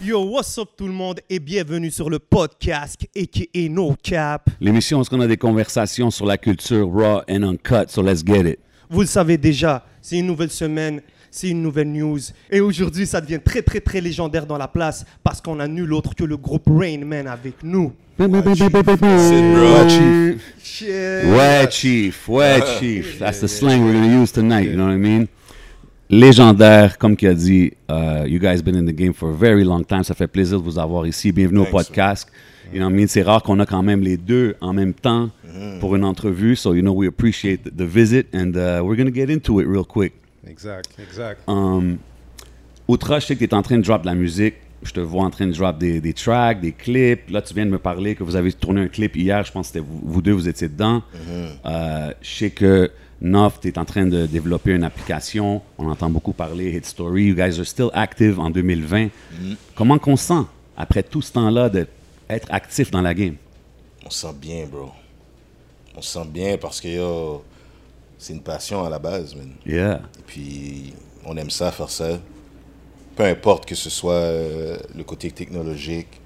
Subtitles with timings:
[0.00, 4.48] Yo, what's up tout le monde et bienvenue sur le podcast aka No Cap.
[4.60, 8.48] L'émission où on a des conversations sur la culture raw and uncut, so let's get
[8.48, 8.60] it.
[8.88, 11.00] Vous le savez déjà, c'est une nouvelle semaine,
[11.32, 12.20] c'est une nouvelle news.
[12.48, 15.92] Et aujourd'hui, ça devient très très très légendaire dans la place parce qu'on a nul
[15.92, 17.92] autre que le groupe Rain Man avec nous.
[18.20, 18.28] Ouais,
[20.62, 21.70] Shit.
[21.72, 23.18] chief, ouais, chief.
[23.18, 25.26] That's the slang we're gonna use tonight, you know what I mean?
[26.10, 29.62] Légendaire, comme qui a dit, uh, you guys been in the game for a very
[29.62, 30.02] long time.
[30.02, 31.32] Ça fait plaisir de vous avoir ici.
[31.32, 32.28] Bienvenue au Thanks, podcast.
[32.72, 33.08] You know I mean?
[33.08, 35.28] C'est rare qu'on a quand même les deux en même temps
[35.80, 36.56] pour une entrevue.
[36.56, 39.84] So, you know, we appreciate the visit and uh, we're gonna get into it real
[39.84, 40.14] quick.
[40.46, 41.42] Exact, exact.
[41.46, 41.98] Um,
[42.88, 44.54] Outra, je sais que tu es en train de drop de la musique.
[44.82, 47.28] Je te vois en train de drop des, des tracks, des clips.
[47.28, 49.44] Là, tu viens de me parler que vous avez tourné un clip hier.
[49.44, 51.02] Je pense que vous, vous deux, vous étiez dedans.
[51.66, 52.90] Euh, je sais que
[53.20, 55.60] Nof, tu es en train de développer une application.
[55.76, 57.24] On entend beaucoup parler Hit Story.
[57.24, 59.08] You guys are still active en 2020.
[59.74, 60.44] Comment qu'on sent,
[60.76, 61.90] après tout ce temps-là, d'être
[62.50, 63.34] actif dans la game?
[64.06, 64.90] On se sent bien, bro.
[65.96, 67.42] On se sent bien parce que yo,
[68.18, 69.50] c'est une passion à la base, man.
[69.66, 70.00] Yeah.
[70.18, 70.94] Et puis,
[71.24, 72.20] on aime ça, faire ça.
[73.16, 76.17] Peu importe que ce soit euh, le côté technologique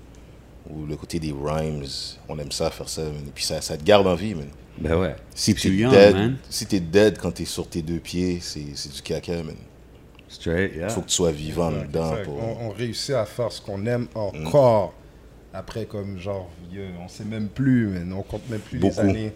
[0.75, 1.85] ou le côté des rhymes,
[2.29, 3.23] on aime ça, faire ça, man.
[3.27, 4.49] Et puis, ça, ça te garde en vie, man.
[4.79, 5.15] Ben ouais.
[5.35, 6.37] Si t'es you young, dead, man.
[6.49, 9.57] si t'es dead quand t'es sur tes deux pieds, c'est c'est du caca, man.
[10.29, 10.89] Straight, yeah.
[10.89, 12.11] Faut que tu sois vivant Exact, dedans.
[12.13, 12.25] exact.
[12.25, 12.39] Pour...
[12.43, 14.95] On, on réussit à faire ce qu'on aime encore.
[15.53, 18.95] Après, comme genre, vieux, on sait même plus, mais on compte même plus Beaucoup.
[18.95, 19.33] les années.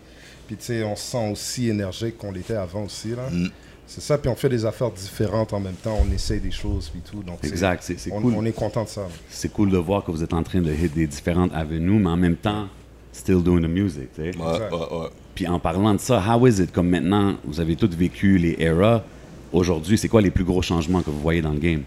[0.46, 3.10] Puis tu sais, on se sent aussi énergique qu'on l'était avant aussi.
[3.10, 3.28] là.
[3.30, 3.50] Mm.
[3.88, 6.88] C'est ça, puis on fait des affaires différentes en même temps, on essaye des choses,
[6.88, 7.22] puis tout.
[7.22, 8.34] Donc, Exact, c'est cool.
[8.36, 9.06] on est content de ça.
[9.30, 12.10] c'est cool de voir que vous êtes en train de hit des différentes avenues, mais
[12.10, 12.66] en même temps,
[13.12, 14.36] still doing the music, tu sais.
[14.36, 15.06] Ouais, ouais, ouais.
[15.36, 18.56] Puis en parlant de ça, how is it, comme maintenant, vous avez tous vécu les
[18.58, 19.04] eras,
[19.52, 21.82] aujourd'hui, c'est quoi les plus gros changements que vous voyez dans le game?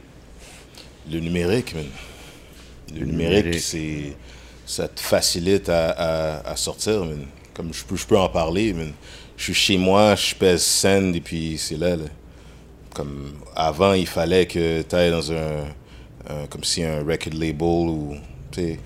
[1.12, 1.86] Le numérique, man.
[2.94, 3.60] Le, Le numérique, numérique.
[3.62, 4.16] c'est
[4.66, 7.26] ça te facilite à, à, à sortir, man.
[7.54, 8.92] Comme je peux, je peux en parler, man.
[9.40, 12.04] Je suis chez moi, je pèse send et puis c'est là, là.
[12.94, 15.64] Comme avant, il fallait que tu ailles dans un,
[16.30, 18.16] un- comme si un record label ou
[18.52, 18.80] tu sais.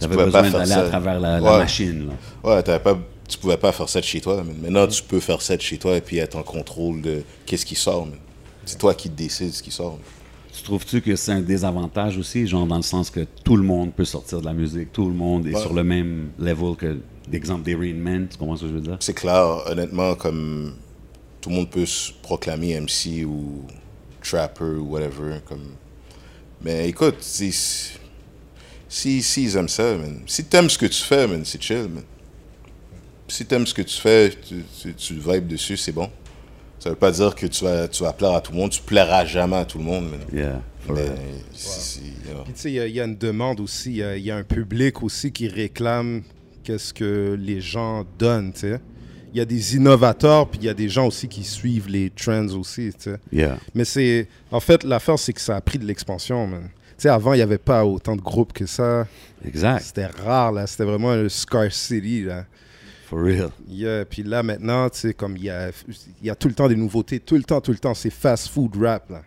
[0.00, 2.14] tu pouvais besoin pas faire d'aller à travers la, machine, là.
[2.50, 4.42] Ouais, t'avais pas, tu pouvais pas faire ça de chez toi.
[4.60, 7.64] Maintenant, tu peux faire ça de chez toi et puis être en contrôle de qu'est-ce
[7.64, 8.08] qui sort.
[8.64, 9.92] C'est toi qui décides ce qui sort.
[9.92, 10.00] man.
[10.56, 13.92] Tu trouves-tu que c'est un désavantage aussi, genre dans le sens que tout le monde
[13.92, 15.60] peut sortir de la musique, tout le monde est Ouais.
[15.60, 18.80] sur le même level que, d'exemple, des Rain Man, tu comprends ce que je veux
[18.80, 18.96] dire?
[19.00, 20.74] C'est clair, honnêtement, comme
[21.40, 23.64] tout le monde peut se proclamer MC ou
[24.22, 25.38] trapper ou whatever.
[25.46, 25.64] Comme...
[26.62, 27.52] Mais écoute, si,
[28.88, 30.20] si, si ils aiment ça, man.
[30.26, 31.88] si t'aimes ce que tu fais, man, c'est chill.
[31.88, 32.02] Man.
[33.28, 36.10] Si t'aimes ce que tu fais, tu, tu, tu vibes dessus, c'est bon.
[36.78, 38.70] Ça veut pas dire que tu vas, tu vas plaire à tout le monde.
[38.70, 40.10] Tu plairas jamais à tout le monde.
[40.10, 40.20] man.
[40.32, 40.62] Yeah.
[40.88, 41.06] Mais
[41.52, 42.44] si- si, you know.
[42.44, 44.16] Puis tu sais, il y a- il y, a une demande aussi, il y a,
[44.16, 46.22] il y a un public aussi qui réclame
[46.68, 48.80] qu'est-ce que les gens donnent, tu sais.
[49.32, 52.10] Il y a des innovateurs, puis il y a des gens aussi qui suivent les
[52.10, 53.18] trends aussi, tu sais.
[53.32, 53.58] Yeah.
[53.74, 54.28] Mais c'est.
[54.50, 56.68] En fait, l'affaire, c'est que ça a pris de l'expansion, man.
[56.88, 59.06] Tu sais, avant, il n'y avait pas autant de groupes que ça.
[59.42, 59.80] Exact.
[59.80, 60.66] C'était rare, là.
[60.66, 62.44] C'était vraiment le scarcity, là.
[63.06, 63.50] For real.
[63.66, 65.70] Yeah, Puis là, maintenant, tu sais, comme il y a,
[66.22, 67.94] y a tout le temps des nouveautés, tout le temps, tout le temps.
[67.94, 69.22] C'est fast food rap, là.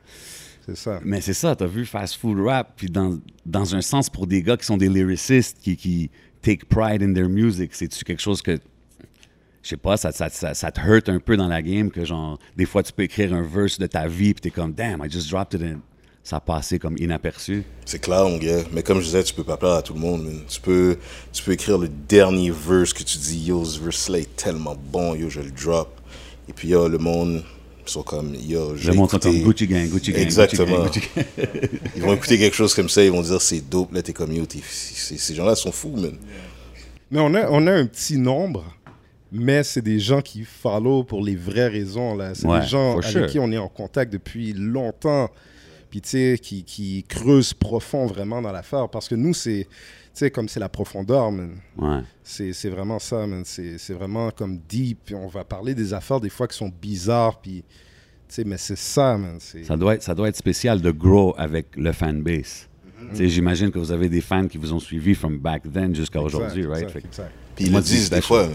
[0.68, 1.00] C'est ça.
[1.04, 4.44] Mais c'est ça, t'as vu fast food rap, puis dans, dans un sens pour des
[4.44, 8.42] gars qui sont des lyricistes, qui, qui take pride in their music, c'est-tu quelque chose
[8.42, 8.60] que,
[9.64, 12.40] je sais pas, ça, ça, ça, te hurt un peu dans la game, que genre,
[12.56, 15.10] des fois tu peux écrire un verse de ta vie, puis t'es comme, damn, I
[15.10, 15.82] just dropped it, and
[16.24, 17.64] ça passé comme inaperçu?
[17.86, 18.64] C'est clair, mon gars.
[18.72, 20.30] Mais comme je disais, tu peux pas plaire à tout le monde.
[20.48, 20.98] Tu peux,
[21.34, 25.16] tu peux écrire le dernier verse que tu dis, yo, ce verse-là est tellement bon,
[25.16, 26.00] yo, je le drop.
[26.48, 27.44] Et puis, yo, le monde,
[27.92, 30.86] sont comme, yo, je sont écouter- comme Gucci Gang, Gucci Gang, Exactement.
[30.86, 31.80] Gucci Gang, Gucci Gang.
[31.96, 33.94] Ils vont écouter quelque chose comme ça, ils vont dire, c'est dope.
[33.94, 36.14] Là, t'es comme, yo, ces gens-là sont fous, man.
[37.10, 38.64] Mais on a, on a un petit nombre,
[39.32, 42.16] mais c'est des gens qui follow pour les vraies raisons.
[42.16, 42.34] là.
[42.36, 43.28] C'est Ouais, des gens avec sure.
[43.28, 45.30] qui on est en contact depuis longtemps,
[45.90, 48.88] puis tu sais, qui, qui creusent profond vraiment dans l'affaire.
[48.90, 49.68] Parce que nous, c'est,
[50.14, 51.56] sais, comme c'est la profondeur, man.
[51.78, 52.02] Ouais.
[52.24, 53.44] C'est c'est vraiment ça, man.
[53.46, 55.00] C'est c'est vraiment comme deep.
[55.06, 57.64] Puis on va parler des affaires des fois qui sont bizarres, puis...
[58.28, 59.38] Tu sais, mais c'est ça, man.
[59.40, 62.68] C'est- Ça doit, être, ça doit être spécial de grow avec le fanbase.
[63.12, 65.94] Tu sais, J'imagine que vous avez des fans qui vous ont suivi from back then
[65.94, 66.84] jusqu'à aujourd'hui, right?
[66.84, 67.32] exact, exact.
[67.56, 68.48] Puis ils le disent des fois.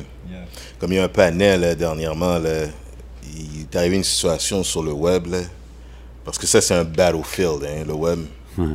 [0.78, 2.66] Comme il y a un panel là, dernièrement, là,
[3.34, 5.40] il est arrivé une situation sur le web, là,
[6.24, 8.20] parce que ça, c'est un battlefield, hein, le web.
[8.56, 8.66] Ouais.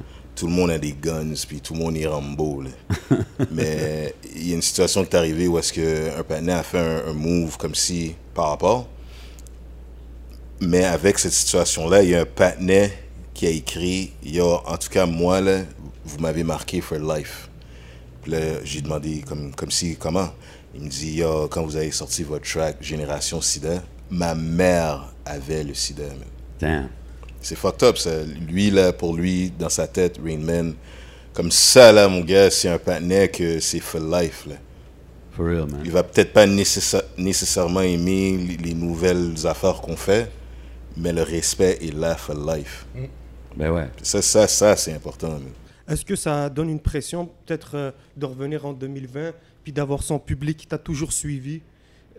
[0.42, 2.64] Tout le monde a des guns, puis tout le monde est Rambo.
[2.64, 2.72] là.
[3.52, 6.80] Mais il y a une situation qui est arrivée où est-ce qu'un panel a fait
[6.80, 8.88] un, un move comme si, par rapport.
[10.60, 12.92] Mais avec cette situation-là, il y a un patinet
[13.36, 15.60] qui a écrit Yo, en tout cas, moi, là,
[16.06, 17.48] vous m'avez marqué for life.
[18.24, 20.30] Puis là, j'ai demandé comme, comme si, comment?
[20.74, 25.64] Il me dit Yo, quand vous avez sorti votre track Génération Sida, ma mère avait
[25.64, 26.06] le sida.
[26.60, 26.90] Damn.
[27.42, 28.12] C'est fucked up, ça.
[28.24, 30.76] Lui, là, pour lui, dans sa tête, Rain Man,
[31.34, 34.56] comme ça, là, mon gars, c'est un patinet que c'est for life, là.
[35.32, 35.82] For real, man.
[35.84, 40.30] Il va peut-être pas nécessa- nécessairement aimer les, les nouvelles affaires qu'on fait,
[40.98, 42.86] mais le respect est là for life.
[43.56, 43.88] Ben ouais.
[44.04, 45.40] Ça, ça, ça, c'est important.
[45.88, 49.32] Est-ce que ça donne une pression peut-être euh, de revenir en 2020
[49.64, 51.62] puis d'avoir son public qui t'a toujours suivi?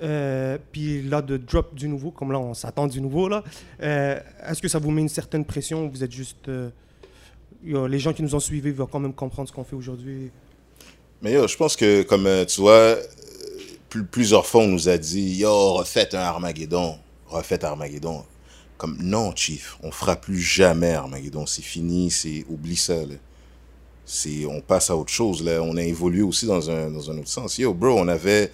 [0.02, 3.42] Euh, puis là de drop du nouveau comme là on s'attend du nouveau là
[3.82, 6.70] euh, est-ce que ça vous met une certaine pression ou vous êtes juste euh,
[7.64, 10.30] les gens qui nous ont suivis vont quand même comprendre ce qu'on fait aujourd'hui?
[11.22, 12.96] Mais yo, je pense que, comme tu vois,
[13.88, 16.96] plus- plusieurs fois, on nous a dit Yo, refaites un Armageddon.
[17.28, 18.24] Refaites Armageddon.
[18.76, 21.46] Comme, non, Chief, on fera plus jamais Armageddon.
[21.46, 22.96] C'est fini, c'est oublie ça.
[22.96, 23.14] Là.
[24.48, 25.44] On passe à autre chose.
[25.44, 25.62] Là.
[25.62, 27.56] On a évolué aussi dans un, dans un autre sens.
[27.58, 28.50] Yo, bro, on avait.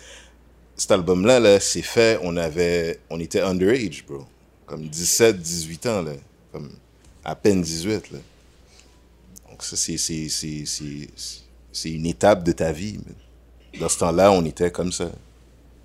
[0.79, 3.01] Cet album-là, là, c'est fait, on avait.
[3.11, 4.25] On était underage, bro.
[4.65, 6.13] Comme 17, 18 ans, là.
[6.53, 6.71] Comme
[7.25, 8.19] à peine 18, là.
[9.51, 11.09] Donc, ça, c'est, c'est, c'est, c'est,
[11.73, 12.95] c'est une étape de ta vie.
[12.95, 13.15] man.
[13.81, 15.11] Dans ce temps-là, on était comme ça.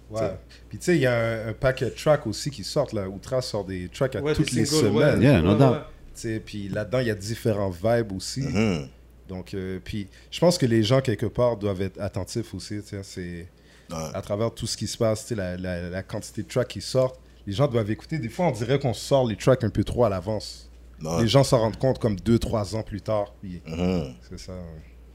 [0.09, 0.21] Ouais.
[0.69, 3.09] Puis tu sais, il y a un, un paquet de tracks aussi qui sortent là.
[3.09, 5.03] Outra sort des tracks à Ouais, toutes les singles, ouais.
[5.11, 5.21] semaines.
[5.23, 5.71] Yeah, no Ouais, doubt.
[5.71, 5.77] ouais.
[6.15, 8.41] Tu sais, Puis là-dedans, il y a différents vibes aussi.
[8.41, 8.87] Mhm.
[9.27, 12.81] Donc, euh, puis je pense que les gens, quelque part, doivent être attentifs aussi.
[12.83, 13.47] tu sais, C'est
[13.91, 13.97] Ouais.
[14.13, 16.67] à travers tout ce qui se passe, tu sais, la, la, la quantité de tracks
[16.67, 17.19] qui sortent.
[17.45, 18.17] Les gens doivent écouter.
[18.17, 20.69] Des fois, on dirait qu'on sort les tracks un peu trop à l'avance.
[21.01, 21.21] Ouais.
[21.23, 23.33] Les gens s'en rendent compte comme 2-3 ans plus tard.
[23.43, 24.13] Mhm.
[24.29, 24.53] c'est ça.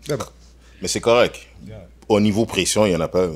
[0.08, 0.24] Mais bon.
[0.82, 1.46] Mais c'est correct.
[2.08, 3.28] Au niveau pression, il n'y en a pas.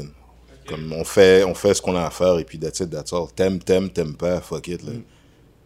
[0.68, 3.12] Comme on fait, on fait ce qu'on a à faire et puis that's it, that's
[3.12, 3.26] all.
[3.34, 4.82] T'aimes, t'aimes, t'aimes pas, fuck it.
[4.82, 4.92] Là.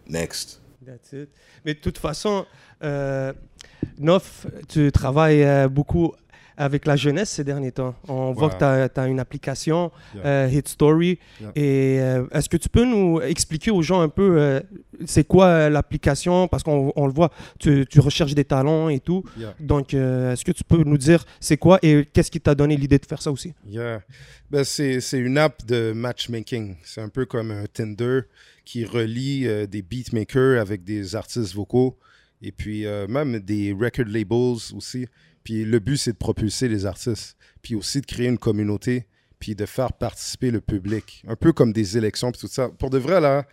[0.08, 0.60] Next.
[0.86, 1.28] That's it.
[1.64, 2.46] Mais de toute façon,
[2.82, 3.32] euh,
[3.98, 6.14] Nof, tu travailles euh, beaucoup
[6.56, 7.94] avec la jeunesse ces derniers temps.
[8.08, 10.26] On voit que tu as, une application, Yeah.
[10.26, 11.18] euh, Hit Story.
[11.40, 11.52] Yeah.
[11.54, 14.60] Et euh, est-ce que tu peux nous expliquer aux gens un peu euh,
[15.04, 16.48] c'est quoi l'application?
[16.48, 19.24] Parce qu'on on le voit, tu, tu recherches des talents et tout.
[19.38, 19.54] Yeah.
[19.60, 22.98] Donc, est-ce que tu peux nous dire c'est quoi et qu'est-ce qui t'a donné l'idée
[22.98, 23.52] de faire ça aussi?
[23.68, 24.00] Yeah.
[24.50, 26.76] Ben, c'est, c'est une app de matchmaking.
[26.84, 28.20] C'est un peu comme un Tinder
[28.64, 31.96] qui relie euh, des beatmakers avec des artistes vocaux
[32.42, 35.06] et puis euh, même des record labels aussi.
[35.46, 39.06] Puis le but, c'est de propulser les artistes, puis aussi de créer une communauté,
[39.38, 41.22] puis de faire participer le public.
[41.28, 42.68] Un peu comme des élections, puis tout ça.
[42.68, 43.46] Pour de vrai, là,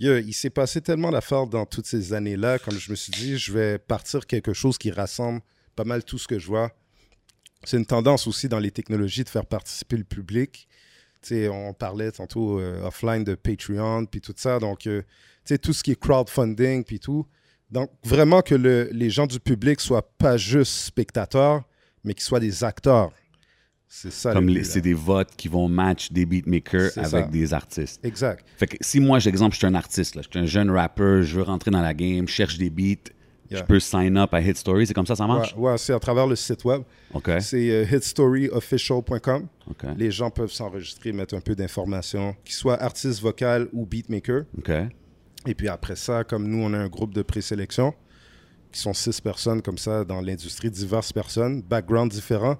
[0.00, 3.52] il, s'est passé tellement d'affaires dans toutes ces années-là, comme je me suis dit, je
[3.52, 5.40] vais partir quelque chose qui rassemble
[5.76, 6.72] pas mal tout ce que je vois.
[7.62, 10.66] C'est une tendance aussi dans les technologies de faire participer le public.
[11.22, 14.58] Tu sais, on parlait tantôt euh, offline de Patreon, puis tout ça.
[14.58, 15.02] Donc, euh,
[15.62, 17.28] tout ce qui est crowdfunding, puis tout.
[17.70, 21.62] Donc, vraiment que le- les gens du public soient pas juste spectateurs,
[22.04, 23.10] mais qu'ils soient des acteurs.
[23.90, 24.32] C'est ça.
[24.34, 27.22] Comme le c'est des votes qui vont match des beatmakers avec ça.
[27.22, 28.04] des artistes.
[28.04, 28.44] Exact.
[28.58, 31.22] Fait que si moi, j'exemple, je suis un artiste, là, je suis un jeune rappeur,
[31.22, 33.10] je veux rentrer dans la game, je cherche des beats,
[33.50, 33.60] Yeah.
[33.60, 35.54] je peux sign up à Hit Story, c'est comme ça ça marche?
[35.56, 36.82] Ouais, ouais, c'est à travers le site web.
[37.14, 37.30] OK.
[37.40, 39.46] C'est euh, hitstoryofficial.com.
[39.70, 39.84] OK.
[39.96, 44.44] Les gens peuvent s'enregistrer, mettre un peu d'informations, qu'ils soient artistes vocaux ou beatmakers.
[44.58, 44.70] OK.
[45.48, 47.94] Et puis après ça, comme nous, on a un groupe de présélection
[48.70, 52.58] qui sont six personnes comme ça dans l'industrie, diverses personnes, background différents.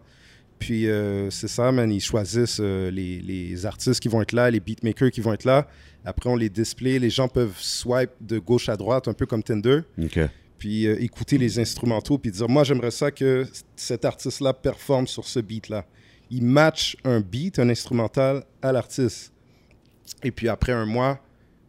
[0.59, 4.51] Puis euh, c'est ça, man, ils choisissent euh, les, les artistes qui vont être là,
[4.51, 5.69] les beatmakers qui vont être là.
[6.03, 6.99] Après, on les display.
[6.99, 9.81] Les gens peuvent swipe de gauche à droite, un peu comme Tinder,
[10.57, 15.27] puis euh, écouter les instrumentaux, puis dire, moi, j'aimerais ça que cet artiste-là performe sur
[15.27, 15.85] ce beat-là.
[16.31, 19.31] Il match un beat, un instrumental à l'artiste.
[20.23, 21.21] Et puis après un mois,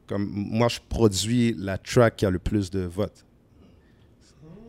[0.09, 3.23] comme moi, je produis la track qui a le plus de votes.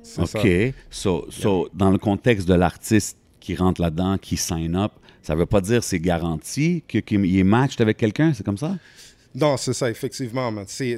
[0.02, 0.38] C'est ça.
[0.38, 0.75] OK.
[0.90, 4.92] So, so, dans le contexte de l'artiste qui rentre là-dedans, qui sign up,
[5.23, 8.76] ça veut pas dire c'est garanti qu'il est matched avec quelqu'un, c'est comme ça?
[9.32, 10.50] Non, c'est ça, effectivement.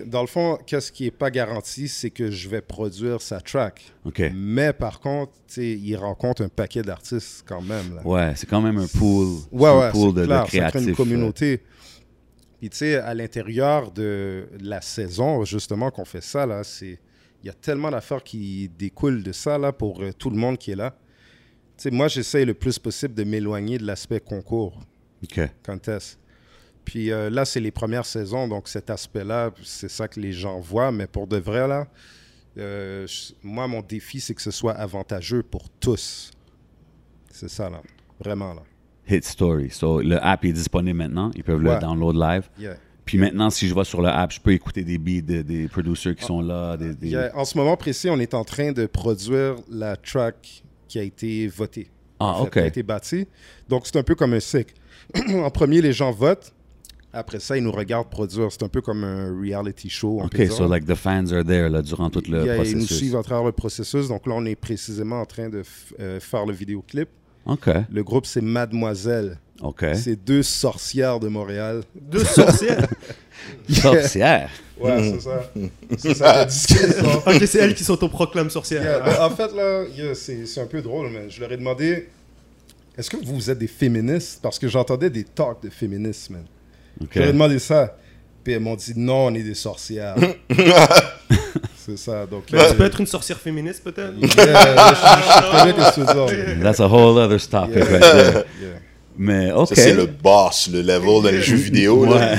[0.06, 3.82] dans le fond, qu'est-ce qui n'est pas garanti, c'est que je vais produire sa track.
[4.06, 4.22] OK.
[4.34, 7.96] Mais par contre, il rencontre un paquet d'artistes quand même.
[7.96, 8.06] Là.
[8.06, 10.46] Ouais, c'est quand même un pool, Ouais, un ouais, pool c'est de, de clair, ça
[10.46, 10.88] crée créatifs.
[10.88, 11.60] une communauté.
[12.62, 17.00] Puis tu sais, à l'intérieur de la saison, justement, qu'on fait ça, là, c'est...
[17.42, 20.56] Il y a tellement d'affaires qui découlent de ça, là, pour euh, tout le monde
[20.58, 20.92] qui est là.
[21.76, 24.78] Tu sais, moi, j'essaye le plus possible de m'éloigner de l'aspect concours,
[25.24, 25.40] OK.
[25.66, 26.20] contest.
[26.84, 30.60] Puis euh, là, c'est les premières saisons, donc cet aspect-là, c'est ça que les gens
[30.60, 30.92] voient.
[30.92, 31.88] Mais pour de vrai, là,
[32.58, 33.08] euh,
[33.42, 36.30] moi, mon défi, c'est que ce soit avantageux pour tous.
[37.28, 37.82] C'est ça, là.
[38.20, 38.62] Vraiment, là.
[39.08, 39.70] Hit Story.
[39.70, 41.30] So, le app est disponible maintenant.
[41.34, 42.48] Ils peuvent le download live.
[42.58, 42.76] Yeah.
[43.04, 45.66] Puis maintenant, si je vais sur le app, je peux écouter des beats de- des
[45.68, 46.76] producers qui sont là.
[46.76, 50.98] Des, des- en ce moment précis, on est en train de produire la track qui
[50.98, 51.88] a été votée.
[52.20, 52.52] Ah, en fait, ok.
[52.52, 53.26] Qui a été bâtie.
[53.68, 54.74] Donc, c'est un peu comme un cycle.
[55.34, 56.52] en premier, les gens votent.
[57.12, 58.50] Après ça, ils nous regardent produire.
[58.52, 60.18] C'est un peu comme un reality show.
[60.18, 60.52] peut OK, dire.
[60.52, 62.76] so like the fans are there là, durant tout le Il y a- ils nous
[62.78, 62.96] processus.
[62.98, 64.08] suivent à travers le processus.
[64.08, 65.62] Donc là, on est précisément en train de
[66.00, 67.08] euh, faire le vidéoclip.
[67.46, 69.38] Le groupe, c'est Mademoiselle.
[69.94, 71.82] C'est deux sorcières de Montréal.
[71.94, 72.86] Deux sorcières?
[73.68, 74.50] Sorcière.
[74.78, 75.52] Ouais, c'est ça.
[75.98, 77.22] C'est ça la discussion.
[77.26, 78.82] ok, c'est elles qui s'autoproclament sorcières.
[78.82, 81.56] Yeah, ben, en fait, là, yeah, c'est c'est un peu drôle, mais je leur ai
[81.56, 82.08] demandé
[82.96, 84.40] est-ce que vous êtes des féministes?
[84.42, 86.44] Parce que j'entendais des talks de féministes, man.
[87.00, 87.08] OK.
[87.12, 87.96] Je leur ai demandé ça.
[88.44, 90.16] Puis elles m'ont dit non, on est des sorcières.
[91.84, 92.26] c'est ça.
[92.26, 94.14] Donc, Mais euh, tu peux être une sorcière féministe, peut-être?
[96.62, 97.84] That's a whole other topic Yeah.
[97.84, 98.44] right there.
[98.60, 98.68] Yeah.
[99.14, 99.68] Mais OK.
[99.74, 102.06] C'est le boss, le level dans les jeux vidéo.
[102.06, 102.34] là.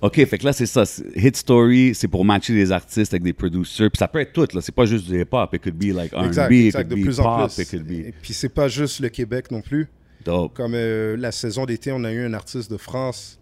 [0.00, 0.84] OK, fait que là, c'est ça.
[1.16, 3.90] Hit Story, c'est pour matcher des artistes avec des producers.
[3.90, 4.60] Puis ça peut être tout, là.
[4.60, 5.52] C'est pas juste du hip-hop.
[5.54, 7.62] It could be like R&B, Exact, it exact, could de be plus en pop, plus.
[7.62, 9.88] it could be Et puis c'est pas juste le Québec non plus.
[10.24, 10.54] dope.
[10.54, 13.38] Comme euh, la saison d'été, on a eu un artiste de France.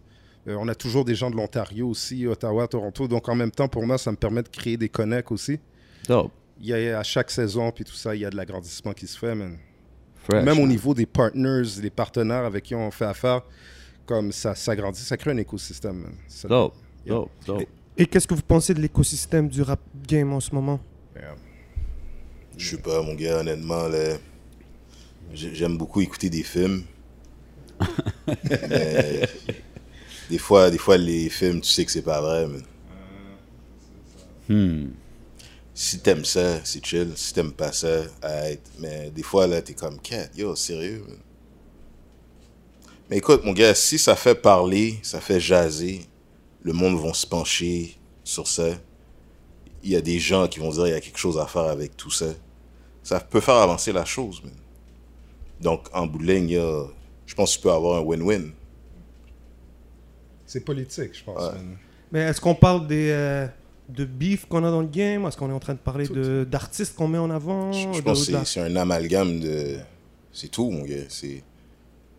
[0.47, 3.07] Euh, on a toujours des gens de l'Ontario aussi, Ottawa, Toronto.
[3.07, 5.59] Donc en même temps, pour moi, ça me permet de créer des connects aussi.
[6.07, 6.31] Dope.
[6.61, 9.07] Il y a, à chaque saison, puis tout ça, il y a de l'agrandissement qui
[9.07, 9.57] se fait, man.
[10.23, 10.43] Fresh.
[10.43, 13.41] Même au niveau des partners, des partenaires avec qui on fait affaire,
[14.05, 16.13] comme ça s'agrandit, ça crée un écosystème, man.
[16.27, 16.73] Ça- Dope,
[17.05, 17.15] Yeah.
[17.15, 17.63] dope, dope.
[17.97, 20.79] Et qu'est-ce que vous pensez de l'écosystème du rap game en ce moment?
[22.57, 24.15] Je sais pas, mon gars, honnêtement, là,
[25.33, 26.83] j'ai- j'aime beaucoup écouter des films.
[28.49, 29.27] mais
[30.29, 32.59] des fois, des fois, les films, tu sais que c'est pas vrai, mais
[34.47, 34.91] Hmm.
[35.73, 37.13] si t'aimes ça, c'est chill.
[37.15, 38.61] Si t'aimes pas ça, arrête.
[38.79, 41.17] Mais des fois, là, t'es comme, cat, yo, sérieux, man?
[43.09, 46.05] Mais écoute, mon gars, si ça fait parler, ça fait jaser,
[46.61, 48.69] le monde va se pencher sur ça.
[49.83, 51.63] Il y a des gens qui vont dire, il y a quelque chose à faire
[51.63, 52.27] avec tout ça.
[53.03, 54.53] Ça peut faire avancer la chose, man.
[55.61, 56.59] Donc, en bout de ligne,
[57.25, 58.51] je pense que tu peux avoir un win-win.
[60.45, 61.41] C'est politique, je pense.
[61.41, 61.59] Ouais.
[62.11, 63.47] Mais est-ce qu'on parle des, euh,
[63.89, 65.25] de beef qu'on a dans le game?
[65.25, 67.71] Est-ce qu'on est en train de parler de- d'artistes qu'on met en avant?
[67.71, 69.77] Je, je de- pense que c'est- un amalgame de...
[70.31, 71.03] C'est tout, mon gars.
[71.09, 71.43] C'est...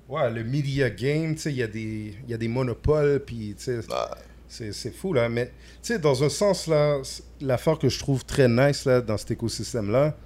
[0.09, 3.21] Ouais, le media game, tu sais, il y, a des- il y a des monopoles,
[3.25, 4.17] puis tu sais, Ah,
[4.49, 5.29] c'est c'est fou, là.
[5.29, 5.53] Mais, tu
[5.83, 6.99] sais, dans un sens, là,
[7.41, 10.17] l'affaire que je trouve très nice, là, dans cet écosystème-là,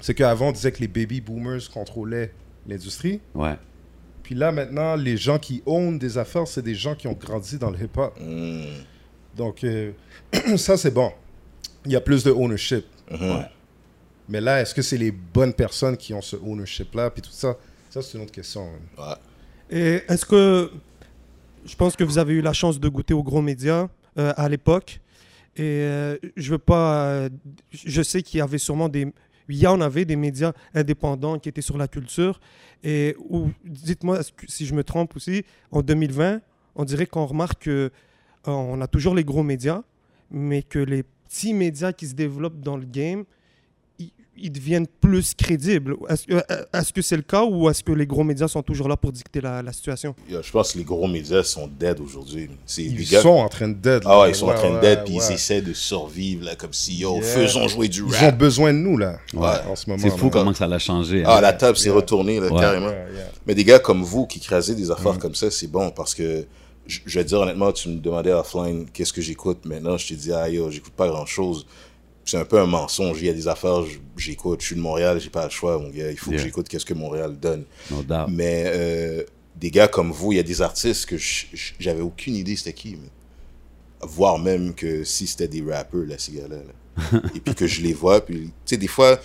[0.00, 2.32] c'est qu'avant, on disait que les baby boomers contrôlaient
[2.66, 3.20] l'industrie.
[3.34, 3.54] Ouais.
[4.32, 7.58] Puis là, maintenant, les gens qui ownent des affaires, c'est des gens qui ont grandi
[7.58, 8.18] dans le hip-hop.
[8.18, 8.64] hmm,
[9.36, 9.92] Donc, euh,
[10.56, 11.12] ça, c'est bon.
[11.84, 12.86] Il y a plus de ownership.
[13.10, 13.44] mhm.
[14.30, 17.58] Mais là, est-ce que c'est les bonnes personnes qui ont ce ownership-là, puis tout ça?
[17.90, 18.70] Ça, c'est une autre question.
[18.96, 19.04] Ouais.
[19.68, 20.70] Et est-ce que.
[21.66, 24.48] Je pense que vous avez eu la chance de goûter aux gros médias euh, à
[24.48, 24.98] l'époque.
[25.56, 27.04] Et euh, je veux pas.
[27.04, 27.28] euh,
[27.70, 29.12] je sais qu'il y avait sûrement des.
[29.48, 32.40] Il y en avait des médias indépendants qui étaient sur la culture.
[32.82, 33.16] Et
[33.64, 36.40] dites-moi si je me trompe aussi, en 2020,
[36.74, 37.90] on dirait qu'on remarque que
[38.48, 39.82] euh, a toujours les gros médias,
[40.30, 43.24] mais que les petits médias qui se développent dans le game,
[44.36, 45.96] ils, deviennent plus crédibles?
[46.08, 46.34] Est-ce que
[46.72, 49.12] est-ce que c'est le cas ou est-ce que les gros médias sont toujours là pour
[49.12, 50.14] dicter la, la situation?
[50.28, 52.48] Je pense que les gros médias sont dead aujourd'hui.
[52.78, 54.02] Ils gars- sont en train de dead.
[54.04, 55.24] Ah ouais, ils sont en train de ouais, dead, puis ouais.
[55.30, 57.22] ils essaient de survivre, là, comme si, yo, Yeah.
[57.22, 58.38] faisons jouer du Ils ont rap.
[58.38, 59.48] besoin de nous, là, Ouais.
[59.68, 60.02] en ce moment.
[60.02, 60.30] C'est fou là.
[60.32, 61.22] comment que ça l'a changé.
[61.26, 61.40] Ah, hein.
[61.40, 61.94] la table s'est Yeah.
[61.96, 62.60] retournée, là, Ouais.
[62.60, 62.92] carrément.
[63.46, 64.92] Mais des gars comme vous qui crasez des Mm.
[64.92, 66.46] affaires comme ça, c'est bon, parce que,
[66.86, 69.64] je je vais te dire honnêtement, tu me demandais offline qu'est-ce que j'écoute?
[69.66, 71.64] Maintenant, je t'ai dit, ah yo, j'écoute pas grand-chose.
[72.24, 73.20] C'est un peu un mensonge.
[73.20, 73.82] Il y a des affaires,
[74.16, 74.60] j'écoute.
[74.60, 76.10] Je suis de Montréal, j'ai pas le choix, mon gars.
[76.10, 76.38] Il faut Yeah.
[76.38, 77.64] que j'écoute qu'est-ce que Montréal donne.
[77.90, 78.26] No doubt.
[78.28, 79.24] Mais euh,
[79.56, 81.16] des gars comme vous, il y a des artistes que
[81.78, 82.90] j'avais aucune idée c'était qui.
[82.92, 83.08] mais-
[84.08, 86.56] Voire même que si c'était des rappeurs, là, ces gars-là.
[86.56, 87.20] là.
[87.34, 88.24] et puis que je les vois.
[88.24, 89.18] Puis, tu sais, des fois,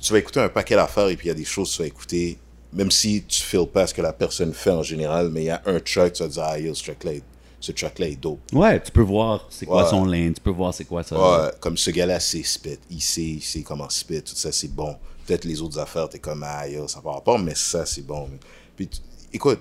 [0.00, 1.82] tu vas écouter un paquet d'affaires et puis il y a des choses que tu
[1.82, 2.38] vas écouter,
[2.72, 5.50] même si tu ne pas ce que la personne fait en général, mais il y
[5.50, 7.22] a un track, tu vas dire, ah, yo, ce track-là est,
[7.62, 8.40] ce track-là est dope.
[8.52, 9.88] Ouais, tu peux voir c'est quoi Ouais.
[9.90, 11.16] son lane, tu peux voir c'est quoi ça.
[11.16, 12.78] Ouais, comme ce gars-là, c'est spit.
[12.90, 14.96] Il sait, il sait comment spit, tout ça, c'est bon.
[15.26, 18.28] Peut-être les autres affaires, t'es comme, ah, yo, ça va rapport, mais ça, c'est bon.
[18.74, 18.90] Puis,
[19.32, 19.60] écoute,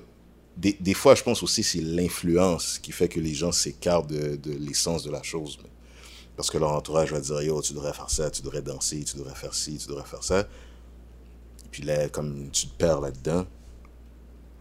[0.58, 4.36] des, des fois, je pense aussi c'est l'influence qui fait que les gens s'écartent de,
[4.36, 5.60] de l'essence de la chose.
[6.36, 9.15] Parce que leur entourage va dire, yo, tu devrais faire ça, tu devrais danser, tu
[9.15, 10.48] devrais faire ci, tu devrais faire ça.
[11.70, 13.46] Puis là, comme tu te perds là-dedans,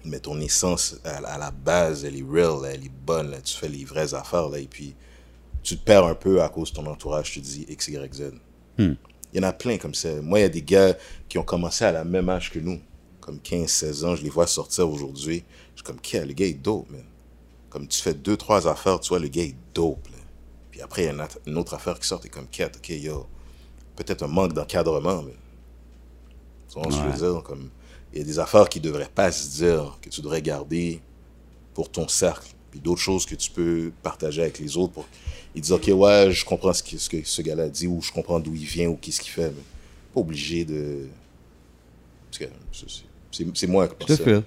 [0.05, 3.57] mais ton essence, à, à la base, elle est real, elle est bonne, là, tu
[3.57, 4.95] fais les vraies affaires, là, et puis
[5.63, 8.15] tu te perds un peu à cause de ton entourage, tu te dis X, Y,
[8.15, 8.33] Z.
[8.79, 8.95] Hmm.
[9.33, 10.09] Il y en a plein comme ça.
[10.23, 10.97] Moi, il y a des gars
[11.29, 12.81] qui ont commencé à la même âge que nous,
[13.21, 15.45] comme 15, 16 ans, je les vois sortir aujourd'hui.
[15.75, 17.05] Je suis comme, quel le gars est dope, man.
[17.69, 20.09] Comme tu fais deux, trois affaires, tu vois, le gars est dope.
[20.09, 20.17] là.
[20.71, 23.27] Puis après, il y a une, autre- affaire qui sort, t'es comme, quête, ok, yo,
[23.95, 25.37] peut-être un manque d'encadrement, mais.
[26.73, 27.43] Tu vois ce que je veux dire?
[27.43, 27.71] Comme,
[28.13, 31.01] il y a des affaires qui devraient pas se dire, que tu devrais garder
[31.75, 32.49] pour ton cercle.
[32.71, 35.07] Puis d'autres choses que tu peux partager avec les autres pour.
[35.55, 38.13] Ils disent, ok, ouais, je comprends ce que ce, que ce gars-là dit, ou je
[38.13, 39.63] comprends d'où il vient, ou qu'est-ce qu'il fait, mais
[40.15, 41.07] pas obligé de.
[42.31, 42.45] Parce que
[43.53, 44.25] c'est- moi qui Je pense te ça.
[44.25, 44.43] file.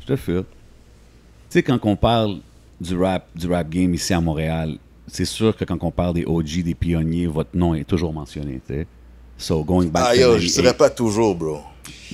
[0.00, 0.44] Je te file.
[0.44, 2.38] Tu sais, quand on parle
[2.80, 6.24] du rap, du rap game ici à Montréal, c'est sûr que quand on parle des
[6.24, 8.86] OG, des pionniers, votre nom est toujours mentionné, tu sais.
[9.40, 10.62] So, going back Ah to yo, je 98.
[10.62, 11.60] dirais pas toujours, bro.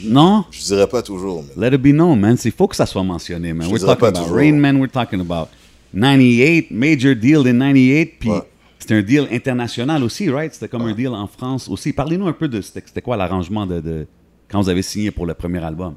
[0.05, 0.45] Non?
[0.51, 1.71] Je dirais pas toujours, mais.
[1.71, 2.37] Let it be known, man.
[2.45, 3.67] Il faut que ça soit mentionné, man.
[3.67, 4.37] Je We're talking pas about toujours.
[4.37, 5.49] Rain Man, we're talking about
[5.93, 8.43] 98, major deal in 98, puis Ouais.
[8.79, 10.53] c'était un deal international aussi, right?
[10.55, 11.93] C'était comme un deal en France aussi.
[11.93, 14.07] Parlez-nous un peu de c'était quoi l'arrangement de, de-
[14.49, 15.95] quand vous avez signé pour le premier album?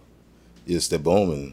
[0.67, 1.49] Yeah, C'était bon, mais.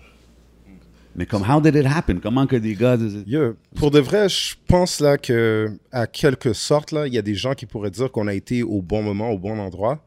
[1.16, 2.20] Mais comme, how did it happen?
[2.20, 2.98] Comment que des gars...
[3.26, 3.54] Yeah.
[3.74, 7.34] Pour de vrai, je pense là que, à quelque sorte, là, il y a des
[7.34, 10.04] gens qui pourraient dire qu'on a été au bon moment, au bon endroit.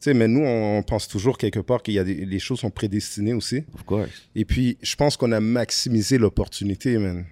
[0.00, 2.58] Tu sais, mais nous, on pense toujours quelque part qu'il y a des, les choses
[2.58, 3.62] sont prédestinées aussi.
[3.72, 4.08] Of course.
[4.34, 7.24] Et puis, je pense qu'on a maximisé l'opportunité, man.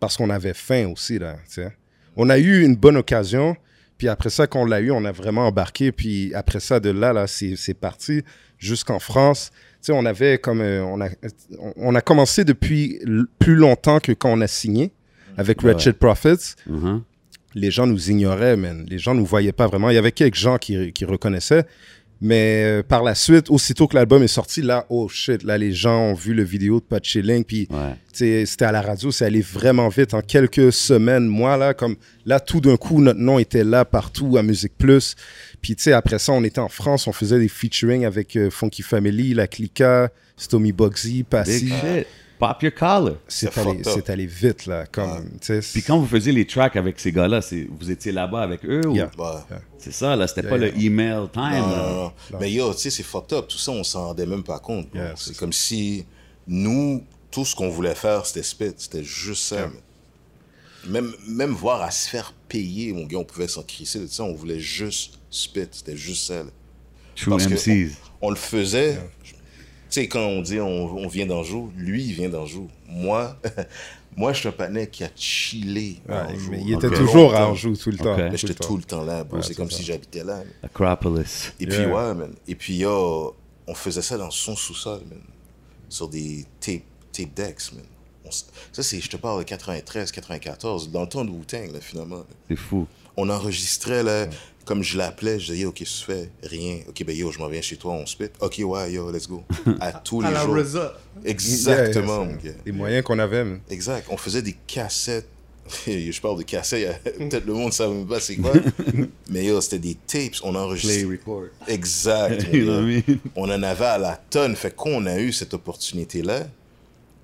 [0.00, 1.76] Parce qu'on avait faim aussi, là, tu sais.
[2.16, 3.54] On a eu une bonne occasion,
[3.98, 6.90] puis après ça, quand on l'a eu, on a vraiment embarqué, puis après ça, de
[6.90, 8.22] là, là, c'est parti
[8.58, 9.50] jusqu'en France.
[9.80, 10.60] Tu sais, on avait comme...
[10.60, 11.08] euh, on, a,
[11.76, 13.00] on a commencé depuis
[13.38, 14.92] plus longtemps que quand on a signé
[15.36, 15.72] avec Ouais.
[15.72, 16.54] Wretched Profits.
[16.66, 17.02] Mhm.
[17.54, 18.84] Les gens nous ignoraient, man.
[18.88, 19.88] Les gens nous voyaient pas vraiment.
[19.90, 21.64] Il y avait quelques gens qui, qui reconnaissaient.
[22.22, 25.72] Mais euh, par la suite, aussitôt que l'album est sorti, là, oh shit, là, les
[25.72, 27.94] gens ont vu le vidéo de Pat Chilling, puis Ouais.
[28.12, 30.14] c'était à la radio, c'est allé vraiment vite.
[30.14, 34.38] En quelques semaines, moi, là, comme là, tout d'un coup, notre nom était là partout
[34.38, 35.14] à Musique Plus.
[35.60, 38.48] Puis, tu sais, après ça, on était en France, on faisait des featuring avec euh,
[38.50, 41.70] Funky Family, La Clica, Stomy Bugsy, Passy.
[42.38, 43.14] Pop your collar.
[43.28, 44.84] C'est allé, allé vite, là.
[44.86, 48.64] Comme, Puis quand vous faisiez les tracks avec ces gars-là, c'est- vous étiez là-bas avec
[48.64, 48.94] eux ou...
[48.94, 49.10] Yeah.
[49.18, 49.56] Ouais.
[49.78, 50.70] C'est ça, là, c'était Yeah, pas yeah.
[50.72, 51.42] le email time.
[51.42, 51.60] Non, là.
[51.92, 52.12] non, non.
[52.40, 53.46] Mais yo, tu sais, c'est fucked up.
[53.48, 54.88] Tout ça, on s'en rendait même pas compte.
[55.16, 56.04] c'est comme si
[56.46, 58.72] nous, tout ce qu'on voulait faire, c'était spit.
[58.76, 59.70] C'était juste ça.
[60.88, 64.22] Même, même voir à se faire payer, mon gars, on pouvait s'en crisser de ça.
[64.22, 65.66] On voulait juste spit.
[65.72, 66.44] C'était juste ça.
[66.44, 66.50] là.
[67.16, 67.92] True Parce que MCs.
[68.20, 68.98] On le faisait.
[69.90, 72.68] Tu sais, quand on dit on, on vient d'Anjou, lui, il vient d'Anjou.
[72.88, 73.36] Moi,
[74.16, 76.50] moi, je suis un panais qui a chillé à ouais, Anjou.
[76.50, 77.48] mais il était toujours à.
[77.48, 78.12] Anjou tout le temps.
[78.12, 78.18] Ok.
[78.18, 78.66] Mais tout j'étais le temps.
[78.68, 79.24] tout le temps là.
[79.30, 79.76] Ouais, c'est comme ça.
[79.78, 80.38] si j'habitais là.
[80.38, 80.46] man.
[80.62, 81.52] Acropolis.
[81.60, 81.88] Et puis, Yeah.
[81.88, 82.32] ouais, man.
[82.48, 83.34] Et puis, yo,
[83.66, 85.20] on faisait ça dans son sous-sol, man.
[85.88, 87.84] Sur des tape, tape decks, man.
[88.24, 91.80] On ça, c'est, je te parle de 93, 94, dans le temps de Wu-Tang, là,
[91.80, 92.24] finalement.
[92.48, 92.88] C'est fou.
[93.16, 94.26] On enregistrait, là,
[94.66, 96.28] comme je l'appelais, je disais, yo, que tu fais?
[96.42, 96.80] Rien.
[96.88, 98.26] Ok, ben, yo, je m'en viens chez toi, on spit.
[98.40, 99.42] Ok, ouais, yo, let's go.
[99.80, 100.56] À tous les À la jours.
[100.56, 100.92] RZA.
[101.24, 102.52] Exactement, Yeah.
[102.66, 103.60] Les moyens qu'on avait, man.
[103.70, 104.06] Exact.
[104.10, 105.28] On faisait des cassettes.
[105.86, 108.52] je parle de cassettes, peut-être le monde ne savait même pas c'est quoi.
[109.30, 111.04] Mais yo, c'était des tapes, on enregistrait.
[111.04, 111.44] record.
[111.66, 112.46] Exact.
[113.34, 114.54] On en avait à la tonne.
[114.54, 116.46] Fait qu'on a eu cette opportunité-là,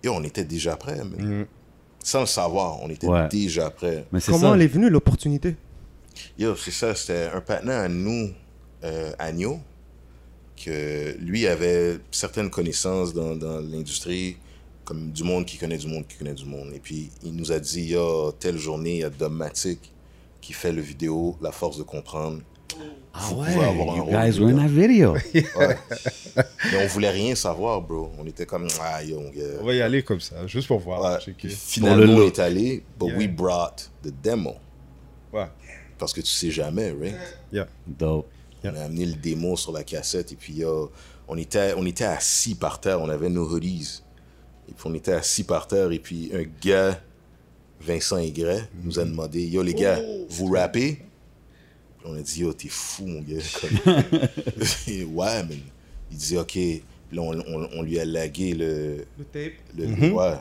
[0.02, 0.96] et on était déjà prêt.
[1.04, 1.46] man.
[2.04, 3.28] Sans le savoir, on était Ouais.
[3.28, 4.04] déjà prêt.
[4.10, 4.54] Mais Comment ça.
[4.56, 5.54] elle est venue, l'opportunité?
[6.38, 8.30] Yo, c'est ça, c'était un partenaire à nous,
[8.84, 9.58] euh, Agneau,
[10.56, 14.36] que lui avait certaines connaissances dans, dans l'industrie,
[14.84, 16.72] comme du monde qui connaît du monde qui connaît du monde.
[16.74, 19.78] Et puis, il nous a dit, yo, telle journée, il y a Domatic
[20.40, 22.40] qui fait le vidéo La Force de comprendre.
[23.14, 25.14] Ah Vous ouais, pouvez avoir un you rôle guys were in that video.
[25.14, 25.76] Ouais.
[26.72, 28.10] Mais on voulait rien savoir, bro.
[28.18, 29.20] On était comme, ah, yo.
[29.60, 31.18] On va y aller comme ça, juste pour voir.
[31.22, 31.34] Ouais.
[31.50, 33.18] finalement, le on est allé, but Yeah.
[33.18, 34.54] we brought the demo.
[35.32, 35.46] Ouais.
[36.02, 37.14] Parce que tu sais jamais, right?
[37.52, 37.68] Yeah.
[37.86, 38.26] Dope.
[38.64, 40.86] On a amené le démo sur la cassette et puis euh,
[41.28, 44.02] on, était, on était assis par terre, on avait nos hoodies.
[44.68, 47.00] Et puis on était assis par terre et puis un gars,
[47.80, 50.94] Vincent Aigret, nous a demandé Yo les gars, vous rappez
[51.98, 53.38] Puis on a dit Yo, t'es fou mon gars.
[53.84, 53.94] Comme-
[55.14, 55.58] ouais, man.
[56.10, 56.52] Il dit Ok.
[56.52, 59.04] Puis là, on, on- on lui a lagué le.
[59.18, 59.52] Le tape.
[59.76, 60.34] le ouais.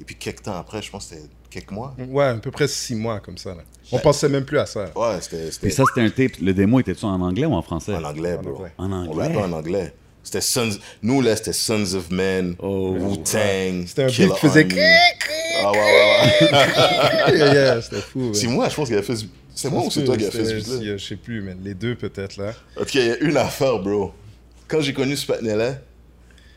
[0.00, 1.94] Et puis quelques temps après, je pense que c'était quelques mois.
[2.08, 3.50] Ouais, à peu près six mois comme ça.
[3.54, 3.62] Là.
[3.92, 4.90] On pensait même plus à ça.
[4.96, 5.50] Ouais, c'était.
[5.50, 6.38] c'était Puis ça, c'était un tape.
[6.40, 7.94] Le démo était-tu en anglais ou en français?
[7.94, 8.54] En anglais, En bro.
[8.56, 8.72] anglais.
[8.78, 9.22] En On anglais.
[9.26, 9.94] rappait en anglais.
[10.24, 10.78] C'était Sons...
[11.02, 12.94] Nous, là, c'était Sons of Men, Oh.
[12.96, 14.68] Wu-Tang, C'était un beat Killer qui faisait.
[15.64, 17.36] Ah ouais, ouais, ouais.
[17.38, 18.32] yeah, yeah, c'était fou.
[18.32, 19.24] C'est moi, je pense qu'il a fait ce...
[19.54, 20.96] C'est moi ou c'est toi qui a fait ce beat-là?
[20.96, 22.54] Je sais plus, mais les deux peut-être là.
[22.76, 24.12] En tout cas, il y a une affaire, bro.
[24.68, 25.74] Quand j'ai connu ce patinet-là,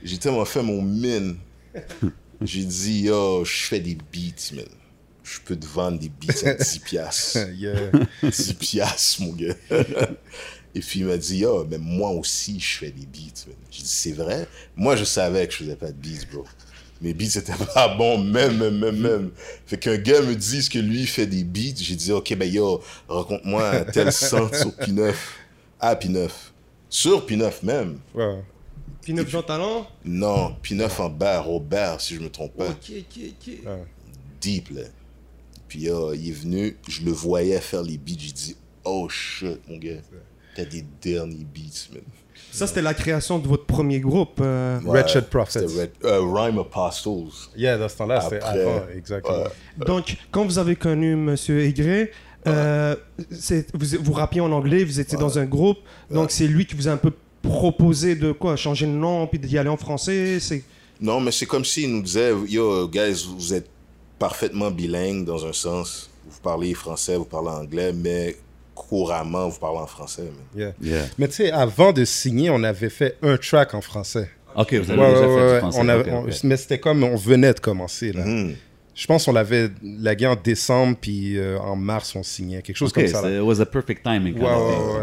[0.04, 1.38] j'ai tellement fait mon mine.
[2.42, 4.66] J'ai dit, yo, je fais des beats, man.
[5.26, 7.40] Je peux te vendre des beats à 10 piastres.
[7.56, 7.90] yeah.
[8.22, 9.56] 10 piastres, mon gars.
[10.76, 13.46] Et puis il m'a dit, yo, mais moi aussi, je fais des beats.
[13.72, 14.48] J'ai dit, c'est vrai?
[14.76, 16.46] Moi, je savais que je faisais pas de beats, bro.
[17.02, 19.32] Mes beats c'était pas bon, même, même, même, même.
[19.66, 22.84] Fait qu'un gars me dise que lui fait des beats, j'ai dit, ok, ben yo,
[23.08, 25.14] raconte-moi un tel son sur P9.
[25.80, 26.30] Ah, P9.
[26.88, 27.98] Sur P9 même.
[28.14, 28.44] Ouais.
[29.02, 29.88] Puis 9 Jean Talent.
[30.06, 32.70] Non, P9 en bas, Robert, si je me trompe pas.
[32.70, 33.48] Ok, ok, ok.
[33.66, 33.84] Ouais.
[34.40, 34.84] Deep, là.
[35.76, 39.60] Puis euh, il est venu, je le voyais faire les beats, j'ai dit, oh shit,
[39.68, 39.98] mon gars,
[40.56, 42.02] t'as des derniers beats, man.
[42.50, 44.40] Ça, c'était la création de votre premier groupe.
[44.42, 45.68] euh, Wretched Prophets.
[45.68, 47.50] C'était Red- euh, Rhyme Apostles.
[47.58, 49.38] Yeah, dans ce temps-là, c'était avant, exactement.
[49.44, 49.86] ouais.
[49.86, 52.12] Donc, quand vous avez connu Monsieur Aigret,
[52.48, 52.96] euh,
[53.74, 56.88] vous, vous rappiez en anglais, vous étiez dans un groupe, donc c'est lui qui vous
[56.88, 57.12] a un peu
[57.42, 60.64] proposé de quoi Changer le nom, puis d'y aller en français c'est...
[61.02, 63.68] Non, mais c'est comme s'il nous disait, yo, guys, vous êtes
[64.20, 66.10] parfaitement bilingue dans un sens.
[66.30, 68.36] Vous parlez français, vous parlez anglais, mais
[68.74, 70.24] couramment, vous parlez en français.
[70.24, 70.34] man.
[70.56, 70.74] Yeah.
[70.82, 71.06] Yeah.
[71.18, 74.30] Mais tu sais, avant de signer, on avait fait un track en français.
[74.56, 75.80] Ok, vous avez Ouais, déjà ouais, fait du français.
[75.82, 76.44] on avait- ok, on- ok.
[76.44, 78.12] Mais c'était comme on venait de commencer.
[78.12, 78.26] Là.
[78.26, 78.56] Mhm.
[78.98, 82.62] Je pense qu'on l'avait lagué en décembre, puis euh, en mars, on signait.
[82.62, 83.30] Quelque chose comme ça.
[83.30, 84.38] it was a perfect timing.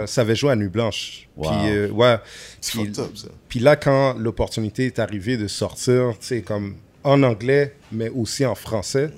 [0.06, 1.28] Ça avait joué à Nuit Blanche.
[1.36, 1.50] Wow.
[1.50, 2.16] Puis, euh, ouais.
[3.48, 8.44] Puis là, quand l'opportunité est arrivée de sortir, tu sais, comme en anglais, mais aussi
[8.46, 9.10] en français,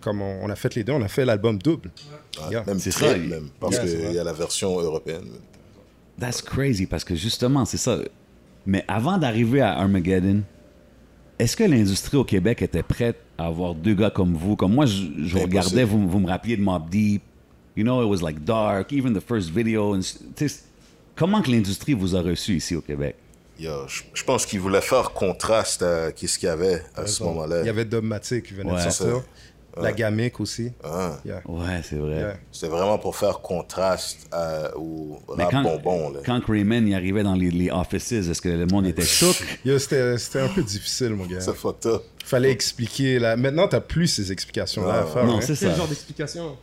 [0.00, 1.90] comme on, on a fait les deux, on a fait l'album double.
[1.98, 2.18] Ouais,
[2.50, 2.64] Yeah.
[2.66, 3.50] Même C'est ça, même.
[3.60, 5.26] Parce Yeah, qu'il y a la version européenne.
[6.18, 7.98] That's crazy parce que justement, c'est ça.
[8.64, 10.42] Mais avant d'arriver à Armageddon,
[11.38, 14.56] est-ce que l'industrie au Québec était prête à avoir deux gars comme vous?
[14.56, 17.22] Comme moi, je, regardais, vous, vous me rappeliez de Mob Deep.
[17.76, 19.94] You know, it was like dark, even the first video.
[19.94, 20.00] and
[21.16, 23.16] comment que l'industrie vous a reçu ici au Québec?
[23.62, 27.22] Yo, je, je pense qu'il voulait faire contraste à ce qu'il y avait à ce
[27.22, 27.60] moment-là.
[27.60, 28.84] Il y avait Dogmatic qui venait Ouais.
[28.84, 29.16] de sortir.
[29.74, 29.80] Ça.
[29.80, 30.70] La Gamic aussi.
[30.84, 31.40] Ah, Yeah.
[31.46, 32.16] Ouais, c'est vrai.
[32.16, 32.34] Yeah.
[32.50, 36.10] C'était vraiment pour faire contraste à- au Mais rap quand, bonbon.
[36.10, 36.20] Là.
[36.26, 39.34] quand Rayman y arrivait dans les, les offices, est-ce que le monde était choc?
[39.64, 41.40] Yo, C'était c'était un peu difficile, mon gars.
[41.40, 42.02] Ça fucked up.
[42.22, 43.18] Fallait expliquer.
[43.18, 43.34] Là.
[43.36, 45.24] Maintenant, t'as plus ces explications-là à faire.
[45.24, 45.40] Non, hein.
[45.40, 45.74] c'est Quel ça.
[45.74, 46.56] genre d'explication?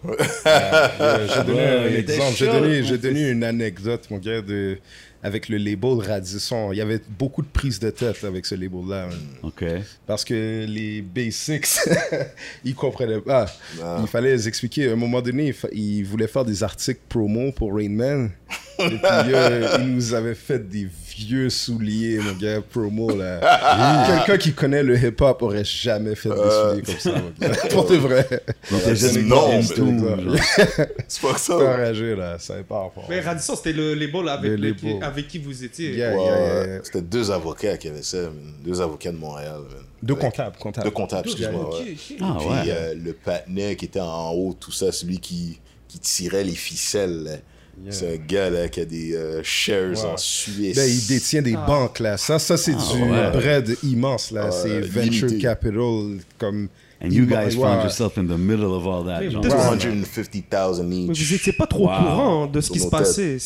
[0.46, 2.84] Euh, J'ai donné Ouais, un il était exemple.
[2.84, 4.78] J'ai donné une anecdote, mon gars, de,
[5.24, 6.72] avec le label Radisson.
[6.72, 9.10] Il y avait beaucoup de prises de tête avec ce label-là.
[9.44, 9.66] OK.
[10.06, 11.68] Parce que les basics,
[12.64, 13.48] ils comprenaient pas.
[13.82, 13.98] Ah.
[14.02, 14.90] Il fallait les expliquer.
[14.90, 18.32] À un moment donné, ils voulaient faire des articles promo pour Rain Man.
[18.80, 20.88] Et puis, euh, ils nous avaient fait des
[21.18, 24.06] vieux souliers, mon gars, promo, là.
[24.08, 27.56] Quelqu'un qui connaît le hip-hop aurait jamais fait des souliers comme ça, mon gars.
[27.72, 28.28] Pour de vrai.
[28.64, 29.62] C'était juste non.
[29.62, 31.56] C'est pas T'es ça.
[31.56, 32.38] enragé, là.
[32.40, 33.06] Ça n'est pas rapport.
[33.10, 35.04] Mais Radisson, c'était le label avec, Le label.
[35.04, 35.92] avec qui vous étiez.
[35.96, 36.68] Yeah, Ouais, yeah, ouais.
[36.68, 36.80] yeah.
[36.84, 38.18] C'était deux avocats qui avaient ça,
[38.64, 39.60] deux avocats de Montréal.
[39.70, 39.84] man.
[40.02, 40.86] Deux comptables, comptables.
[40.86, 41.70] Deux comptables, excuse-moi.
[41.78, 41.96] Ouais.
[42.22, 42.56] Ah Puis ouais.
[42.70, 47.42] euh, le patinet qui était en haut, tout ça, celui qui, qui tirait les ficelles.
[47.86, 47.92] Là.
[47.92, 50.06] C'est un gars là, qui a des euh, shares Ouais.
[50.14, 50.76] en Suisse.
[50.78, 52.18] Là, il détient des banques, là.
[52.18, 52.78] Ça, ça c'est du
[53.12, 53.32] ouais.
[53.32, 54.46] bread immense, là.
[54.46, 55.38] Ouais, c'est venture limité.
[55.40, 56.68] capital, comme...
[57.02, 57.62] And you guys Ouais.
[57.64, 59.22] found yourself in the middle of all that.
[59.22, 59.42] Mais genre.
[59.42, 61.22] peut-être- 250,000 Mais each.
[61.28, 61.94] vous étiez pas trop Wow.
[61.94, 63.38] au courant de ce Sur qui se passait.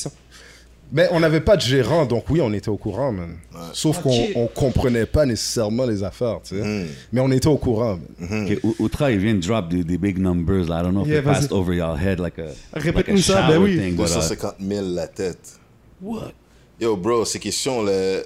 [0.96, 3.36] Mais on n'avait pas de gérant, donc oui, on était au courant, man.
[3.74, 4.04] Sauf Ok.
[4.04, 6.86] qu'on on comprenait pas nécessairement les affaires, tu sais.
[7.12, 8.48] Mais on était au courant, man.
[8.78, 10.70] Outra, il vient de drop des, des big numbers.
[10.70, 10.82] Là.
[10.82, 13.34] I don't know if Yeah, they passed over your head like a, Répète-nous like a
[13.34, 13.78] ça, ben oui.
[13.78, 15.60] thing, but, uh, 250 000 la tête.
[16.00, 16.32] what?
[16.80, 18.20] Yo, bro, ces questions, là,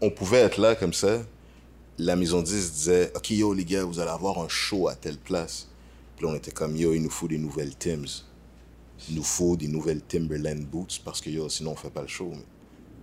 [0.00, 1.18] on pouvait être là comme ça.
[1.98, 5.18] La maison 10 disait Ok, yo, les gars, vous allez avoir un show à telle
[5.18, 5.68] place.
[6.16, 8.24] Puis on était comme Yo, il nous faut des nouvelles Tims.
[9.08, 12.08] Il nous faut des nouvelles Timberland Boots parce que yo, sinon, on fait pas le
[12.08, 12.32] show.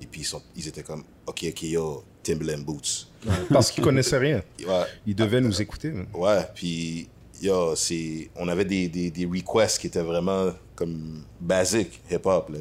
[0.01, 3.07] Et puis, ils, sont, ils étaient comme Ok, ok, yo, Timberland Boots.
[3.49, 4.41] Parce qu'ils connaissaient rien.
[4.67, 7.07] Ouais, Ils devaient nous écouter, ouais, puis
[7.41, 12.51] yo, c'est, on avait des, des, des requests qui étaient vraiment comme basiques, hip-hop.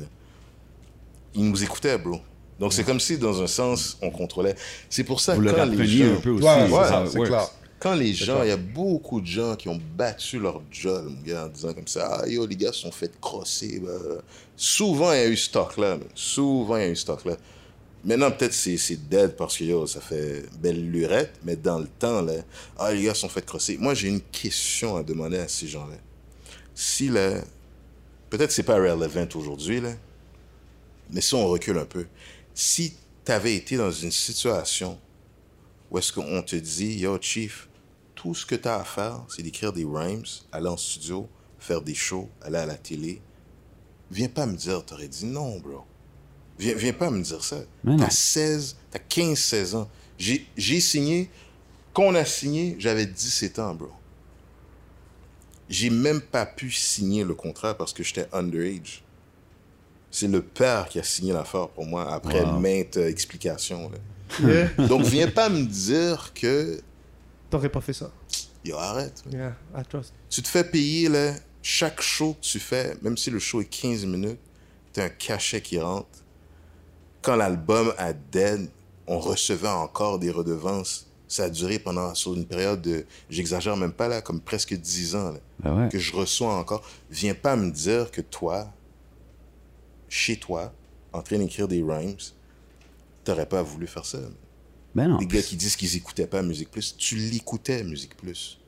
[1.35, 2.21] Ils nous écoutaient, bro.
[2.59, 4.55] Donc, c'est comme si, dans un sens, on contrôlait.
[4.89, 6.15] C'est pour ça Vous que le quand les gens...
[6.15, 6.45] un peu aussi.
[6.47, 7.29] Ouais, c'est ouais, how it c'est works.
[7.29, 7.51] clair.
[7.79, 11.23] Quand les gens, il y a beaucoup de gens qui ont battu leur job, mon
[11.23, 13.81] gars, en disant comme ça, ah yo, les gars se sont fait crosser.
[13.81, 13.93] bah.
[14.57, 16.01] Souvent, il y a eu ce man.
[16.15, 17.37] Souvent, il y a eu ce stock-là.
[18.03, 21.89] Maintenant, peut-être c'est c'est dead parce que yo, ça fait belle lurette, mais dans le
[21.99, 22.35] temps, là,
[22.79, 23.77] ah, les gars se sont fait crosser.
[23.79, 25.97] Moi, j'ai une question à demander à ces gens-là.
[26.75, 27.41] Si là,
[28.31, 29.93] peut-être c'est pas relevant aujourd'hui, là,
[31.11, 32.07] mais si on recule un peu,
[32.55, 34.99] si tu avais été dans une situation
[35.91, 37.69] où est-ce qu'on te dit, yo, Chief,
[38.15, 41.81] tout ce que tu as à faire, c'est d'écrire des rhymes, aller en studio, faire
[41.83, 43.21] des shows, aller à la télé.
[44.11, 45.83] Viens pas me dire, t'aurais dit non, bro.
[46.59, 47.59] Viens, viens pas me dire ça.
[47.99, 49.91] T'as 16, t'as 15, 16 ans.
[50.19, 51.29] J'ai signé,
[51.93, 53.91] quand on a signé, j'avais 17 ans, bro.
[55.69, 59.03] J'ai même pas pu signer le contrat parce que j'étais underage.
[60.11, 62.59] C'est le père qui a signé l'affaire pour moi après Wow.
[62.61, 63.91] maintes explications.
[63.91, 63.99] là.
[64.43, 64.69] Yeah.
[64.89, 66.81] Donc, viens pas me dire que
[67.51, 68.11] t'aurais pas fait ça.
[68.65, 69.23] Yo, arrête.
[69.27, 69.35] man.
[69.35, 70.13] Yeah, I trust.
[70.29, 73.65] Tu te fais payer, là, chaque show que tu fais, même si le show est
[73.67, 74.41] 15 minutes,
[74.93, 76.09] t'as un cachet qui rentre.
[77.23, 78.69] Quand l'album a dead,
[79.07, 81.07] on recevait encore des redevances.
[81.29, 85.15] Ça a duré pendant, sur une période de, j'exagère même pas là, comme presque 10
[85.17, 85.89] ans, là, Ben ouais.
[85.89, 86.83] que je reçois encore.
[87.11, 88.73] Viens pas me dire que toi,
[90.09, 90.73] chez toi,
[91.13, 92.17] en train d'écrire des rhymes,
[93.27, 94.19] t'aurais pas voulu faire ça.
[94.95, 95.19] Ben non.
[95.19, 98.59] Les gars qui disent qu'ils écoutaient pas Musique Plus, tu l'écoutais Musique Plus.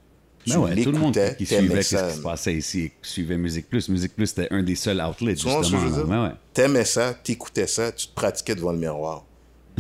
[0.45, 2.55] Tu Ben ouais, tout le monde l'écoutais, qui t'aimais suivait ce ça, qui se passait
[2.55, 3.89] ici suivait Musique Plus.
[3.89, 6.05] Musique Plus, c'était un des seuls outlets, Tu justement.
[6.05, 6.35] Ben ouais.
[6.53, 9.25] T'aimais ça, t'écoutais ça, tu te pratiquais devant le miroir.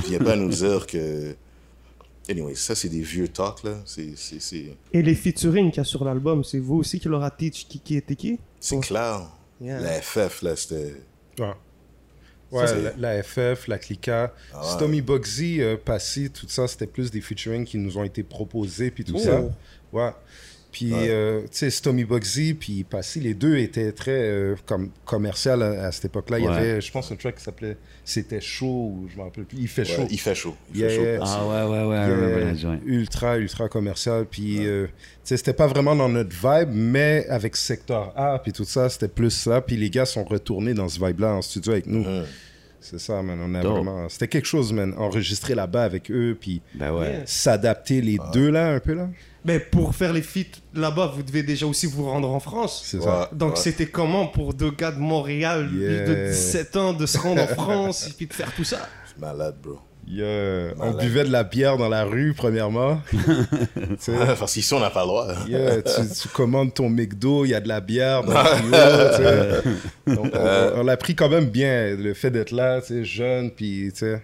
[0.06, 1.36] Viens pas nous dire que.
[2.30, 3.76] Anyway, ça, c'est des vieux talks, là.
[3.86, 7.08] C'est- C'est c'est- Et les featuring qu'il y a sur l'album, c'est vous aussi qui
[7.08, 8.38] leur a teach qui, qui était qui?
[8.60, 9.30] C'est clair.
[9.60, 9.80] Yeah.
[9.80, 10.94] La FF, là, c'était.
[11.38, 11.52] Ouais.
[12.50, 12.64] Ouais,
[12.98, 14.62] la, la FF, la Clica, Ah.
[14.62, 18.90] Stomy Bugsy, euh, Passy, tout ça, c'était plus des featuring qui nous ont été proposés,
[18.90, 19.18] puis tout Oh.
[19.18, 19.42] ça.
[19.92, 20.10] Ouais.
[20.70, 21.06] Puis, Ouais.
[21.08, 25.86] euh, tu sais, Stomy Bugsy, puis Passy, les deux étaient très euh, comme commercial à,
[25.86, 26.38] à cette époque-là.
[26.38, 29.44] Il y avait, je pense, un track qui s'appelait C'était chaud, ou je m'en rappelle
[29.44, 29.56] plus.
[29.58, 30.06] Il fait Ouais, chaud.
[30.10, 30.54] il fait chaud.
[30.74, 31.24] Il Yeah, fait chaud.
[31.26, 34.26] Ah ouais, ouais, ouais, ultra, ultra commercial.
[34.30, 34.92] Puis, euh, tu
[35.24, 39.08] sais, c'était pas vraiment dans notre vibe, mais avec Secteur A, puis tout ça, c'était
[39.08, 39.62] plus ça.
[39.62, 42.04] Puis les gars sont retournés dans ce vibe-là en studio avec nous.
[42.80, 43.38] C'est ça, man.
[43.42, 44.08] On a vraiment...
[44.08, 44.94] C'était quelque chose, man.
[44.96, 49.08] Enregistrer là-bas avec eux, puis Ben s'adapter les deux, là, un peu, là.
[49.44, 52.82] Mais pour faire les feats là-bas, vous devez déjà aussi vous rendre en France.
[52.84, 53.30] C'est ça.
[53.32, 53.60] Donc ouais.
[53.60, 56.06] c'était comment pour deux gars de Montréal Yeah.
[56.06, 58.88] de 17 ans de se rendre en France et puis de faire tout ça?
[59.06, 59.78] C'est malade, bro.
[60.10, 60.72] Yeah.
[60.80, 63.00] On buvait de la bière dans la rue, premièrement.
[64.38, 65.26] Parce qu'ici, on n'a pas le droit.
[65.46, 65.90] yeah, tu,
[66.22, 70.16] tu commandes ton McDo, il y a de la bière dans le frigo.
[70.22, 74.22] Donc, on, on l'a pris quand même bien, le fait d'être là, jeune, puis, sais.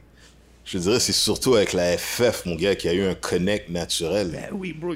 [0.65, 4.31] Je dirais, c'est surtout avec la FF, mon gars, qui a eu un connect naturel.
[4.31, 4.95] Ben oui, bro.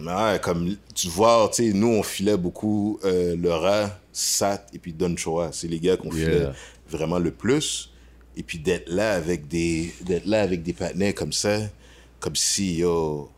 [0.00, 4.92] Ouais, comme tu vois, tu sais, nous, on filait beaucoup euh, Laura, Sat et puis
[4.92, 5.50] Don Choa.
[5.52, 6.26] C'est les gars qu'on Yeah.
[6.30, 6.48] filait
[6.88, 7.90] vraiment le plus.
[8.36, 11.58] Et puis d'être là avec des d'être là avec des partenaires comme ça,
[12.20, 13.28] comme si, yo...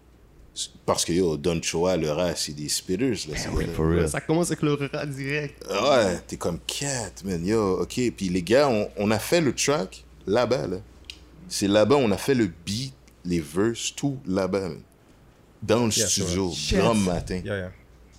[0.87, 3.37] Parce que, yo, Don Choa, Laura, c'est des spitters, là.
[3.77, 4.09] real.
[4.09, 5.65] Ça commence avec le rat direct.
[5.69, 7.45] Ouais, t'es comme cat, man.
[7.45, 7.95] Yo, ok.
[8.17, 10.77] Puis les gars, on, on a fait le track là-bas, là.
[11.49, 14.71] C'est là-bas, on a fait le beat, les verses, tout là-bas.
[15.63, 17.41] Dans le Yeah, studio, grand matin.
[17.45, 17.71] Yeah,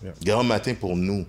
[0.04, 0.14] yeah.
[0.24, 1.26] Grand matin pour nous.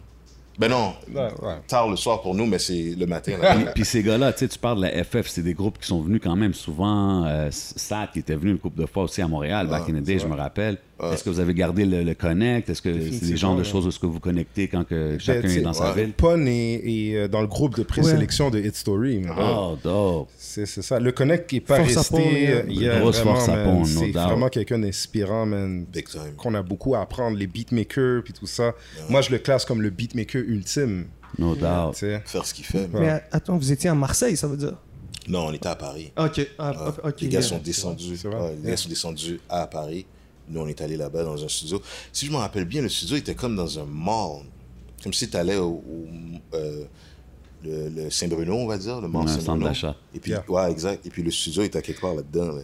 [0.59, 1.57] Ben non, Ouais, ouais.
[1.69, 3.37] tard le soir pour nous, mais c'est le matin.
[3.37, 3.73] là.
[3.75, 6.01] Puis ces gars-là, tu sais, tu parles de la FF, c'est des groupes qui sont
[6.01, 7.27] venus quand même souvent.
[7.27, 10.03] Euh, Sat, qui était venu une couple de fois aussi à Montréal, back in the
[10.03, 10.79] day, je me rappelle.
[11.03, 12.71] Est-ce que vous avez gardé le, le connect?
[12.71, 13.65] Est-ce que c'est des genres de ouais.
[13.65, 16.05] choses où est-ce que vous connectez quand que chacun Ben, tu est dans sa ouais.
[16.05, 16.13] ville?
[16.15, 19.19] Pun est, est, euh, dans le groupe de présélection de Hit Story.
[19.19, 19.35] man.
[19.39, 20.29] Oh, dope.
[20.39, 20.99] C'est c'est ça.
[20.99, 22.43] Le Connect qui est pas Force resté.
[22.43, 22.51] Yeah.
[22.51, 24.23] euh, yeah, Grosse vraiment, force à man, C'est doubt.
[24.23, 25.85] vraiment quelqu'un d'inspirant, man.
[25.85, 26.33] Big time.
[26.37, 27.37] Qu'on a beaucoup à apprendre.
[27.37, 28.73] Les beatmakers, puis tout ça.
[29.11, 31.07] Moi, je le classe comme le beatmaker ultime.
[31.39, 31.97] No doubt.
[31.97, 32.89] Faire ce qu'il fait.
[32.89, 33.03] man.
[33.03, 34.77] Mais attends, vous étiez à Marseille, ça veut dire?
[35.29, 36.13] Non, on était à Paris.
[36.17, 36.73] Ok, ah,
[37.21, 37.43] les gars yeah.
[37.43, 38.15] sont descendus.
[38.63, 40.07] Les gars sont descendus à Paris.
[40.49, 41.81] Nous, on est allés là-bas dans un studio.
[42.13, 44.43] Si je me rappelle bien, le studio était comme dans un mall.
[45.03, 46.07] Comme si tu allais au, au,
[46.55, 46.85] euh,
[47.65, 49.67] le, le Saint-Bruno, on va dire, le mall Ouais, Saint-Bruno.
[49.67, 49.95] d'achat.
[50.15, 50.45] Et puis, Yeah.
[50.49, 51.05] ouais, exact.
[51.07, 52.53] Et puis le studio était quelque part là-dedans.
[52.53, 52.63] là.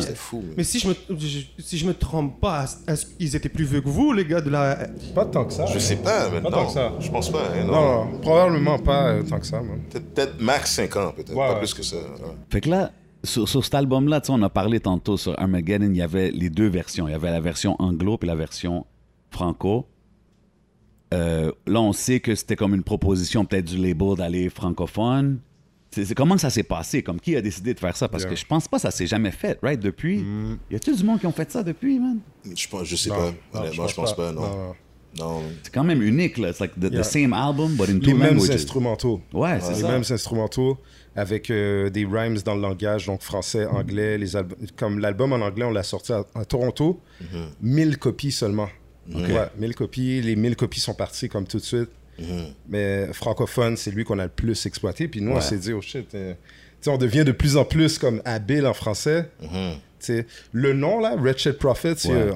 [0.00, 0.42] C'était fou.
[0.56, 3.80] Mais si je me, je- si je me trompe pas, est-ce qu'ils étaient plus vieux
[3.80, 4.88] que vous, les gars de la.
[5.14, 5.66] Pas tant que ça.
[5.66, 6.92] Je sais pas, mais Pas non, tant que ça.
[6.98, 7.44] je pense pas.
[7.54, 7.72] hein, non.
[7.72, 9.62] Non, non, probablement pas euh, tant que ça.
[9.90, 11.30] Peut-être peut-être max 5 ans, peut-être.
[11.30, 11.58] Ouais, pas ouais.
[11.60, 11.94] plus que ça.
[11.94, 12.02] ouais.
[12.50, 12.90] Fait que là,
[13.24, 16.30] sur, sur cet album-là, tu sais, on a parlé tantôt sur Armageddon, il y avait
[16.30, 17.08] les deux versions.
[17.08, 18.86] Il y avait la version anglo et la version
[19.30, 19.86] franco.
[21.14, 25.38] Euh, là, on sait que c'était comme une proposition peut-être du label d'aller francophone.
[25.90, 27.02] C'est c'est- comment ça s'est passé?
[27.02, 28.08] Comme qui a décidé de faire ça?
[28.08, 28.30] Parce Yeah.
[28.30, 29.80] que je pense pas que ça s'est jamais fait, right?
[29.80, 30.22] Depuis?
[30.70, 32.18] Y a-t-il du monde qui ont fait ça depuis, man?
[32.54, 33.32] Je, pense, je sais Non, pas.
[33.54, 34.32] non, Honnêtement, je pense pas.
[34.32, 34.40] non.
[34.42, 34.74] non.
[35.18, 35.40] Non.
[35.62, 36.52] C'est quand même unique, là.
[36.52, 37.02] C'est like the, the Yeah.
[37.02, 38.50] same album, but in Les two mêmes languages.
[38.50, 39.22] instrumentaux.
[39.32, 39.88] Ouais, c'est les ça.
[39.88, 40.76] mêmes instrumentaux
[41.18, 44.16] avec euh, des rhymes dans le langage, donc français, anglais.
[44.18, 44.28] Les
[44.76, 47.00] comme l'album en anglais, on l'a sorti à, à Toronto,
[47.60, 48.68] 1000 copies seulement.
[49.12, 50.20] Ouais, 1000 copies.
[50.22, 51.90] Les 1000 copies sont parties comme tout de suite.
[52.68, 55.08] Mais francophone, c'est lui qu'on a le plus exploité.
[55.08, 56.38] Puis nous, on s'est dit, oh shit, euh, tu
[56.82, 59.30] sais, on devient de plus en plus comme habile en français.
[59.40, 59.48] Tu
[60.52, 62.14] le nom, là, Wretched Prophet, c'est, Ouais.
[62.16, 62.32] euh,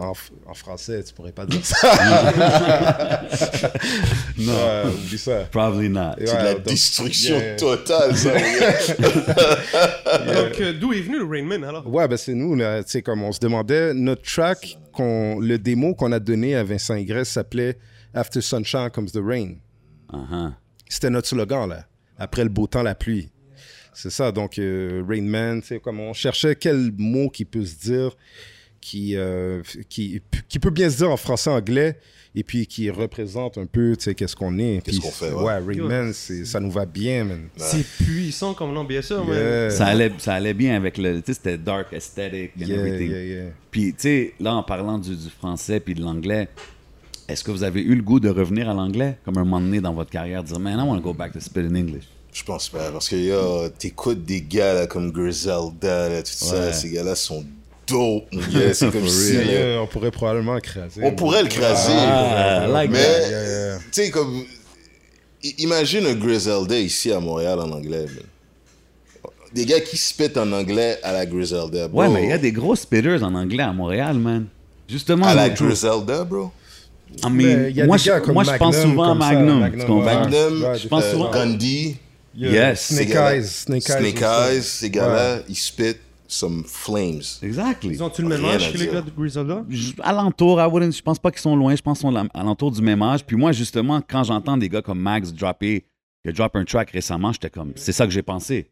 [0.46, 1.76] en, français, tu pourrais pas dire ça.
[4.38, 4.52] non.
[4.52, 5.44] Ouais, oublie ça.
[5.50, 6.12] Probably not.
[6.18, 7.56] Et C'est de ouais, la donc- destruction Yeah.
[7.56, 8.32] totale, ça.
[10.26, 11.86] Donc, euh, d'où est venu le Rain Man alors?
[11.86, 15.58] Ouais, ben c'est nous, là, tu sais, comme on se demandait, notre track, qu'on, le
[15.58, 17.78] démo qu'on a donné à Vincent Ingress s'appelait
[18.14, 19.54] After Sunshine Comes the Rain.
[20.12, 20.52] Uh-huh.
[20.88, 21.86] C'était notre slogan, là.
[22.18, 23.30] Après le beau temps, la pluie.
[23.94, 27.64] C'est ça, donc euh, Rain Man, tu sais, comme on cherchait quel mot qui peut
[27.64, 28.16] se dire
[28.80, 31.98] qui, euh, qui, qui peut bien se dire en français-anglais
[32.34, 34.80] et puis qui représente un peu, tu sais, qu'est-ce qu'on est.
[34.84, 35.58] Qu'est-ce qu'on fait, Ouais, ouais.
[35.66, 37.42] Rayman, c'est- ça nous va bien, man.
[37.56, 39.70] C'est puissant comme nom, bien sûr, mais Yeah.
[39.70, 41.20] Ça allait, ça allait bien avec le.
[41.20, 43.10] Tu sais, c'était dark aesthetic and Yeah, everything.
[43.10, 43.44] yeah, yeah.
[43.70, 46.48] Puis, tu sais, là, en parlant du, du français puis de l'anglais,
[47.28, 49.80] est-ce que vous avez eu le goût de revenir à l'anglais comme un moment donné
[49.80, 52.04] dans votre carrière, dire, man, I want to go back to spit in English?
[52.32, 56.72] Je pense pas, parce que yo, t'écoutes des gars là, comme Griselda, là, tout ça,
[56.72, 57.44] ces gars-là sont
[57.86, 58.72] dope, gars.
[58.72, 59.34] C'est comme si.
[59.34, 61.02] Yeah, on pourrait probablement écraser.
[61.04, 61.92] On pourrait le craser.
[61.94, 63.28] Ah, like mais, that.
[63.28, 63.78] Yeah, yeah.
[63.78, 64.44] tu sais, comme.
[65.58, 68.24] Imagine un Griselda ici à Montréal en anglais, man.
[69.52, 72.00] Des gars qui spit en anglais à la Griselda, bro.
[72.00, 74.46] Ouais, mais il y a des gros spitters en anglais à Montréal, man.
[74.88, 75.50] Justement, À la.
[75.50, 76.50] Griselda, bro?
[77.22, 79.60] I mean, Mais moi, je, pense souvent à ça, Magnum.
[79.60, 80.06] Magnum, tu comprends?
[80.06, 80.14] ouais.
[80.14, 81.96] Magnum, Ouais, je pense euh, souvent- Gandhi.
[82.34, 82.86] Yes.
[82.88, 83.10] Snake.
[83.14, 83.42] Eyes.
[83.44, 83.98] Snake Eyes.
[83.98, 84.22] Snake.
[84.22, 85.96] Eyes, ces gars-là, ils spit
[86.28, 87.20] some flames.
[87.42, 87.90] Exactly.
[87.90, 89.64] ils ont-tu le même âge que les gars de Griselda?
[90.02, 92.80] Alentour, I wouldn't- je pense pas qu'ils sont loin, je pense qu'ils sont alentour du
[92.80, 93.24] même âge.
[93.26, 95.84] Puis moi, justement, quand j'entends des gars comme Max dropper,
[96.22, 98.70] qui a drop un track récemment, j'étais comme, c'est ça que j'ai pensé.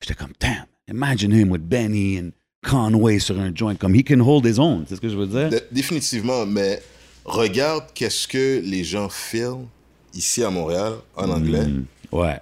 [0.00, 2.30] J'étais comme, damn, imagine him with Benny and
[2.64, 5.26] Conway sur un joint, comme he can hold his own, c'est ce que je veux
[5.26, 5.48] dire?
[5.50, 6.80] De- définitivement, mais
[7.24, 9.66] regarde qu'est-ce que les gens filment
[10.14, 11.66] ici à Montréal en anglais.
[11.66, 12.38] Mm, ouais,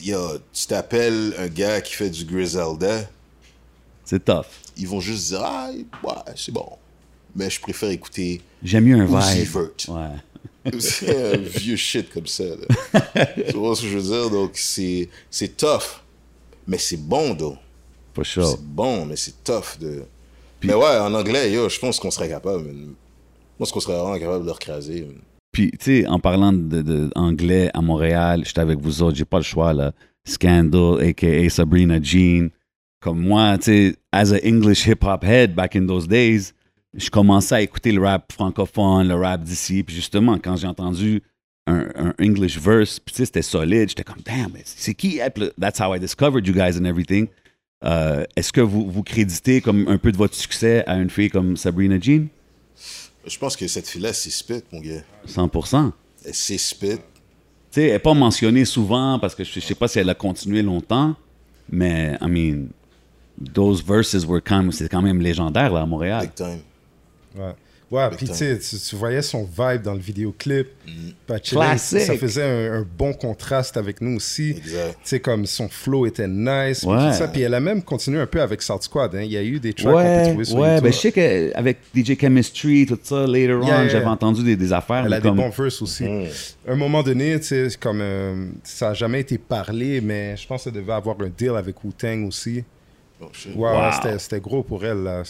[0.00, 3.08] Yo, tu t'appelles un gars qui fait du Griselda,
[4.04, 4.46] c'est tough.
[4.76, 5.70] ils vont juste dire Ah,
[6.04, 6.68] ouais, c'est bon.
[7.34, 9.56] Mais je préfère écouter J'aime mieux un vibe.
[9.88, 10.08] Ouais.
[10.78, 12.44] C'est un vieux shit comme ça.
[12.44, 13.26] Là.
[13.50, 14.30] tu vois ce que je veux dire?
[14.30, 16.02] Donc, c'est c'est tough.
[16.68, 17.56] Mais c'est bon, though.
[18.14, 18.46] For sure.
[18.46, 19.76] C'est bon, mais c'est tough.
[19.80, 20.04] De...
[20.62, 22.62] Mais ouais, en anglais, yo, je pense qu'on serait capable.
[22.62, 22.94] man.
[22.94, 25.00] Je pense qu'on serait vraiment capable de le recraser.
[25.00, 25.16] man.
[25.52, 29.26] Puis, tu sais, en parlant de, de anglais à Montréal, j'étais avec vous autres, j'ai
[29.26, 29.92] pas le choix, là.
[30.24, 31.48] Scandal, a.k.a.
[31.50, 32.48] Sabrina Jean.
[33.00, 36.52] Comme moi, tu sais, as a English hip-hop head back in those days,
[36.94, 39.82] je commençais à écouter le rap francophone, le rap d'ici.
[39.82, 41.22] Puis justement, quand j'ai entendu
[41.66, 45.20] un, English verse, puis tu sais, c'était solide, j'étais comme, damn, c'est qui?
[45.60, 47.28] That's how I discovered you guys and everything.
[47.84, 51.30] Euh, Est-ce que vous, vous créditez comme un peu de votre succès à une fille
[51.30, 52.28] comme Sabrina Jean?
[53.26, 55.02] Je pense que cette fille-là, c'est spit, mon gars.
[55.28, 55.92] 100%.
[56.24, 56.96] Elle, C'est spit.
[56.96, 57.00] Tu
[57.70, 60.14] sais, elle n'est pas mentionnée souvent parce que je ne sais pas si elle a
[60.14, 61.14] continué longtemps,
[61.70, 62.68] mais, I mean,
[63.54, 66.22] those verses were quand même, c'est quand même légendaire là, à Montréal.
[66.26, 66.60] Big time.
[67.34, 67.54] Ouais.
[67.92, 70.66] Ouais, puis tu tu voyais son vibe dans le vidéoclip.
[71.44, 72.00] Classique.
[72.00, 74.50] Ça faisait un, un bon contraste avec nous aussi.
[74.56, 74.92] Exact.
[74.94, 76.80] Tu sais, comme son flow était nice.
[76.80, 77.10] puis Ouais.
[77.10, 77.28] tout ça.
[77.28, 79.14] Puis elle a même continué un peu avec South Squad.
[79.14, 79.22] hein.
[79.22, 80.84] Il y a eu des tracks qu'on peut Ouais, trouver sur ouais, YouTube.
[80.84, 84.72] ben je sais qu'avec DJ Chemistry, tout ça, later on, Yeah, j'avais entendu des, des
[84.72, 85.04] affaires.
[85.06, 86.04] Elle a comme, des bons verses aussi.
[86.66, 90.46] À un moment donné, tu sais, comme euh, ça n'a jamais été parlé, mais je
[90.46, 92.64] pense qu'elle devait avoir un deal avec Wu-Tang aussi.
[93.20, 93.54] Oh, shit.
[93.54, 93.76] Ouais, Wow.
[93.80, 95.02] ouais, c'était- c'était gros pour elle.
[95.02, 95.22] Là.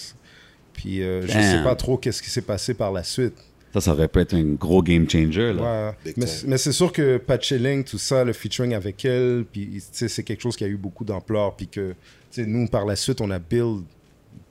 [0.73, 3.35] Puis euh, je sais pas trop qu'est-ce qui s'est passé par la suite.
[3.73, 5.53] Ça, ça aurait pu être un gros game changer.
[5.55, 5.63] Là.
[5.63, 6.13] Ouais.
[6.13, 10.43] Big Mais, c'est sûr que Patchelling, tout ça, le featuring avec elle, puis c'est quelque
[10.43, 11.57] chose qui a eu beaucoup d'ampleur.
[11.57, 11.95] Puis que
[12.37, 13.83] nous, par la suite, on a build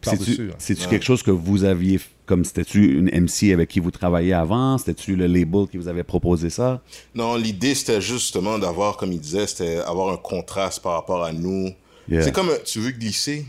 [0.01, 0.49] par-dessus.
[0.57, 0.87] c'est-tu Ouais.
[0.89, 4.79] quelque chose que vous aviez, comme c'était-tu une MC avec qui vous travailliez avant?
[4.79, 6.81] C'était-tu le label qui vous avait proposé ça?
[7.13, 11.31] Non, l'idée, c'était justement d'avoir, comme il disait, c'était avoir un contraste par rapport à
[11.31, 11.69] nous.
[12.09, 12.23] Yeah.
[12.23, 13.45] C'est comme, tu veux glisser?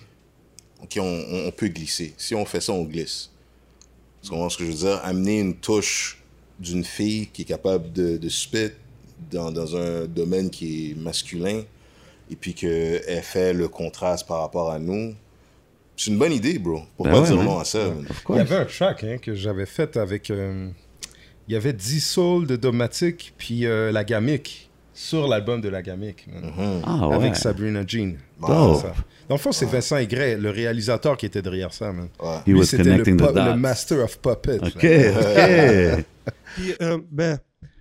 [0.83, 2.15] OK, on, on- on peut glisser.
[2.17, 3.31] Si on fait ça, on glisse.
[4.23, 5.01] Tu comprends ce que je veux dire?
[5.05, 6.23] Amener une touche
[6.59, 8.71] d'une fille qui est capable de, de spit
[9.31, 11.63] dans, dans un domaine qui est masculin
[12.31, 15.15] et puis qu'elle fait le contraste par rapport à nous.
[15.97, 16.83] C'est une bonne idée, bro.
[16.97, 17.93] Pour Ben pas ouais, dire non à ça.
[18.31, 20.31] Il y avait un track hein, que j'avais fait avec.
[20.31, 20.69] euh,
[21.49, 25.83] il y avait 10 souls de Domatic, puis euh, la Gamic, sur l'album de la
[25.83, 26.27] Gamic.
[26.29, 26.45] man.
[26.57, 26.83] Mhm.
[26.87, 27.15] Ah ouais.
[27.17, 28.15] Avec Sabrina Jean.
[28.41, 28.81] Wow.
[29.29, 31.93] Dans le fond, c'est Vincent Aigret, le réalisateur qui était derrière ça.
[31.93, 32.09] Man.
[32.21, 32.37] Ouais.
[32.47, 34.59] He Lui, was c'était le, master of puppet.
[34.59, 34.69] là.
[34.69, 36.05] OK, OK.
[36.55, 37.39] Puis, euh, ben,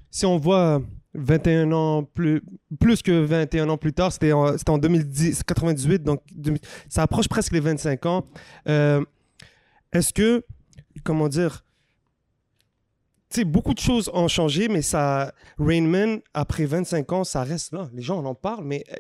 [0.10, 0.82] si on voit
[1.14, 2.42] 21 ans plus,
[2.80, 7.04] plus que 21 ans plus tard, c'était en, c'était en 2010, 98, donc 2000 ça
[7.04, 8.26] approche presque les 25 ans.
[8.68, 9.04] Euh,
[9.92, 10.46] Est-ce que,
[11.04, 11.66] comment dire,
[13.30, 17.44] tu sais, beaucoup de choses ont changé, mais ça, Rain Man, après 25 ans, ça
[17.44, 17.90] reste là.
[17.94, 18.96] Les gens en en parlent, mais euh,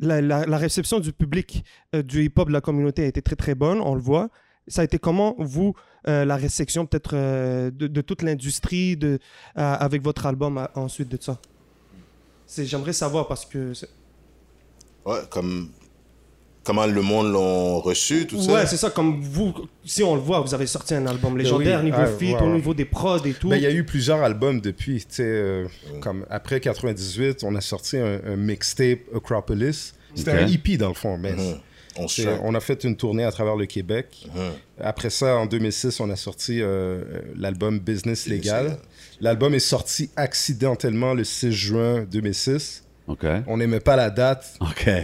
[0.00, 1.64] la, réception du public
[1.94, 4.30] euh, du hip-hop de la communauté a été très très bonne, on le voit.
[4.66, 5.74] Ça a été comment, vous,
[6.08, 8.98] euh, la réception peut-être euh, de, toute l'industrie
[9.54, 11.38] avec votre album ensuite de ça?
[12.56, 13.72] J'aimerais savoir parce que.
[15.04, 15.70] Ouais, comme
[16.64, 18.52] comment le monde l'ont reçu, tout ça.
[18.52, 19.54] Ouais, c'est ça, comme vous,
[19.84, 21.84] si on le voit, vous avez sorti un album légendaire, oui.
[21.86, 23.48] niveau Ah, feat, au niveau des prods et tout.
[23.50, 25.00] Ben, il y a eu plusieurs albums depuis.
[25.00, 25.66] tu sais, euh,
[26.00, 29.94] Comme après 98, on a sorti un, un mixtape Acropolis.
[30.14, 31.60] C'était un EP dans le fond, mais Mhm.
[31.96, 32.06] On
[32.42, 34.26] on a fait une tournée à travers le Québec.
[34.34, 34.42] Mhm.
[34.80, 37.04] Après ça, en 2006, on a sorti euh,
[37.36, 38.26] l'album Business.
[38.26, 38.78] Légal.
[39.20, 42.83] L'album est sorti accidentellement le 6 juin 2006.
[43.46, 44.54] On n'aimait pas la date.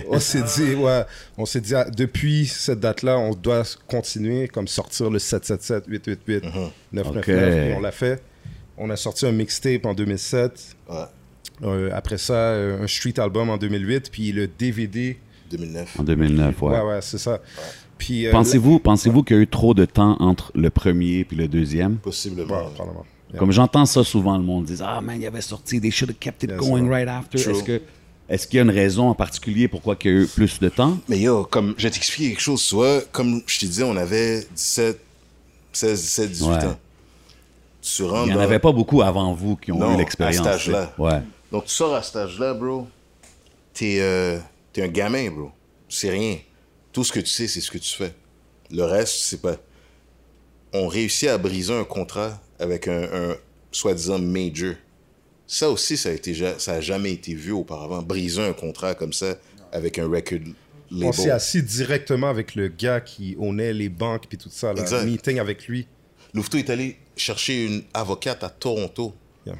[0.08, 1.02] On s'est dit, ouais,
[1.36, 6.44] on s'est dit, ah, depuis cette date-là, on doit continuer, comme sortir le 777, 888,
[6.92, 7.16] 999.
[7.16, 7.28] Ok.
[7.28, 8.22] Et on l'a fait.
[8.78, 10.76] On a sorti un mixtape en 2007.
[10.88, 10.96] Ouais.
[11.62, 14.10] Euh, après ça, euh, un street album en 2008.
[14.10, 15.18] Puis le DVD.
[15.50, 16.00] 2009.
[16.00, 16.70] En 2009, ouais.
[16.72, 17.40] Ouais, ouais, c'est ça.
[17.98, 18.26] Puis.
[18.26, 21.48] euh, Pensez-vous pensez-vous qu'il y a eu trop de temps entre le premier puis le
[21.48, 21.96] deuxième?
[21.98, 22.54] Possiblement.
[22.64, 23.04] Ouais, probablement.
[23.30, 23.38] Yeah.
[23.38, 26.18] Comme j'entends ça souvent, le monde dit Ah man, il avait sorti, they should have
[26.18, 27.38] kept it going right after.
[27.38, 27.80] Est-ce que
[28.28, 30.68] est-ce qu'il y a une raison en particulier pourquoi il y a eu plus de
[30.68, 30.98] temps?
[31.08, 34.46] Mais yo, comme je vais t'expliquer quelque chose, vois, comme je te disais, on avait
[34.54, 35.00] 17,
[35.72, 36.64] 16, 17, 18 Ouais.
[36.66, 36.78] ans.
[37.82, 39.98] Tu rentres Il n'y en dans- avait pas beaucoup avant vous qui ont Non, eu
[39.98, 40.38] l'expérience.
[40.46, 40.92] à cet âge-là.
[40.98, 41.20] Ouais.
[41.50, 42.86] Donc tu sors à cet âge-là, bro,
[43.74, 44.38] t'es euh,
[44.78, 45.50] un gamin, bro.
[45.88, 46.36] C'est rien.
[46.92, 48.14] Tout ce que tu sais, c'est ce que tu fais.
[48.70, 49.56] Le reste, sais pas.
[50.72, 53.36] On réussit à briser un contrat avec un, un
[53.72, 54.74] soi-disant major.
[55.46, 58.02] Ça aussi, ça a, été, ja- ça a jamais été vu auparavant.
[58.02, 59.34] Briser un contrat comme ça
[59.72, 60.38] avec un record
[60.90, 61.04] label.
[61.08, 64.72] On s'est assis directement avec le gars qui ownait les banques puis tout ça.
[64.72, 65.04] Là, Exact.
[65.04, 65.86] meeting avec lui.
[66.34, 69.12] Louveteau est allé chercher une avocate à Toronto.
[69.44, 69.56] Yeah.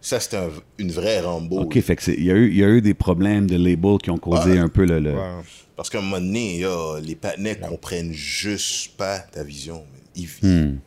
[0.00, 1.60] Ça, c'était un- une vraie Rambo.
[1.60, 3.56] OK, fait que c'est- il y, a eu- il y a eu des problèmes de
[3.56, 4.58] label qui ont causé Ouais.
[4.58, 5.00] un peu le.
[5.00, 5.42] le- Ouais.
[5.76, 9.84] Parce qu'à un moment donné, yo, les patinets comprennent juste pas ta vision.
[10.16, 10.78] Ils- Hmm.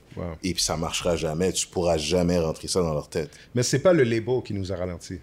[0.44, 1.52] Et puis ça marchera jamais.
[1.54, 3.32] Tu pourras jamais rentrer ça dans leur tête.
[3.56, 5.20] Mais c'est pas le label qui nous a ralenti.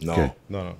[0.00, 0.16] Non.
[0.50, 0.76] Non, non.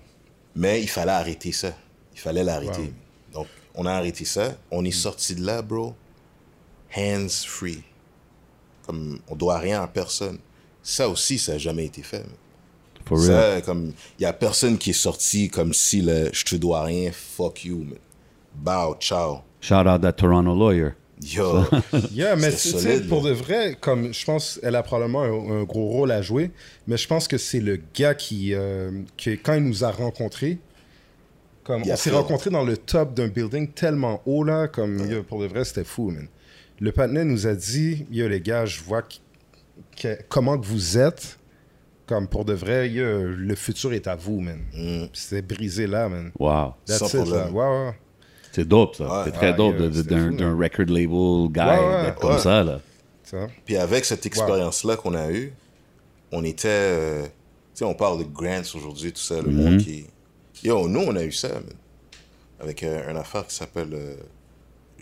[0.56, 1.72] Mais il fallait arrêter ça.
[2.12, 2.80] Il fallait l'arrêter.
[2.80, 3.32] Wow.
[3.40, 4.56] Donc, on a arrêté ça.
[4.70, 5.94] On est sorti de là, bro.
[6.96, 7.82] Hands free.
[8.86, 10.38] Comme on doit rien à personne.
[10.82, 12.24] Ça aussi, ça n'a jamais été fait.
[13.06, 13.26] For real.
[13.26, 16.82] Ça, comme, il y a personne qui est sorti comme si le je te dois
[16.82, 17.98] rien, fuck you, man.
[18.54, 19.42] Bow, ciao.
[19.60, 20.94] Shout out that Toronto lawyer.
[21.22, 21.64] Yo.
[22.12, 25.22] Yeah, mais C'était tu sais, solide, pour de vrai, comme je pense, elle a probablement
[25.22, 26.50] un, un gros rôle à jouer,
[26.86, 30.58] mais je pense que c'est le gars qui, euh, qui, quand il nous a rencontrés,
[31.64, 35.40] comme on s'est rencontrés dans le top d'un building tellement haut là, comme yo, pour
[35.40, 36.28] de vrai, c'était fou, man.
[36.80, 39.14] Le partenaire nous a dit, yo les gars, je vois que-
[39.96, 41.38] que- comment que vous êtes,
[42.06, 43.04] comme pour de vrai, yo,
[43.34, 44.60] le futur est à vous, man.
[44.74, 45.06] Mm.
[45.14, 46.30] C'était brisé là, man.
[46.38, 46.74] Wow.
[46.84, 47.50] That's Sans it, là.
[47.50, 47.92] ouais.
[48.56, 49.04] C'est dope, ça.
[49.04, 49.22] Ouais.
[49.26, 52.02] c'est très Ouais, dope d'un record label guy Ouais, ouais.
[52.06, 52.80] d'être comme ça, là.
[53.66, 55.52] Puis avec cette expérience-là qu'on a eue,
[56.32, 56.68] on était.
[56.70, 57.30] euh, tu
[57.74, 60.06] sais, on parle de grants aujourd'hui, tout ça, le monde qui.
[60.64, 61.64] Yo, nous, on a eu ça, man.
[62.58, 64.14] Avec euh, une affaire qui s'appelle euh,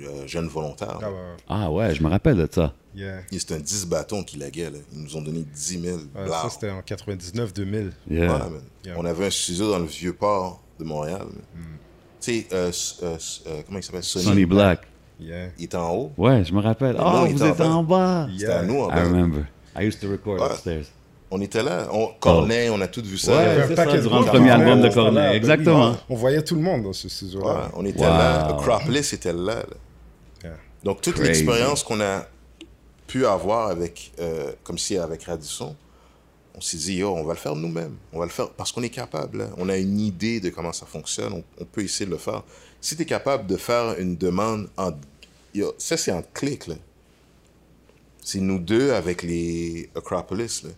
[0.01, 0.99] euh, Jeune Volontaire.
[1.01, 1.11] Ah.
[1.49, 2.75] Ah ouais, je me rappelle de ça.
[2.97, 3.21] Yeah.
[3.31, 4.79] C'était un 10 bâtons qui laguait, là.
[4.93, 5.97] Ils nous ont donné 10 000.
[5.97, 7.93] Ouais, ça, c'était en 99-2000.
[8.11, 8.33] Yeah.
[8.33, 8.41] Ouais.
[8.85, 8.95] Yeah.
[8.99, 11.27] On avait un studio dans le vieux port de Montréal.
[12.25, 12.71] Tu sais, euh,
[13.03, 13.17] euh,
[13.47, 14.03] euh, comment il s'appelle?
[14.03, 14.81] Sonny, Sonny Black.
[15.21, 15.49] Yeah.
[15.59, 16.13] Il était en haut.
[16.17, 16.97] Ouais, je me rappelle.
[16.99, 17.67] Ah, on vous était en êtes bas.
[17.69, 18.29] en bas.
[18.39, 19.05] C'était à nous, en I bas.
[19.05, 19.43] remember.
[19.79, 20.47] I used to record Ouais.
[20.51, 20.85] upstairs.
[21.31, 21.89] On était là.
[21.93, 23.33] On, Corneille, on a tout vu ça.
[23.37, 25.37] Ouais, c'est ça, durant le premier album de Corneille.
[25.37, 25.97] Exactement.
[26.09, 27.71] on voyait tout le monde dans ce Ouais, studio-là.
[27.75, 28.05] on était Wow.
[28.07, 28.47] là.
[28.49, 29.55] Acropolis était là.
[29.57, 29.65] là.
[30.45, 30.53] Yeah.
[30.85, 32.27] Donc, toute l'expérience qu'on a
[33.07, 35.75] pu avoir avec, euh, comme si avec Radisson,
[36.57, 37.97] on s'est dit, yo, on va le faire nous-mêmes.
[38.13, 39.39] On va le faire parce qu'on est capable.
[39.39, 39.49] là.
[39.57, 41.33] On a une idée de comment ça fonctionne.
[41.33, 42.43] On, on peut essayer de le faire.
[42.81, 44.93] Si tu es capable de faire une demande en.
[45.55, 46.75] Yo, ça, c'est en clic, là.
[48.23, 50.71] C'est nous deux avec les Acropolis, là.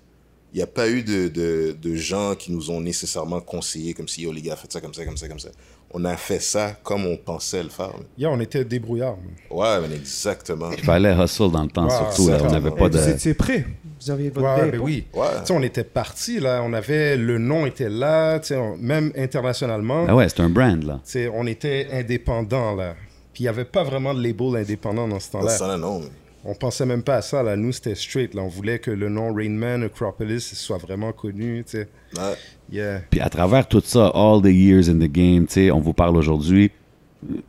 [0.53, 4.09] Il n'y a pas eu de, de, de gens qui nous ont nécessairement conseillé comme
[4.09, 5.51] si, yo, les gars, faites ça comme ça, comme ça, comme ça.
[5.93, 7.93] On a fait ça comme on pensait le faire.
[8.19, 9.19] Yeah, on était débrouillards.
[9.51, 10.71] Ouais, mais exactement.
[10.73, 12.29] Il fallait hustle dans le temps, surtout.
[12.31, 12.39] Là.
[12.39, 13.09] c'est On n'avait pas Vous de.
[13.11, 13.67] étiez prêts.
[14.07, 15.05] Vous aviez votre Ouais, ben oui.
[15.15, 15.27] Ouais.
[15.41, 16.63] Tu sais, on était partis, là.
[16.65, 17.17] On avait...
[17.17, 20.07] Le nom était là, tu sais, on- même internationalement.
[20.09, 21.01] Ah ouais, c'est un brand, là.
[21.05, 22.95] Tu sais, on était indépendants, là.
[23.35, 25.59] Puis il n'y avait pas vraiment de label indépendant dans ce temps-là.
[25.59, 26.03] temps-là, non.
[26.45, 27.57] On pensait même pas à ça, là.
[27.57, 28.43] Nous, c'était straight, là.
[28.43, 31.89] On voulait que le nom Rain Man, Acropolis, soit vraiment connu, tu sais.
[32.17, 32.35] Ouais.
[32.71, 33.01] Yeah.
[33.11, 35.93] Puis à travers tout ça, all the years in the game, tu sais, on vous
[35.93, 36.71] parle aujourd'hui,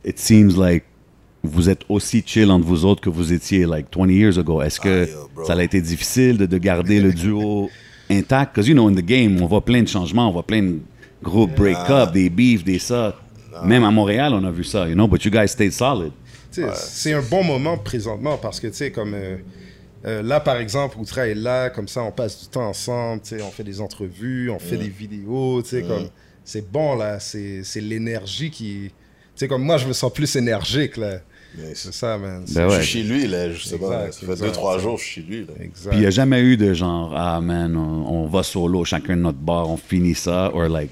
[0.04, 0.82] it seems like
[1.50, 4.62] vous êtes aussi chill entre vous autres que vous étiez like 20 years ago.
[4.62, 7.70] Est-ce que Ah, yo, ça a été difficile de, de garder le duo
[8.10, 8.54] intact?
[8.54, 10.78] Because you know, in the game, on voit plein de changements, on voit plein de
[11.22, 13.16] groupes break-up, des beefs, des ça.
[13.64, 16.12] Même à Montréal, on a vu ça, you know, but you guys stayed solid.
[16.50, 19.36] C'est un bon moment présentement parce que, tu sais, comme euh,
[20.06, 23.36] euh, là, par exemple, Outra est là, comme ça, on passe du temps ensemble, tu
[23.36, 26.08] sais, on fait des entrevues, on fait des vidéos, tu sais, comme
[26.44, 28.90] c'est bon, là, c'est c'est l'énergie qui.
[28.90, 31.20] Tu sais, comme moi, je me sens plus énergique, là.
[31.60, 32.44] Mais C'est ça, man.
[32.54, 32.82] Ben Je ouais.
[32.82, 33.86] suis chez lui, là, justement.
[33.92, 34.46] Exact, ça fait exact.
[34.48, 35.52] 2-trois jours que je suis chez lui, là.
[35.60, 35.90] Exact.
[35.90, 39.16] Puis il n'y a jamais eu de genre, ah man, on, on va solo, chacun
[39.16, 40.90] de notre bar, on finit ça, or like,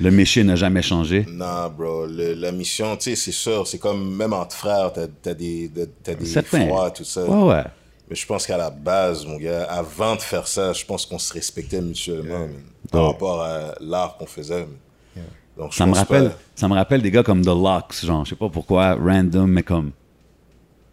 [0.00, 1.24] Le méchant n'a jamais changé.
[1.30, 2.06] Non, bro.
[2.06, 5.68] le- la mission, tu sais, c'est sûr, c'est comme même entre frères, t'as as des,
[5.68, 7.24] de- t'as des froids, tout ça.
[7.24, 7.62] Ouais, ouais.
[8.10, 11.18] Mais je pense qu'à la base, mon gars, avant de faire ça, je pense qu'on
[11.18, 12.50] se respectait mutuellement man,
[12.90, 14.60] par rapport à l'art qu'on faisait.
[14.60, 15.24] man.
[15.56, 18.24] Donc, je Ça me rappelle, pas- ça me rappelle des gars comme The Locks, genre,
[18.24, 19.92] je sais pas pourquoi, random, mais comme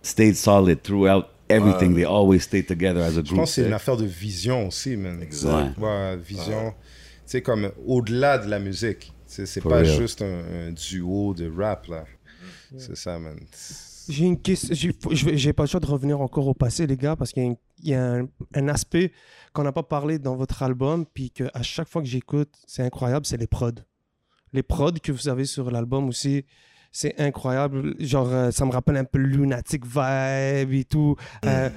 [0.04, 1.96] stayed solid throughout everything.
[1.96, 3.36] They always stayed together as a Je group.
[3.38, 5.22] pense que c'est une affaire de vision aussi, man.
[5.22, 5.78] Exact.
[5.80, 5.84] Ouais.
[5.86, 6.72] Ouais, vision.
[6.72, 9.14] Tu sais, comme au-delà de la musique.
[9.26, 9.86] C'est pas real.
[9.86, 12.04] juste un, un duo de rap, là.
[12.78, 13.38] C'est ça, man.
[14.10, 14.76] J'ai une question.
[14.76, 17.46] J'ai je pas le choix de revenir encore au passé, les gars, parce qu'il y
[17.46, 19.12] a, un- il y a un, un aspect
[19.54, 23.26] qu'on n'a pas parlé dans votre album, puis qu'à chaque fois que j'écoute, c'est incroyable,
[23.26, 23.72] c'est les prods.
[24.54, 26.46] Les prods que vous avez sur l'album aussi,
[26.92, 27.96] c'est incroyable.
[28.00, 31.16] Genre, euh, ça me rappelle un peu Lunatic Vibe et tout.
[31.46, 31.70] Euh,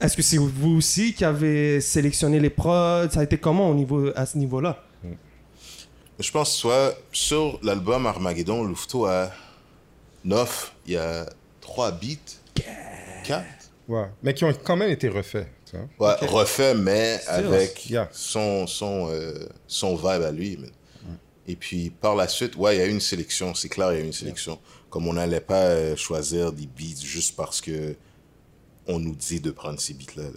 [0.00, 3.08] Est-ce que c'est vous aussi qui avez sélectionné les prods?
[3.10, 4.82] Ça a été comment au niveau, à ce niveau-là?
[6.18, 9.30] Je pense soit sur l'album Armageddon, Louveteau a
[10.24, 11.26] 9, il y a
[11.62, 12.62] 3 beats.
[13.24, 13.44] 4
[13.88, 14.06] Ouais.
[14.22, 15.48] Mais qui ont quand même été refaits.
[15.98, 18.08] Ouais, refait, mais avec Yeah.
[18.12, 19.34] son, son, euh,
[19.66, 20.58] son vibe à lui.
[21.46, 23.98] Et puis par la suite, ouais, il y a eu une sélection, c'est clair, il
[23.98, 24.58] y a eu une sélection.
[24.88, 27.94] Comme on n'allait pas euh, choisir des beats juste parce que
[28.86, 30.24] on nous dit de prendre ces beats-là.
[30.24, 30.30] là.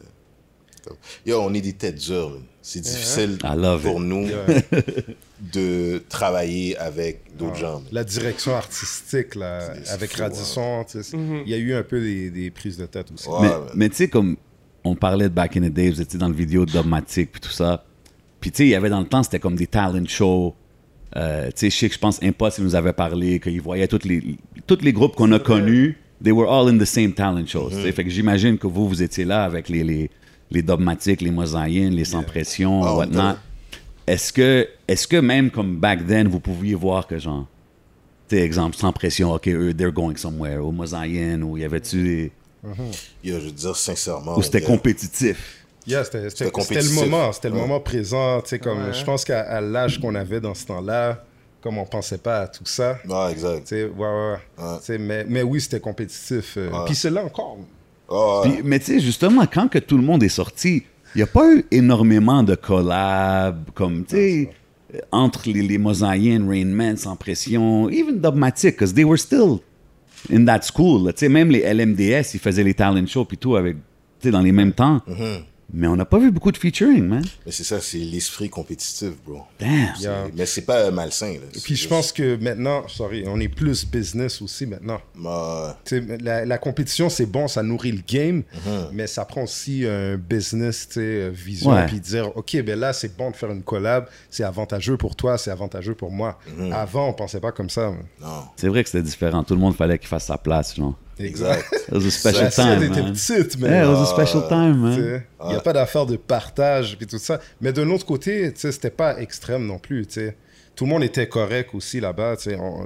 [1.25, 2.39] Yo, on est des têtes dures.
[2.61, 3.37] C'est difficile
[3.81, 4.45] pour nous Yeah.
[5.53, 7.79] de travailler avec d'autres gens.
[7.79, 7.89] man.
[7.91, 12.29] La direction artistique, là, avec Radisson, tu sais, il y a eu un peu des,
[12.29, 13.27] des prises de tête aussi.
[13.27, 13.61] Ouais, mais man.
[13.75, 14.37] mais tu sais, comme
[14.83, 17.41] on parlait de Back in the Day, vous étiez dans le vidéo de Dogmatic puis
[17.41, 17.85] tout ça.
[18.39, 20.55] Puis tu sais, il y avait dans le temps, c'était comme des talent shows.
[21.15, 24.37] Euh, tu sais, que je pense Impost, il nous avait parlé, qu'il voyait tous les,
[24.65, 27.69] tous les groupes qu'on a connus, they were all in the same talent shows.
[27.69, 27.91] tu sais.
[27.91, 30.09] Fait que j'imagine que vous, vous étiez là avec les, les,
[30.49, 33.37] les Dogmatiques, les Mosaïens, les Sans Pression, Ah, on whatnot.
[34.07, 37.47] Est-ce que, est que même comme back then, vous pouviez voir que genre,
[38.27, 42.03] tu sais, exemple, Sans Pression, OK, eux, they're going somewhere, ou Mosaïen, ou y avait-tu
[42.03, 42.31] des...
[43.23, 44.37] Yo, je veux dire sincèrement.
[44.37, 45.62] Ou c'était compétitif?
[45.85, 47.61] Yeah, c'était- c'était C'était c'était le moment, c'était le Ouais.
[47.61, 48.41] moment présent.
[48.41, 48.93] tu sais, Comme, Ouais.
[48.93, 51.23] Je pense qu'à l'âge qu'on avait dans ce temps-là,
[51.61, 53.61] comme on pensait pas à tout ça, Ouais, exact.
[53.67, 53.91] tu sais, ouais,
[54.89, 56.55] ouais, mais, mais oui, c'était compétitif.
[56.57, 56.85] euh, Ouais.
[56.85, 57.57] Puis c'est là encore.
[58.07, 58.49] Oh, ouais.
[58.51, 60.83] Puis, mais tu sais, justement, quand que tout le monde est sorti,
[61.15, 64.49] il n'y a pas eu énormément de collabs, comme, tu sais,
[65.11, 69.59] entre les, les Mosaïens, Rain Man, Sans Pression, even Dogmatic, because they were still
[70.31, 71.05] in that school.
[71.05, 71.13] là.
[71.13, 73.75] Tu sais, même les LMDS, ils faisaient les talent shows puis tout avec,
[74.19, 75.01] tu sais, dans les mêmes temps.
[75.75, 77.25] Mais on n'a pas vu beaucoup de featuring, man.
[77.45, 79.41] Mais c'est ça, c'est l'esprit compétitif, bro.
[79.59, 79.89] Damn.
[79.99, 80.27] Yeah.
[80.35, 81.33] Mais c'est pas malsain.
[81.33, 81.47] Là.
[81.55, 85.01] Et puis je pense que maintenant, sorry, on est plus business aussi maintenant.
[86.21, 88.87] la, la compétition, c'est bon, ça nourrit le game, Mhm.
[88.93, 91.85] mais ça prend aussi un business, tu euh, vision, Ouais.
[91.87, 95.37] puis dire, OK, ben là, c'est bon de faire une collab, c'est avantageux pour toi,
[95.37, 96.37] c'est avantageux pour moi.
[96.57, 96.71] Mhm.
[96.71, 97.89] Avant, on pensait pas comme ça.
[97.89, 98.03] man.
[98.21, 99.43] Non, C'est vrai que c'était différent.
[99.43, 100.97] Tout le monde fallait qu'il fasse sa place, genre.
[101.19, 101.65] Exact.
[101.87, 103.13] It was a special time, était man.
[103.13, 103.69] petite, mais...
[103.69, 105.23] Yeah, it was a special time, man.
[105.43, 107.39] Il n'y a pas d'affaire de partage puis tout ça.
[107.61, 110.07] Mais de l'autre côté, tu sais, c'était pas extrême non plus.
[110.75, 112.35] Tout le monde était correct aussi là-bas.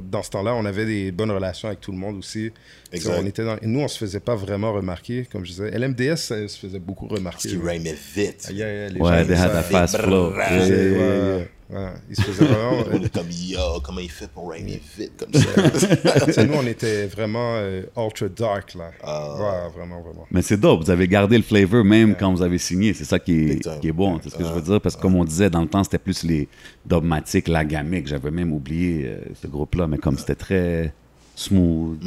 [0.04, 2.52] Dans ce temps-là, on avait des bonnes relations avec tout le monde aussi.
[2.92, 3.18] Exact.
[3.22, 3.56] On était dans...
[3.56, 5.72] et nous, on se faisait pas vraiment remarquer, comme je disais.
[5.72, 7.48] LMDS ça se faisait beaucoup Parce remarquer.
[7.50, 8.46] qu'il rhymait vite.
[8.50, 10.34] Ah, yeah, yeah, les Ouais, gens, they had a fast flow.
[11.70, 11.94] Ouais.
[12.10, 12.84] Ils se faisaient vraiment...
[12.92, 16.44] On est comme, yo, comment il fait pour rhymer vite comme ça?
[16.46, 18.92] Nous, on était vraiment euh, ultra dark, là.
[19.04, 19.36] Ah.
[19.36, 20.26] Ouais, vraiment, vraiment.
[20.32, 22.94] Mais c'est dope, vous avez gardé le flavor même quand vous avez signé.
[22.94, 23.80] C'est ça qui Big est, time.
[23.82, 24.80] qui est bon, c'est ce que je veux dire.
[24.80, 26.48] Parce que comme on disait, dans le temps, c'était plus les
[26.86, 28.08] dogmatiques, la gamique.
[28.08, 30.94] J'avais même oublié euh, ce groupe-là, mais comme c'était très
[31.36, 32.00] smooth,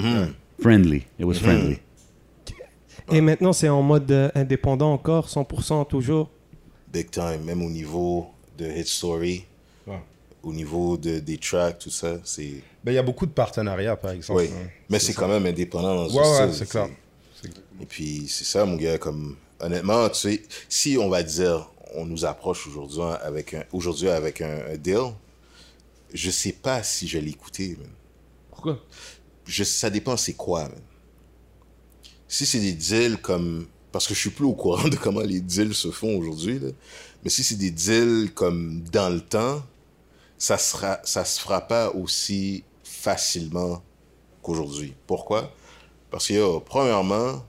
[0.60, 1.04] friendly.
[1.18, 1.78] It was friendly.
[3.12, 6.30] Et maintenant, c'est en mode euh, indépendant encore, 100% toujours?
[6.92, 9.44] Big time, même au niveau de Hit Story.
[10.42, 12.62] Au niveau de, des tracks, tout ça, c'est...
[12.82, 14.40] Ben, il y a beaucoup de partenariats, par exemple.
[14.40, 14.68] Oui, hein.
[14.88, 16.88] mais c'est quand même indépendant dans Ouais, un ouais, c'est clair.
[17.80, 22.04] Et puis, c'est ça, mon gars, comme, honnêtement, tu sais, si on va dire, on
[22.06, 25.12] nous approche aujourd'hui avec un, aujourd'hui avec un, un deal,
[26.12, 27.90] je sais pas si je l'ai écouté, man.
[28.50, 28.78] Pourquoi?
[29.46, 30.80] Je, ça dépend c'est quoi, man.
[32.28, 35.40] Si c'est des deals comme, parce que je suis plus au courant de comment les
[35.40, 36.68] deals se font aujourd'hui, là,
[37.22, 39.62] mais si c'est des deals comme dans le temps,
[40.40, 43.82] ça sera, ça se fera pas aussi facilement
[44.42, 44.94] qu'aujourd'hui.
[45.06, 45.52] Pourquoi?
[46.10, 47.44] Parce que, yo, premièrement,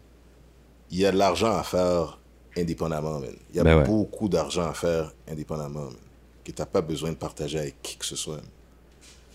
[0.92, 2.20] il y a de l'argent à faire
[2.58, 3.34] indépendamment, man.
[3.52, 3.86] Il y a Ben ouais.
[3.86, 5.96] beaucoup d'argent à faire indépendamment, man.
[6.44, 8.36] Que t'as pas besoin de partager avec qui que ce soit.
[8.36, 8.46] man.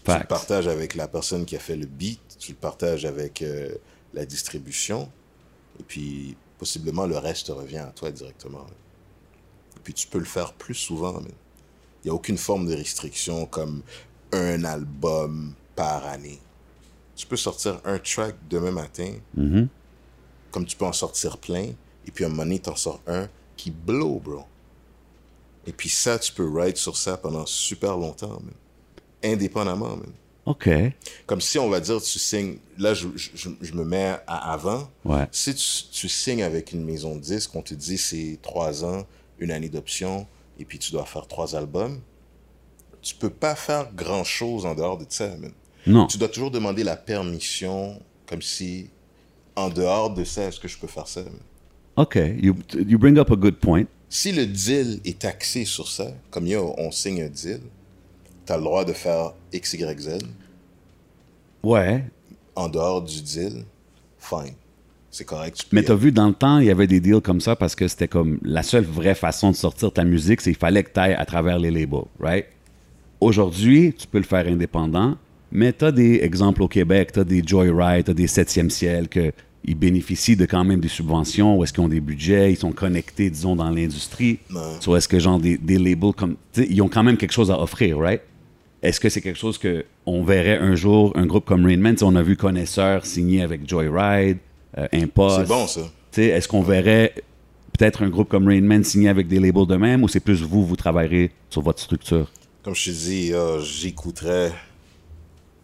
[0.05, 0.29] Tu le Facts.
[0.29, 3.75] partages avec la personne qui a fait le beat, tu le partages avec euh,
[4.15, 5.11] la distribution,
[5.81, 8.59] et puis possiblement le reste revient à toi directement.
[8.59, 8.75] man.
[9.77, 11.15] Et puis tu peux le faire plus souvent.
[11.15, 11.33] man.
[12.07, 13.83] Il n'y a aucune forme de restriction comme
[14.31, 16.39] un album par année.
[17.17, 19.67] Tu peux sortir un track demain matin, Mhm.
[20.53, 21.65] comme tu peux en sortir plein,
[22.07, 24.45] et puis un moment donné, t'en sors un qui blow, bro.
[25.67, 28.55] Et puis ça, tu peux ride sur ça pendant super longtemps, man.
[29.25, 30.13] Indépendamment, man.
[30.45, 30.69] OK.
[31.27, 32.59] Comme si, on va dire, tu signes...
[32.79, 34.89] Là, je, je- je- je me mets à avant.
[35.05, 35.27] Ouais.
[35.33, 39.05] Si tu, tu signes avec une maison de disques, on te dit c'est trois ans,
[39.41, 40.29] une année d'option,
[40.59, 42.01] et puis tu dois faire trois albums,
[43.03, 45.53] tu peux pas faire grand-chose en dehors de ça, man.
[45.87, 46.07] Non.
[46.07, 48.91] Tu dois toujours demander la permission, comme si,
[49.55, 51.39] en dehors de ça, est-ce que je peux faire ça, man?
[51.97, 52.17] OK.
[52.17, 53.85] You, you bring up a good point.
[54.09, 57.61] Si le deal est axé sur ça, comme yo, on signe un deal,
[58.45, 60.19] tu as le droit de faire X, Y, Z.
[61.63, 62.05] Ouais.
[62.55, 63.65] En dehors du deal,
[64.19, 64.55] fine.
[65.17, 65.57] C'est correct.
[65.57, 67.75] Tu Mais t'as vu, dans le temps, il y avait des deals comme ça parce
[67.75, 70.91] que c'était comme la seule vraie façon de sortir ta musique, c'est qu'il fallait que
[70.93, 72.45] tu ailles à travers les labels, right?
[73.19, 75.17] Aujourd'hui, tu peux le faire indépendant,
[75.51, 79.33] mais t'as des exemples au Québec, t'as des Joyride, t'as des 7e ciel que
[79.65, 82.73] ils bénéficient de quand même des subventions, ou est-ce qu'ils ont des budgets, ils sont
[82.73, 84.39] connectés, disons, dans l'industrie.
[84.81, 86.37] Soit est-ce que, genre, des, des labels comme.
[86.59, 88.21] Ils ont quand même quelque chose à offrir, right?
[88.83, 91.95] Est-ce que c'est quelque chose que on verrait un jour, un groupe comme Rain Man?
[91.95, 94.39] Tu sais, On a vu Connaisseur signer avec Joyride,
[94.93, 95.37] Impost.
[95.41, 95.81] C'est bon, ça.
[96.13, 97.15] Tu sais, Est-ce qu'on verrait
[97.79, 100.43] peut-être un groupe comme Rain Man signer avec des labels de même, ou c'est plus
[100.43, 102.31] vous, vous travaillerez sur votre structure?
[102.63, 104.53] Comme je te dis, euh, j'écouterais.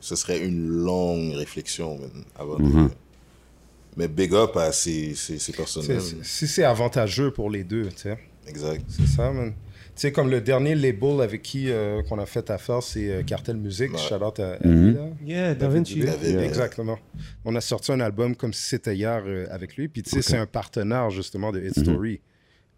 [0.00, 1.98] Ce serait une longue réflexion
[2.38, 2.88] avant de- Mm-hmm.
[3.98, 6.00] Mais big up à ces, ces, ces personnels.
[6.00, 8.18] C'est- c'est- Si c'est avantageux pour les deux, tu sais.
[8.48, 8.82] Exact.
[8.88, 9.52] C'est ça, man.
[9.94, 13.22] Tu sais, comme le dernier label avec qui euh, qu'on a fait affaire, c'est euh,
[13.22, 13.92] Cartel Music.
[13.92, 13.98] Ouais.
[13.98, 14.86] Shout out à, à Mhm.
[14.88, 15.08] lui, là.
[15.22, 16.02] Yeah, Da Vinci.
[16.02, 16.98] Exactement.
[17.44, 19.88] On a sorti un album comme si c'était hier euh, avec lui.
[19.88, 22.20] Puis, tu sais, c'est un partenaire, justement, de Hit Story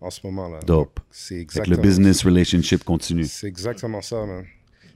[0.01, 0.57] en ce moment-là.
[0.59, 0.65] Mhm.
[0.67, 0.99] Dope.
[1.11, 3.25] C'est exactement le business relationship continue.
[3.25, 4.45] C'est exactement ça, man.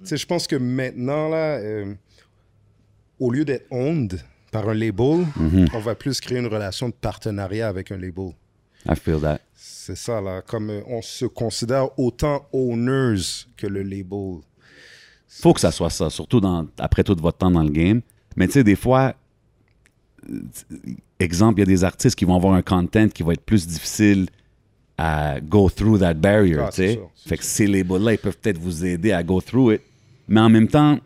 [0.01, 1.95] Tu sais, je pense que maintenant, là, euh,
[3.21, 4.19] au lieu d'être owned
[4.51, 5.69] par un label, Mhm.
[5.73, 8.33] on va plus créer une relation de partenariat avec un label.
[8.87, 9.41] I feel that.
[9.55, 10.43] C'est ça, là.
[10.43, 14.41] Comme euh, on se considère autant owners que le label.
[15.29, 18.03] faut que ça soit ça, surtout dans, après tout votre temps dans le game.
[18.37, 19.15] Mais tu sais, des fois,
[20.31, 20.41] euh,
[21.19, 23.67] exemple, il y a des artistes qui vont avoir un content qui va être plus
[23.67, 24.29] difficile
[24.97, 27.01] à go through that barrier, Ah, tu sais.
[27.27, 29.83] Fait que ces labels-là, ils peuvent peut-être vous aider à go through it.
[30.27, 30.99] Mais en même temps,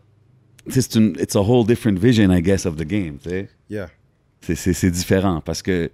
[0.68, 3.48] c'est une, it's a whole different vision, I guess, of the game, tu sais.
[3.68, 3.90] Yeah.
[4.40, 5.90] C'est différent parce que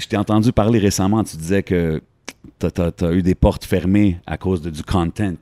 [0.00, 2.02] je t'ai entendu parler récemment, tu disais que
[2.58, 2.66] tu
[3.04, 5.34] as, eu des portes fermées à cause de, du content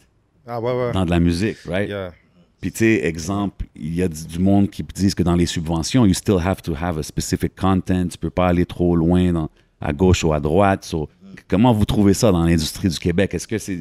[0.47, 0.93] Ah, ouais, ouais.
[0.93, 1.89] dans de la musique, right?
[1.89, 2.13] Yeah.
[2.61, 5.47] Puis, tu sais, exemple, il y a du, du monde qui disent que dans les
[5.47, 8.09] subventions, you still have to have a specific content.
[8.09, 9.49] Tu peux pas aller trop loin dans-
[9.81, 10.85] à gauche ou à droite.
[10.85, 11.09] So,
[11.47, 13.33] comment vous trouvez ça dans l'industrie du Québec?
[13.35, 13.79] Est-ce que c'est.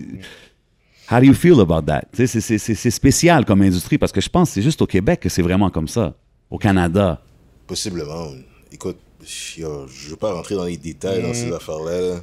[1.12, 2.04] How do you feel about that?
[2.14, 5.42] C'est spécial comme industrie parce que je pense que c'est juste au Québec que c'est
[5.42, 6.14] vraiment comme ça.
[6.52, 7.20] Au Canada.
[7.66, 8.28] Possiblement.
[8.72, 8.98] Écoute,
[9.58, 11.34] yo, je veux pas rentrer dans les détails dans Mm.
[11.34, 12.22] ces affaires-là, là,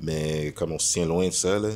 [0.00, 1.70] mais comme on se tient loin de ça, là,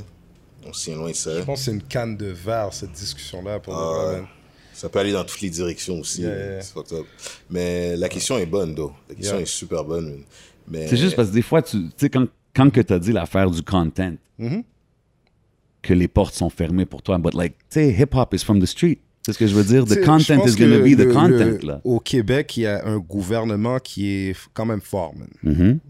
[0.66, 1.38] on se tient loin de ça.
[1.38, 4.24] Je pense que c'est une canne de verre, cette discussion-là, pour Ah, le.
[4.72, 6.20] Ça peut aller dans toutes les directions aussi.
[6.22, 7.02] Yeah, yeah.
[7.48, 8.92] Mais la question est bonne, though.
[9.08, 9.42] La question Yeah.
[9.42, 10.22] est super bonne.
[10.68, 13.12] Mais C'est juste parce que des fois, tu sais, quand, quand que tu as dit
[13.12, 14.64] l'affaire du content, Mhm.
[15.80, 18.66] que les portes sont fermées pour toi, but like, tu sais, hip-hop is from the
[18.66, 18.98] street.
[19.26, 19.84] C'est ce que je veux dire.
[19.84, 21.80] Tu The content is going to be the content, le- là.
[21.82, 25.14] Au Québec, il y a un gouvernement qui est quand même fort.
[25.42, 25.80] Tu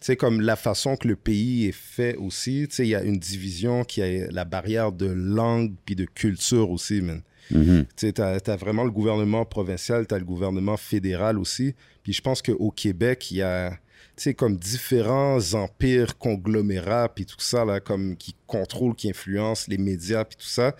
[0.00, 3.02] sais, comme la façon que le pays est fait aussi, tu sais, il y a
[3.02, 7.20] une division qui a la barrière de langue puis de culture aussi, man.
[7.50, 7.84] Mhm.
[7.94, 11.74] Tu t'as vraiment le gouvernement provincial, t'as le gouvernement fédéral aussi.
[12.02, 13.76] Puis je pense qu'au Québec, il y a, tu
[14.16, 19.76] sais, comme différents empires, conglomérats, puis tout ça, là, comme qui contrôlent, qui influencent les
[19.78, 20.74] médias, puis tout ça.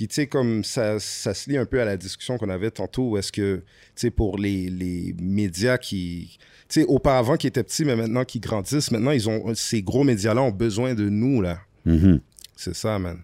[0.00, 2.70] Puis, tu sais, comme ça, ça se lie un peu à la discussion qu'on avait
[2.70, 3.62] tantôt, où est-ce que, tu
[3.96, 6.38] sais, pour les, les médias qui,
[6.70, 10.02] tu sais, auparavant qui étaient petits, mais maintenant qui grandissent, maintenant, ils ont, ces gros
[10.02, 11.58] médias-là ont besoin de nous, là.
[11.84, 12.18] Mhm.
[12.56, 13.18] C'est ça, man.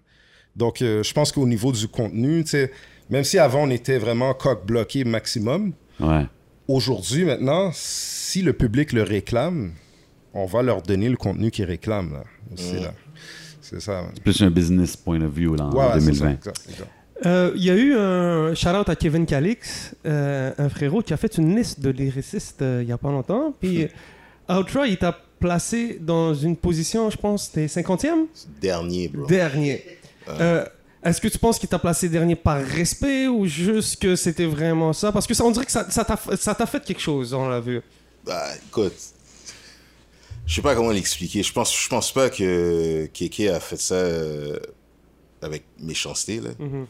[0.55, 2.71] Donc, euh, je pense qu'au niveau du contenu, tu sais,
[3.09, 6.27] même si avant on était vraiment coq bloqué maximum, Ouais.
[6.67, 9.71] aujourd'hui, maintenant, si le public le réclame,
[10.35, 12.23] on va leur donner le contenu qu'ils réclament, là.
[12.53, 12.93] aussi, là.
[13.69, 14.11] C'est ça, man.
[14.23, 16.31] Plus un business point of view là, en Ouais, ouais, c'est ça, 2020.
[16.31, 16.89] exact, exact.
[17.25, 21.17] Euh, Il y a eu un shout-out à Kevin Calix, euh, un frérot qui a
[21.17, 23.53] fait une liste de lyricistes euh, il n'y a pas longtemps.
[23.59, 23.87] Puis
[24.49, 28.27] Outra, il t'a placé dans une position, je pense, t'es 50e
[28.61, 29.25] dernier, bro.
[29.25, 29.83] Dernier.
[30.29, 30.63] Euh,
[31.03, 34.93] Est-ce que tu penses qu'il t'a placé dernier par respect ou juste que c'était vraiment
[34.93, 35.11] ça?
[35.11, 37.49] Parce que ça, on dirait que ça ça t'a ça t'a fait quelque chose, on
[37.49, 37.81] l'a vu.
[38.25, 38.93] Bah, écoute,
[40.47, 41.43] je sais pas comment l'expliquer.
[41.43, 44.57] Je pense, je pense pas que Keke a fait ça euh,
[45.41, 46.51] avec méchanceté, là.
[46.57, 46.87] Mhm.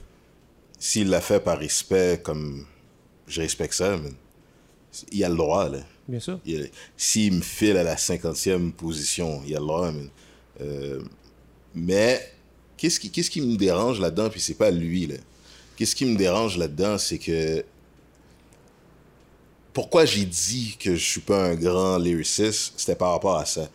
[0.79, 2.65] s'il l'a fait par respect, comme
[3.27, 4.13] je respecte ça, man,
[5.11, 5.79] il a le droit, là.
[6.07, 6.39] Bien sûr.
[6.95, 10.09] S'il me file à la 50e position, il a le droit, man.
[10.61, 11.01] Euh,
[11.73, 12.31] mais
[12.77, 15.15] qu'est-ce qui, qu'est-ce qui me dérange là-dedans, puis c'est pas lui, là.
[15.75, 17.65] Qu'est-ce qui me dérange là-dedans, c'est que
[19.77, 23.69] pourquoi j'ai dit que je suis pas un grand lyriciste, c'était par rapport à ça.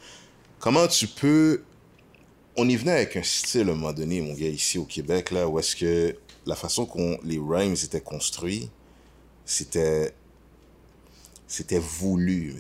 [0.58, 1.62] Comment tu peux...
[2.56, 5.30] On y venait avec un style à un moment donné, mon gars, ici au Québec,
[5.30, 8.68] là, où est-ce que la façon qu'on les rhymes étaient construits,
[9.44, 10.12] c'était...
[11.46, 12.56] C'était voulu.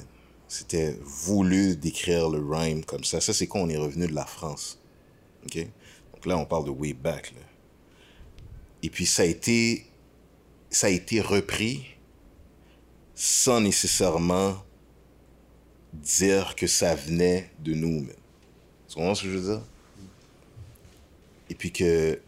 [0.46, 3.20] C'était voulu d'écrire le rhyme comme ça.
[3.20, 4.78] Ça, c'est quand on est revenu de la France.
[5.46, 5.56] OK?
[6.14, 7.42] Donc là, on parle de way back, là.
[8.84, 9.84] Et puis, ça a été...
[10.70, 11.91] Ça a été repris
[13.24, 14.64] sans nécessairement
[15.94, 18.00] dire que ça venait de nous.
[18.00, 18.16] man.
[18.88, 19.62] Tu comprends ce que je veux dire?
[21.48, 22.18] Et puis que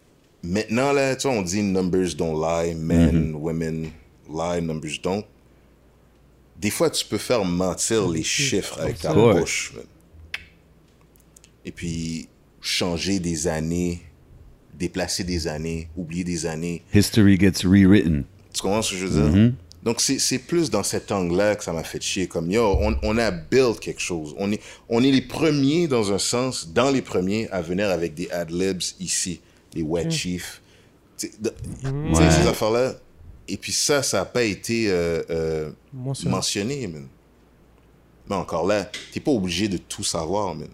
[0.45, 3.90] maintenant, là, tu vois, on dit numbers don't lie, men, women
[4.30, 5.24] lie, numbers don't.
[6.61, 9.40] Des fois, tu peux faire mentir les chiffres avec ta Ouais.
[9.40, 9.72] bouche.
[9.74, 9.84] man.
[11.64, 12.28] Et puis,
[12.61, 14.01] changer des années,
[14.74, 16.82] déplacer des années, oublier des années.
[16.95, 18.22] History gets rewritten.
[18.53, 19.53] Tu comprends ce que je veux dire?
[19.85, 22.26] Donc, c'est c'est plus dans cet angle-là que ça m'a fait chier.
[22.26, 24.35] Comme, yo, on, on a build quelque chose.
[24.39, 28.14] On est, on est les premiers, dans un sens, dans les premiers, à venir avec
[28.14, 29.41] des ad-libs ici.
[29.74, 30.62] Les Wet Chief.
[31.18, 32.30] Tu sais, de- tu sais, Ouais.
[32.30, 32.95] ces affaires-là.
[33.47, 36.30] Et puis ça, ça n'a pas été euh, euh, Mentionné.
[36.35, 37.07] mentionné, man.
[38.28, 40.68] Mais encore là, t'es pas obligé de tout savoir, man.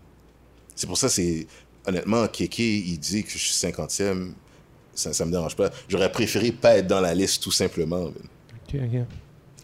[0.76, 1.46] C'est pour ça, c'est...
[1.86, 4.32] Honnêtement, Kéké, il dit que je suis 50e.
[4.94, 5.70] Ça, ça me dérange pas.
[5.88, 8.14] J'aurais préféré pas être dans la liste, tout simplement, man.
[8.74, 9.00] Ok, ok.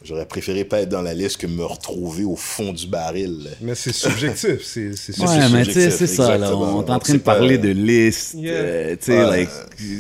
[0.05, 3.49] J'aurais préféré pas être dans la liste que me retrouver au fond du baril.
[3.61, 4.63] Mais c'est subjectif.
[4.63, 6.57] c'est c'est Ouais, mais tu sais, c'est ça, là.
[6.57, 8.35] On est en train de parler de listes.
[8.35, 8.53] Yeah.
[8.55, 9.31] euh, tu sais, Ouais.
[9.39, 9.49] like.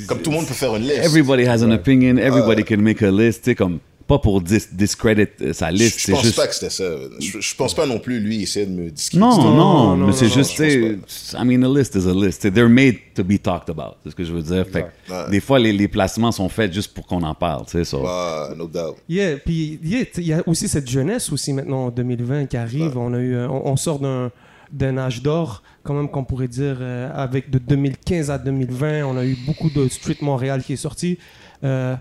[0.06, 1.04] Comme tout le monde peut faire une liste.
[1.04, 3.80] Everybody has an opinion, everybody can make a list, tu sais, comme.
[4.06, 6.36] Pas pour dis discredit euh, sa liste, je pense juste.
[6.36, 6.84] pas que c'était ça.
[7.18, 9.18] Je, je pense pas non plus, lui, essayer de me discuter.
[9.18, 12.42] Non, non, Non, non, mais c'est juste, I mean, a list is a list.
[12.52, 14.64] They're made to be talked about, c'est ce que je veux dire.
[14.72, 15.30] Fait que Ouais.
[15.30, 17.84] des fois, les, les placements sont faits juste pour qu'on en parle, tu sais.
[17.84, 18.04] so.
[18.06, 18.96] Ah, no doubt.
[19.08, 22.96] Yeah, puis yeah, il y a aussi cette jeunesse aussi maintenant en 2020 qui arrive.
[22.96, 24.30] On a eu, on sort d'un
[24.72, 29.16] d'un âge d'or, quand même qu'on pourrait dire, euh, avec de 2015 à 2020, on
[29.16, 31.18] a eu beaucoup de Street Montréal qui est sorti.
[31.62, 31.94] Euh,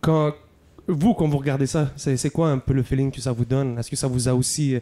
[0.00, 0.32] quand
[0.88, 3.78] vous, quand vous regardez ça, c'est quoi un peu le feeling que ça vous donne?
[3.78, 4.78] Est-ce que ça vous a aussi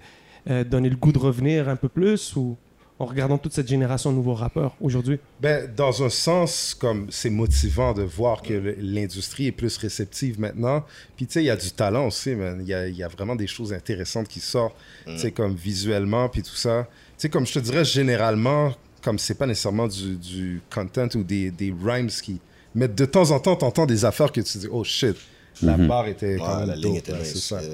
[0.49, 2.57] euh, donné le goût de revenir un peu plus ou
[2.99, 5.19] en regardant toute cette génération de nouveaux rappeurs aujourd'hui?
[5.41, 10.85] Ben, dans un sens, comme c'est motivant de voir que l'industrie est plus réceptive maintenant.
[11.17, 12.59] Puis tu sais, il y a du talent aussi, man.
[12.61, 14.77] Il y a, il y a vraiment des choses intéressantes qui sortent,
[15.07, 16.87] tu sais, comme visuellement, puis tout ça.
[17.17, 21.23] Tu sais, comme je te dirais, généralement, comme c'est pas nécessairement du, du content ou
[21.23, 22.39] des, des rhymes qui...
[22.75, 25.17] Mais de temps en temps, t'entends des affaires que tu dis, oh shit,
[25.63, 27.61] la barre était quand Ouais, même la ligne dope, était là, ça.
[27.63, 27.71] yeah.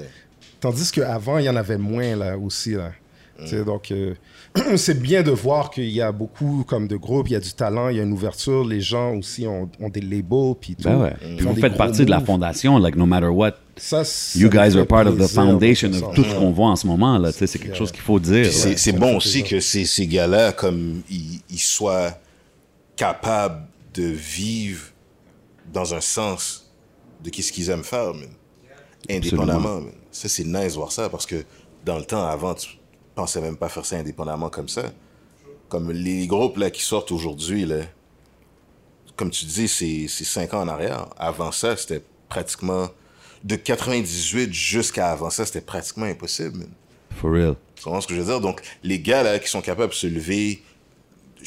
[0.59, 2.71] Tandis qu'avant, il y en avait moins là aussi.
[2.71, 2.91] Là.
[3.39, 4.15] Tu sais, Donc, euh,
[4.77, 7.53] c'est bien de voir qu'il y a beaucoup comme de groupes, il y a du
[7.53, 8.65] talent, il y a une ouverture.
[8.65, 10.55] Les gens aussi ont, ont des labels.
[10.59, 10.89] Puis tout.
[10.89, 11.13] Ben ouais.
[11.39, 12.25] Font vous faites partie de la moves.
[12.25, 13.53] fondation, like no matter what.
[13.75, 16.49] Ça, ça You guys are part of the plaisir de foundation of tout ce qu'on
[16.51, 17.31] voit en ce moment, là.
[17.31, 18.51] Tu sais, c'est quelque chose qu'il faut dire.
[18.51, 19.49] C'est bon aussi plaisir.
[19.57, 22.17] que ces, ces gars-là, comme ils, ils soient
[22.95, 24.81] capables de vivre
[25.71, 26.66] dans un sens
[27.23, 28.29] de qu'est-ce qu'ils aiment faire, man.
[29.09, 29.81] indépendamment.
[29.81, 29.93] man.
[30.11, 31.43] Ça, c'est nice de voir ça parce que
[31.85, 32.69] dans le temps, avant, tu
[33.15, 34.83] pensais même pas faire ça indépendamment comme ça.
[35.69, 37.81] Comme les groupes là, qui sortent aujourd'hui, là,
[39.15, 41.07] comme tu dis, c'est c'est cinq ans en arrière.
[41.17, 42.89] Avant ça, c'était pratiquement...
[43.43, 46.57] De 98 jusqu'à avant ça, c'était pratiquement impossible.
[46.57, 46.69] man.
[47.11, 47.55] For real.
[47.75, 48.41] Tu comprends ce que je veux dire?
[48.41, 50.63] Donc, les gars là, qui sont capables de se lever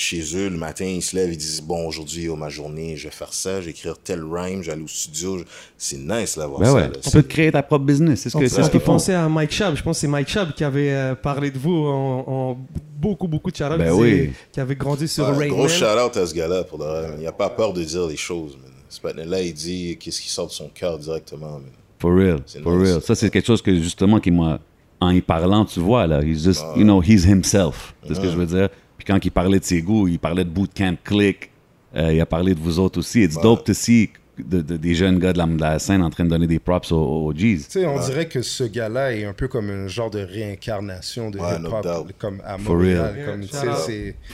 [0.00, 3.04] chez eux le matin, ils se lèvent, ils disent Bon, aujourd'hui, oh, ma journée, je
[3.04, 5.38] vais faire ça, je vais écrire tel rhyme, je vais aller au studio.
[5.38, 5.44] je-
[5.76, 6.74] C'est nice là, voir Ben ça.
[6.74, 6.80] ouais.
[6.82, 6.88] là.
[7.12, 8.20] Peux te créer ta propre business.
[8.20, 9.76] C'est ce On que peut- c'est on ce peut penser à Mike Chab.
[9.76, 12.58] Je pense que c'est Mike Chab qui avait euh, parlé de vous en, en
[12.98, 14.30] beaucoup, beaucoup de shout Ben oui.
[14.52, 15.68] Qui avait grandi sur Ouais, Rain gros Man.
[15.68, 17.16] shout-out à ce gars-là, pour man.
[17.20, 18.52] Il a pas peur de dire les choses.
[18.56, 18.70] man.
[18.88, 21.52] Ce patin-là, il dit qu'est-ce qui sort de son cœur directement.
[21.60, 21.70] man.
[21.98, 22.38] For real.
[22.46, 22.88] C'est For nice.
[22.92, 23.02] real.
[23.02, 24.58] Ça, c'est quelque chose que justement qui m'a.
[25.02, 26.74] En y parlant, tu vois, là, he's just, Ah.
[26.76, 27.94] you know, he's himself.
[28.06, 28.68] C'est ce que je veux dire.
[29.00, 31.50] Puis quand il parlait de ses goûts, il parlait de Bootcamp Click.
[31.96, 33.22] euh, il a parlé de vous autres aussi.
[33.22, 36.10] It's dope to see de- de- des jeunes gars de la, de la scène en
[36.10, 36.96] train de donner des props aux,
[37.26, 37.66] aux G's.
[37.66, 41.30] Tu sais, on dirait que ce gars-là est un peu comme un genre de réincarnation
[41.30, 42.12] de Ouais, no hip-hop, doubt.
[42.18, 43.14] comme à For Montréal.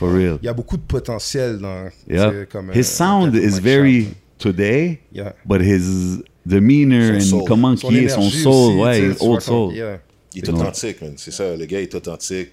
[0.04, 1.88] Il y a beaucoup de potentiel dans.
[2.08, 4.14] sais, comme, His euh, sound is very Sharp.
[4.38, 5.32] today, Yeah.
[5.46, 7.44] but his demeanor Son and soul.
[7.48, 9.72] comment qui est, son soul, aussi, ouais, old soul.
[9.74, 10.00] yeah.
[10.34, 11.14] Il est authentique, man.
[11.16, 12.50] C'est ça, le gars est authentique.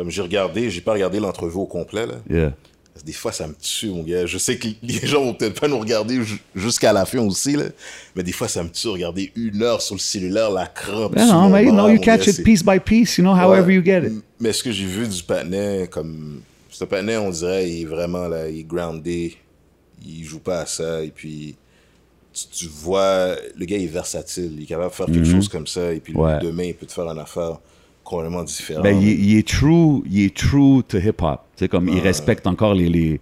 [0.00, 2.14] Comme j'ai regardé, j'ai pas regardé l'entrevue au complet, là.
[2.30, 2.54] Yeah.
[3.04, 4.24] Des fois, ça me tue, mon gars.
[4.24, 7.54] Je sais que les gens vont peut-être pas nous regarder ju- jusqu'à la fin aussi,
[7.54, 7.64] là.
[8.16, 11.14] Mais des fois, ça me tue regarder une heure sur le cellulaire, la crampe.
[11.16, 13.66] Ben non, mais you know, you catch gars, it piece by piece, you know, however
[13.66, 13.74] Ouais.
[13.74, 14.12] you get it.
[14.40, 16.40] Mais ce que j'ai vu du patinet, comme.
[16.70, 19.36] Ce patinet, on dirait, il est vraiment là, il est groundé.
[20.02, 21.02] Il joue pas à ça.
[21.04, 21.56] Et puis,
[22.32, 24.52] tu, tu vois, le gars est versatile.
[24.56, 25.92] Il est capable de faire quelque chose comme ça.
[25.92, 26.14] Et puis.
[26.14, 26.38] Ouais.
[26.40, 27.58] demain, il peut te faire une affaire
[28.10, 28.44] complètement.
[28.82, 31.40] Ben, il, est- true, il est true to hip-hop.
[31.70, 33.20] Comme il respecte encore les, les,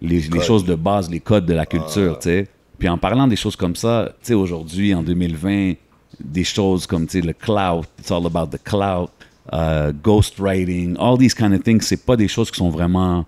[0.00, 2.46] les, choses de base, les codes de la culture, tu sais.
[2.78, 5.72] Puis en parlant des choses comme ça, tu sais, aujourd'hui, en 2020,
[6.20, 9.10] des choses comme, tu sais, le clout, it's all about the clout,
[9.52, 13.26] uh, ghostwriting, all these kind of things, c'est pas des choses qui sont vraiment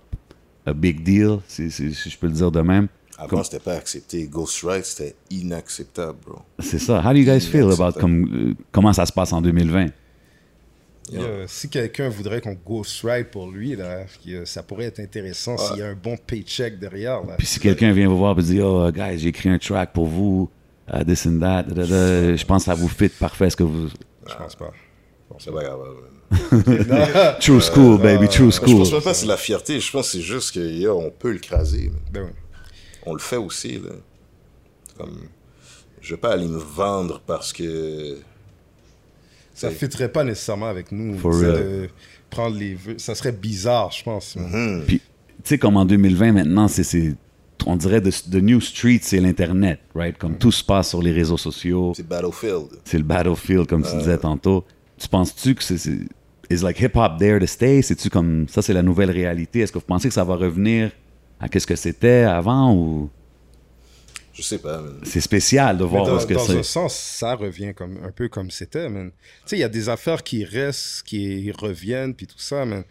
[0.65, 2.87] a big deal, si, si- si je peux le dire de même.
[3.17, 4.25] Avant, c'était pas accepté.
[4.27, 6.39] Ghostwrite, c'était inacceptable, bro.
[6.59, 7.01] C'est ça.
[7.05, 9.87] How do you guys feel about comme, euh, comment ça se passe en 2020?
[11.13, 14.05] Euh, si quelqu'un voudrait qu'on ghostwrite pour lui, là,
[14.45, 17.23] ça pourrait être intéressant s'il y a un bon paycheck derrière.
[17.25, 17.35] Là.
[17.37, 20.05] Puis si quelqu'un vient vous voir et dit Oh, guys, j'ai écrit un track pour
[20.07, 20.49] vous,
[20.93, 23.57] uh, this and that, da, da, da, je pense que ça vous fit parfait ce
[23.57, 23.89] que vous.
[24.27, 24.71] Je pense pas.
[25.39, 25.79] C'est pas grave.
[27.39, 28.77] True school, baby, true Je school.
[28.79, 29.79] pense même pas que c'est la fierté.
[29.79, 31.91] Je pense que c'est juste que, yo, on peut le craser.
[32.11, 32.33] Ben ouais.
[33.05, 33.91] On le fait aussi, là.
[34.97, 35.17] Comme,
[36.01, 38.17] je vais pas aller me vendre parce que.
[39.53, 41.17] Ça ne fitterait pas nécessairement avec nous.
[41.17, 41.57] For tu sais, real.
[41.63, 41.89] de
[42.29, 42.95] prendre les vœux.
[42.97, 44.37] Ça serait bizarre, je pense.
[44.87, 45.03] Puis, tu
[45.43, 47.13] sais, comme en 2020 maintenant, c'est, c'est,
[47.65, 50.17] on dirait the, the new street, c'est l'Internet, right?
[50.17, 52.67] Comme tout se passe sur les réseaux sociaux, C'est Battlefield.
[52.85, 54.63] c'est le battlefield, comme tu disais tantôt.
[54.97, 55.77] Tu penses-tu que c'est.
[55.77, 55.97] c'est
[56.49, 57.81] is like hip-hop there to stay?
[57.81, 58.45] C'est-tu comme.
[58.47, 59.59] Ça, c'est la nouvelle réalité?
[59.61, 60.91] Est-ce que vous pensez que ça va revenir
[61.39, 63.09] à qu'est-ce que c'était avant ou.
[64.33, 64.81] Je sais pas.
[65.03, 66.57] C'est spécial de voir dans, ce que dans c'est.
[66.59, 69.11] un sens, ça revient comme, un peu comme c'était, man.
[69.11, 72.83] Tu sais, il y a des affaires qui restent, qui reviennent, puis tout ça, man.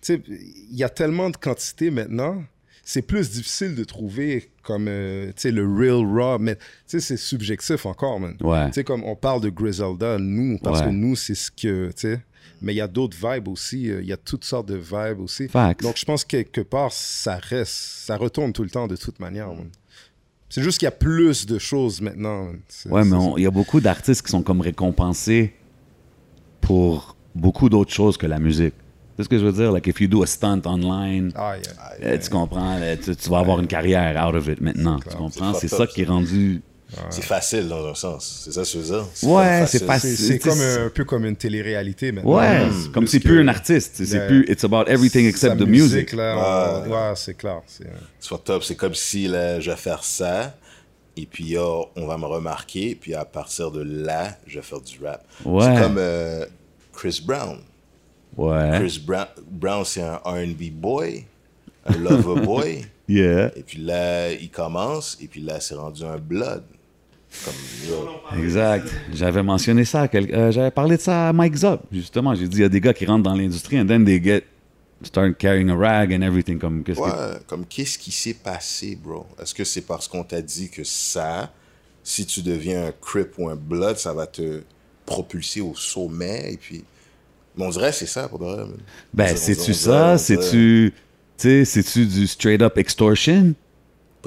[0.00, 2.42] Tu sais, il y a tellement de quantité maintenant,
[2.84, 7.00] c'est plus difficile de trouver comme, euh, tu sais, le real raw, mais tu sais,
[7.00, 8.36] c'est subjectif encore, man.
[8.40, 8.66] Ouais.
[8.68, 10.86] Tu sais, comme on parle de Griselda, nous, parce Ouais.
[10.86, 12.20] que nous, c'est ce que, tu sais,
[12.62, 15.20] mais il y a d'autres vibes aussi, euh, il y a toutes sortes de vibes
[15.20, 15.48] aussi.
[15.48, 15.82] Facts.
[15.82, 19.18] Donc, je pense que quelque part, ça reste, ça retourne tout le temps de toute
[19.20, 19.68] manière, man.
[20.48, 22.48] C'est juste qu'il y a plus de choses maintenant.
[22.88, 25.54] Ouais, mais il y a beaucoup d'artistes qui sont comme récompensés
[26.60, 28.74] pour beaucoup d'autres choses que la musique.
[29.16, 29.72] C'est ce que je veux dire?
[29.72, 32.14] Like, if you do a stunt online, Ah, yeah.
[32.14, 34.98] eh, tu comprends, eh, tu, tu vas avoir une carrière out of it maintenant.
[35.00, 35.54] Tu comprends?
[35.54, 36.12] C'est ça qui est ça.
[37.10, 38.42] C'est facile dans un sens.
[38.44, 39.06] C'est ça que je veux dire?
[39.28, 40.16] Ouais, c'est facile.
[40.16, 42.36] c'est comme un, peu comme une télé-réalité maintenant.
[42.38, 42.72] Ouais, Mm.
[42.84, 44.04] c'est comme c'est que plus un artiste.
[44.04, 44.44] C'est plus.
[44.48, 46.12] It's about everything except the music.
[46.12, 46.88] là, Ouais.
[46.88, 47.62] ouais, c'est clair.
[47.66, 47.86] C'est,
[48.20, 48.62] fucked up.
[48.62, 50.54] C'est comme si là, je vais faire ça,
[51.16, 54.80] et puis là, on va me remarquer, puis à partir de là, je vais faire
[54.80, 55.24] du rap.
[55.44, 55.64] Ouais.
[55.64, 56.46] C'est comme euh,
[56.92, 57.58] Chris Brown.
[58.36, 58.70] Ouais.
[58.78, 61.24] Chris Brown, Brown c'est un RB boy,
[61.86, 62.86] un lover boy.
[63.08, 63.52] Yeah.
[63.54, 66.64] Et puis là, il commence, et puis là, c'est rendu un blood.
[67.44, 68.88] Comme, Exact.
[69.14, 70.08] J'avais mentionné ça.
[70.12, 72.34] euh, J'avais parlé de ça à Mike Zop, justement.
[72.34, 74.44] J'ai dit, il y a des gars qui rentrent dans l'industrie and then they get
[75.02, 76.58] start carrying a rag and everything.
[76.58, 79.26] Comme, qu'est-ce que- comme qu'est-ce qui s'est passé, bro?
[79.40, 81.52] Est-ce que c'est parce qu'on t'a dit que ça,
[82.02, 84.62] si tu deviens un crip ou un blood, ça va te
[85.04, 86.82] propulser au sommet, et puis...
[87.56, 88.64] Mais on dirait c'est ça, pour de vrai.
[89.14, 90.18] Ben, c'est-tu ça?
[90.18, 90.92] C'est-tu,
[91.38, 93.54] tu sais, c'est-tu du straight up extortion?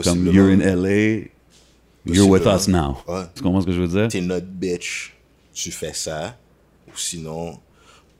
[0.04, 1.26] Comme you're in LA,
[2.06, 2.98] you're with us now.
[3.08, 3.24] Ouais.
[3.36, 4.08] Tu comprends ce que je veux dire?
[4.08, 5.16] T'es notre bitch,
[5.54, 6.38] tu fais ça,
[6.88, 7.58] ou sinon...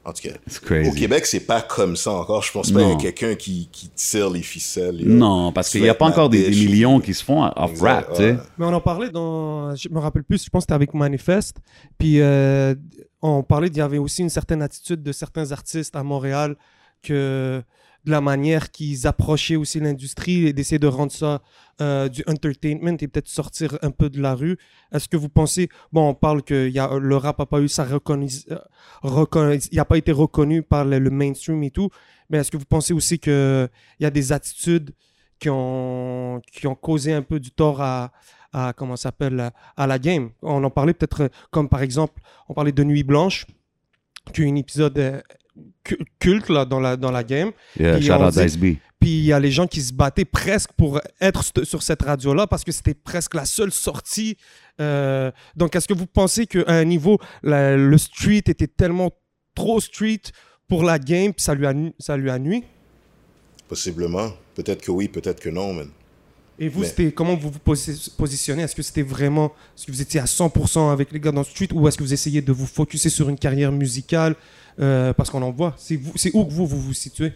[0.02, 2.42] En tout cas, au Québec, c'est pas comme ça encore.
[2.42, 5.06] Je pense pas qu'il y a quelqu'un qui, qui tire les ficelles.
[5.06, 8.10] Non, parce qu'il n'y a pas encore des, millions qui se font off Exact, rap,
[8.12, 8.32] tu sais.
[8.32, 8.38] ouais.
[8.56, 9.74] Mais on en parlait dans.
[9.74, 11.58] Je me rappelle plus, je pense que c'était avec Manifest.
[11.98, 12.74] Puis euh,
[13.20, 16.56] on parlait qu'il y avait aussi une certaine attitude de certains artistes à Montréal
[17.02, 17.62] que
[18.04, 21.42] de la manière qu'ils approchaient aussi l'industrie et d'essayer de rendre ça
[21.80, 24.56] euh, du entertainment et peut-être sortir un peu de la rue.
[24.92, 27.68] Est-ce que vous pensez, bon, on parle que y a, le rap n'a pas eu
[27.68, 31.90] sa reconnais- euh, il n'a pas été reconnu par le, mainstream et tout,
[32.28, 33.68] mais est-ce que vous pensez aussi qu'il
[34.00, 34.92] y a des attitudes
[35.38, 38.12] qui ont, qui ont causé un peu du tort à,
[38.52, 40.30] à comment s'appelle à, la game?
[40.42, 43.46] On en parlait peut-être comme par exemple, on parlait de Nuit Blanche,
[44.32, 45.20] qui est un épisode euh,
[46.18, 47.50] culte là, dans, la, dans la game.
[47.78, 48.06] Yeah, Puis dit-
[49.18, 52.64] il y a les gens qui se battaient presque pour être sur cette radio-là parce
[52.64, 54.36] que c'était presque la seule sortie.
[54.80, 59.10] Euh, donc est-ce que vous pensez qu'à un niveau, la- le street était tellement
[59.54, 60.20] trop street
[60.68, 62.62] pour la game, puis ça lui a, nu- ça lui a nuit?
[63.68, 64.32] Possiblement.
[64.54, 65.88] Peut-être que oui, peut-être que non, man.
[66.58, 68.62] Et vous, Mais- c'était comment vous vous posi- positionnez?
[68.64, 69.46] Est-ce que c'était vraiment,
[69.76, 72.02] est-ce que vous étiez à 100% avec les gars dans le street ou est-ce que
[72.02, 74.34] vous essayez de vous focuser sur une carrière musicale?
[74.78, 75.74] Euh, Parce qu'on en voit.
[75.76, 77.32] C'est vous- c'est où que vous vous vous situez?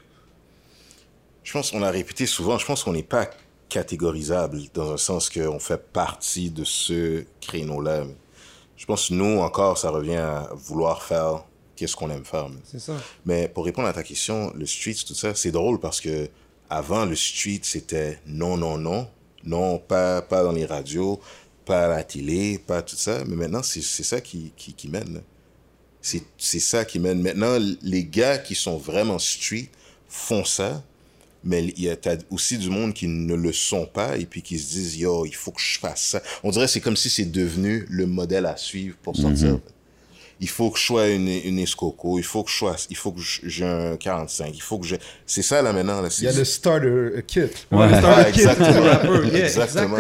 [1.43, 3.28] Je pense qu'on a répété souvent, je pense qu'on n'est pas
[3.68, 8.05] catégorisable dans un sens qu'on fait partie de ce créneau-là.
[8.76, 11.45] Je pense que nous, encore, ça revient à vouloir faire
[11.76, 12.47] qu'est-ce qu'on aime faire.
[12.64, 12.95] C'est ça.
[13.26, 16.28] Mais pour répondre à ta question, le street, tout ça, c'est drôle parce que
[16.70, 19.09] avant, le street, c'était non, non, non.
[19.45, 21.20] Non, pas, pas dans les radios,
[21.66, 23.22] pas à la télé, pas tout ça.
[23.26, 25.20] Mais maintenant, c'est c'est ça qui, qui, qui mène.
[26.07, 27.22] C'est c'est ça qui mène.
[27.22, 29.70] Maintenant, les gars qui sont vraiment street
[30.09, 30.82] font ça.
[31.46, 34.40] Mais il y a t'as aussi du monde qui ne le sont pas et puis
[34.42, 36.22] qui se disent, yo, il faut que je fasse ça.
[36.42, 39.59] On dirait que c'est comme si c'est devenu le modèle à suivre pour sortir.
[40.40, 43.12] Il faut que je sois une, une escoco, il faut que je sois, il faut
[43.12, 44.96] que j'ai un 45, il faut que je...
[45.26, 46.00] C'est ça là maintenant.
[46.02, 47.40] Là, Il y a le starter kit.
[47.70, 47.88] Ouais.
[47.92, 48.82] Ah, exactement.
[48.82, 49.98] Rapper, yeah, exactement.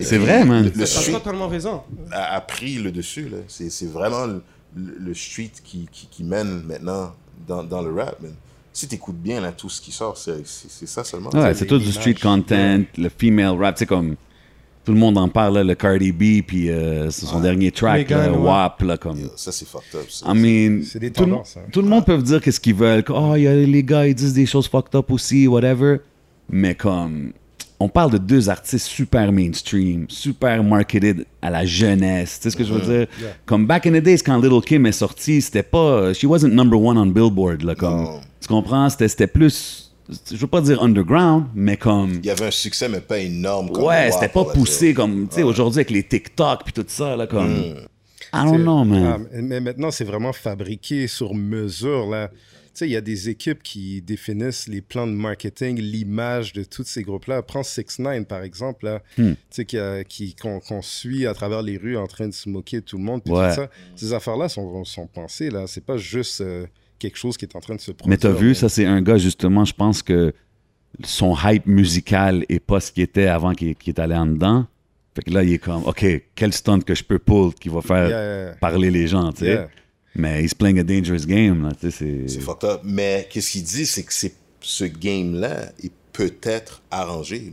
[0.00, 0.64] C'est vrai, man.
[0.64, 1.82] Le T'as street totalement raison.
[2.10, 3.28] a, a pris le dessus.
[3.28, 3.38] là.
[3.48, 4.42] C'est c'est vraiment le,
[4.76, 7.12] le- le street qui, qui, qui mène maintenant
[7.46, 8.20] dans, dans le rap.
[8.20, 8.32] man.
[8.72, 11.30] Si t'écoutes bien là, tout ce qui sort, c'est ça seulement.
[11.30, 14.16] Ouais, c'est tout du street content, le female rap, c'est comme
[14.84, 18.00] tout le monde en parle, là, le Cardi B, puis euh, c'est son dernier track,
[18.10, 18.46] Megan, là, ouais.
[18.48, 19.30] WAP, là, comme.
[19.36, 20.10] Ça, c'est fucked up.
[20.10, 20.26] ça.
[20.30, 21.62] I mean, C'est des tout, le- tendances, hein.
[21.72, 23.02] tout le monde peut dire qu'est-ce qu'ils veulent.
[23.04, 25.98] que, Oh, il y a les gars, ils disent des choses fucked up aussi, whatever.
[26.50, 27.32] Mais comme,
[27.84, 32.38] on parle de deux artistes super mainstream, super marketed à la jeunesse.
[32.38, 33.06] Tu sais ce que je veux dire?
[33.44, 36.14] Comme back in the days, quand Little Kim est sortie, c'était pas.
[36.14, 37.74] She wasn't number one on Billboard, là.
[37.74, 38.20] Comme.
[38.40, 38.88] Tu comprends?
[38.88, 39.92] C'était plus.
[40.30, 42.12] Je veux pas dire underground, mais comme.
[42.22, 43.70] Il y avait un succès, mais pas énorme.
[43.70, 44.96] Comme Ouais, c'était pas poussé dire.
[44.96, 47.48] comme, tu sais, aujourd'hui avec les TikTok puis tout ça, là, comme.
[47.50, 47.74] Mm.
[48.36, 49.26] I don't know, Ah, man.
[49.42, 52.06] mais maintenant, c'est vraiment fabriqué sur mesure.
[52.10, 52.30] Là.
[52.74, 56.64] Tu sais, il y a des équipes qui définissent les plans de marketing, l'image de
[56.64, 57.40] tous ces groupes-là.
[57.42, 59.32] Prends 6 9 par exemple, là, Hmm.
[59.32, 62.80] tu sais, qui qu'on qu'on suit à travers les rues en train de se moquer
[62.80, 63.22] de tout le monde.
[63.22, 63.48] puis Ouais.
[63.50, 63.70] tout ça.
[63.94, 65.50] Ces affaires-là sont, sont pensées.
[65.50, 65.66] là.
[65.68, 66.66] C'est pas juste euh,
[66.98, 68.10] quelque chose qui est en train de se produire.
[68.10, 70.32] Mais t'as vu, ça, c'est un gars, justement, je pense que
[71.04, 74.66] son hype musical est pas ce qu'il était avant qu'il qu'il est allé en dedans.
[75.14, 76.04] Fait que là, il est comme, OK,
[76.34, 78.56] quel stunt que je peux pull qui va faire Yeah.
[78.60, 79.46] parler les gens, tu sais?
[79.46, 79.68] Yeah.
[80.16, 81.96] Mais he's playing a dangerous game, là, tu sais,
[82.26, 82.40] C'est c'est...
[82.40, 82.80] fucked up.
[82.84, 87.52] Mais qu'est-ce qu'il dit, c'est que c'est- ce game-là est peut-être arrangé.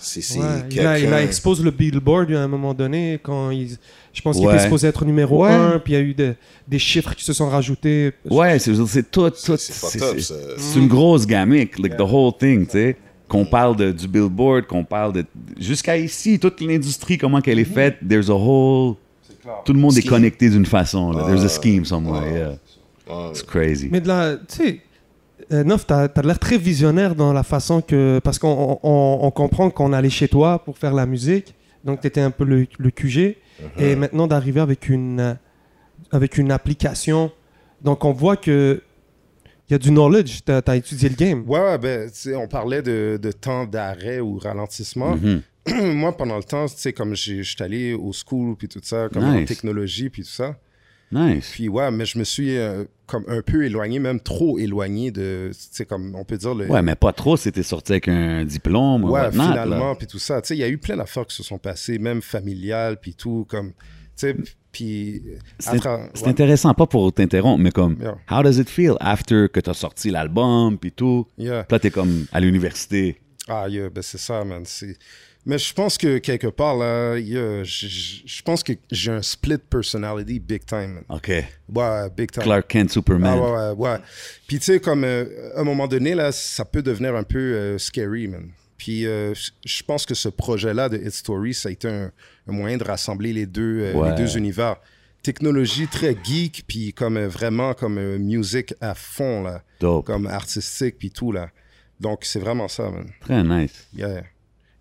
[0.00, 3.76] c'est Ouais, il, a, il a exposé le Billboard à un moment donné quand il,
[4.12, 4.54] je pense qu'il Ouais.
[4.54, 5.50] était supposé être numéro Ouais.
[5.52, 6.34] 1 puis il y a eu de-
[6.68, 8.12] des chiffres qui se sont rajoutés.
[8.30, 9.36] Ouais, c'est c'est tout, tout.
[9.36, 10.34] C'est C'est fucked up, c'est- ça.
[10.56, 12.96] c'est une grosse gamique, like the whole thing, tu sais.
[13.28, 15.24] Qu'on parle de, du Billboard, qu'on parle de...
[15.60, 18.94] Jusqu'à ici, toute l'industrie, comment qu'elle est faite, there's a whole...
[19.64, 21.26] Tout le monde est connecté d'une façon, là.
[21.26, 23.30] There's a scheme somewhere, yeah.
[23.30, 23.88] It's crazy.
[23.90, 24.80] Mais de la, tu sais,
[25.52, 29.30] euh, Neuf, t'as as, l'air très visionnaire dans la façon que, parce qu'on on, on
[29.30, 32.90] comprend qu'on allait chez toi pour faire la musique, donc t'étais un peu le, le
[32.90, 33.36] QG,
[33.78, 35.36] et maintenant d'arriver avec une,
[36.12, 37.32] avec une application,
[37.82, 38.82] donc on voit que
[39.68, 41.44] il y a du knowledge, t'as as étudié le game.
[41.46, 45.16] Ouais, ouais, ben, tu sais, on parlait de, de temps d'arrêt ou ralentissement.
[45.16, 45.42] Mhm.
[45.94, 49.08] Moi, pendant le temps, tu sais, comme je suis allé au school, puis tout ça,
[49.12, 49.48] comme en Nice.
[49.48, 50.56] technologie, puis tout ça.
[51.10, 51.50] Nice.
[51.52, 55.48] Puis ouais, mais je me suis euh, comme un peu éloigné, même trop éloigné de,
[55.52, 56.66] tu sais, comme on peut dire le...
[56.66, 60.42] Ouais, mais pas trop t'es sorti avec un diplôme ou Ouais, finalement, puis tout ça.
[60.42, 63.14] Tu sais, il y a eu plein d'affaires qui se sont passées, même familiales, puis
[63.14, 63.76] tout, comme, tu
[64.16, 64.36] sais,
[64.70, 65.22] puis...
[65.58, 66.28] C'est tra- ouais.
[66.28, 68.18] intéressant, pas pour t'interrompre, mais comme, Yeah.
[68.30, 71.26] how does it feel after que t'as sorti l'album, puis tout?
[71.38, 71.64] Yeah.
[71.64, 73.18] Puis là, t'es comme à l'université.
[73.48, 74.64] Ah, yeah, ben c'est ça, man.
[74.66, 74.98] c'est-
[75.48, 80.38] Mais je pense que quelque part, là, yeah, je- pense que j'ai un split personality
[80.38, 81.04] big time, man.
[81.08, 81.28] OK.
[81.28, 82.42] Ouais, big time.
[82.42, 83.32] Clark Kent, Superman.
[83.34, 83.98] Ah ouais, ouais, ouais.
[84.46, 85.24] Puis tu sais, comme euh,
[85.56, 88.50] à un moment donné, là, ça peut devenir un peu euh, scary, man.
[88.76, 89.32] Puis euh,
[89.64, 92.12] je- pense que ce projet-là de Hit Story, ça a été un,
[92.46, 94.10] un moyen de rassembler les deux, Ouais.
[94.10, 94.76] les deux univers.
[95.22, 99.62] Technologie très geek, puis comme vraiment comme musique à fond, là.
[99.80, 100.04] Dope.
[100.06, 101.48] Comme artistique, puis tout, là.
[101.98, 103.08] Donc c'est vraiment ça, man.
[103.22, 103.86] Très nice.
[103.96, 104.22] Yeah.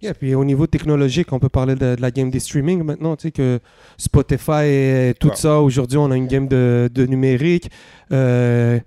[0.01, 3.15] Et puis au niveau technologique, on peut parler de, de la game des streaming maintenant,
[3.15, 3.59] tu sais que
[3.97, 7.71] Spotify et tout ça, aujourd'hui on a une game de, de numérique.
[8.11, 8.79] Euh,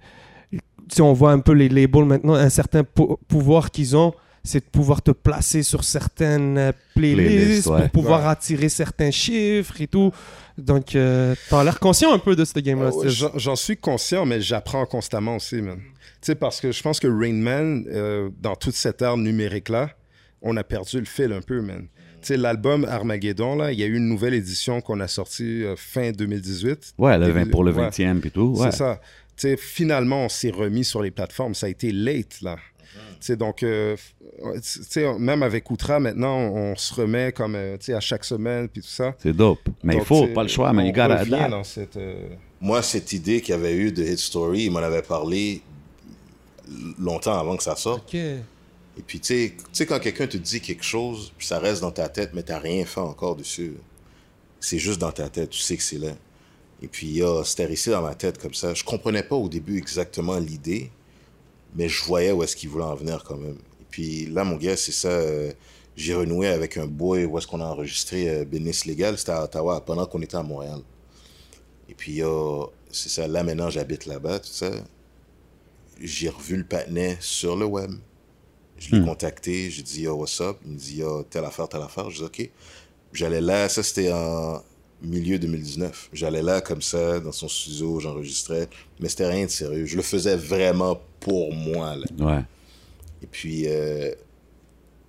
[0.92, 4.60] si on voit un peu les labels maintenant, un certain pou- pouvoir qu'ils ont, c'est
[4.64, 7.80] de pouvoir te placer sur certaines euh, playlists, ouais.
[7.88, 8.28] pour pouvoir Ouais.
[8.28, 10.12] attirer certains chiffres et tout.
[10.56, 12.90] Donc, euh, t'as l'air conscient un peu de ce game-là.
[13.06, 15.78] J'en j'en suis conscient, mais j'apprends constamment aussi, man.
[15.78, 15.82] Tu
[16.22, 19.90] sais, parce que je pense que Rain Man, euh, dans toute cette ère numérique-là,
[20.42, 21.86] on a perdu le fil un peu, man.
[22.22, 25.64] Tu sais, l'album Armageddon, là, il y a eu une nouvelle édition qu'on a sortie
[25.64, 26.94] euh, fin 2018.
[26.98, 27.88] Ouais, le Début- 20 pour le ouais.
[27.88, 28.54] 20e, puis tout.
[28.58, 28.70] Ouais.
[28.70, 29.00] C'est ça.
[29.36, 31.54] Tu sais, finalement, on s'est remis sur les plateformes.
[31.54, 32.56] Ça a été late, là.
[32.92, 33.96] Tu sais, donc, euh,
[34.54, 38.00] tu sais, même avec Outra, maintenant, on, on se remet comme, euh, tu sais, à
[38.00, 39.14] chaque semaine, puis tout ça.
[39.18, 39.68] C'est dope.
[39.82, 41.96] Mais il faut, pas le choix, mais dans cette...
[41.96, 42.28] euh,
[42.60, 45.62] Moi, cette idée qu'il y avait eu de Hit Story, il m'en avait parlé
[46.98, 48.12] longtemps avant que ça sorte.
[48.12, 48.20] Ok.
[49.00, 51.90] Et puis, tu sais- tu quand quelqu'un te dit quelque chose, puis ça reste dans
[51.90, 53.72] ta tête, mais t'as rien fait encore dessus,
[54.60, 56.12] c'est juste dans ta tête, tu sais que c'est là.
[56.82, 58.74] Et puis, a- c'était resté dans ma tête comme ça.
[58.74, 60.90] Je comprenais pas au début exactement l'idée,
[61.74, 63.56] mais je voyais où est-ce qu'il voulait en venir quand même.
[63.80, 65.08] Et puis là, mon gars, c'est ça.
[65.08, 65.50] euh,
[65.96, 69.16] J'ai renoué avec un boy où est-ce qu'on a enregistré euh, Business Légal.
[69.18, 70.80] C'était à Ottawa pendant qu'on était à Montréal.
[71.88, 73.26] Et puis, euh, c'est ça.
[73.26, 74.70] Là, maintenant, j'habite là-bas, tout ça.
[76.00, 77.90] J'ai revu le patinet sur le web.
[78.80, 79.70] Je l'ai contacté.
[79.70, 80.58] J'ai dit, yo, what's up?
[80.64, 82.10] Il me dit, yo, telle affaire, telle affaire.
[82.10, 82.50] Je dis, OK.
[83.12, 83.68] J'allais là.
[83.68, 84.62] Ça, c'était en
[85.02, 86.10] milieu 2019.
[86.12, 88.68] J'allais là comme ça, dans son studio, j'enregistrais.
[88.98, 89.86] Mais c'était rien de sérieux.
[89.86, 92.06] Je le faisais vraiment pour moi, là.
[92.18, 92.44] Ouais.
[93.22, 94.12] Et puis euh,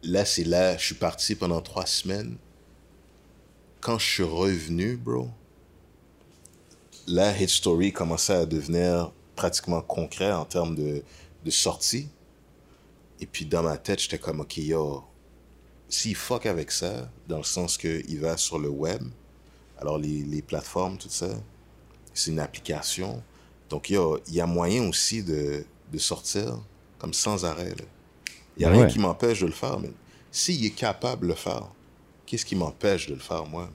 [0.04, 2.36] là, c'est là, je suis parti pendant trois semaines.
[3.80, 5.30] Quand je suis revenu, bro,
[7.08, 11.04] là, Hit Story commençait à devenir pratiquement concret en termes de,
[11.44, 12.10] de sortie.
[13.22, 15.04] Et puis dans ma tête, j'étais comme, OK, yo,
[15.88, 19.04] s'il fuck avec ça, dans le sens qu'il va sur le web,
[19.78, 21.30] alors les, les plateformes, tout ça,
[22.14, 23.24] c'est une application.
[23.70, 26.60] Donc, il y a, il y a moyen aussi de, de sortir
[26.98, 27.74] comme sans arrêt.
[28.58, 29.80] Il n'y a Ben rien qui m'empêche de le faire.
[29.80, 29.92] Mais
[30.32, 31.70] s'il est capable de le faire,
[32.26, 33.70] qu'est-ce qui m'empêche de le faire, moi?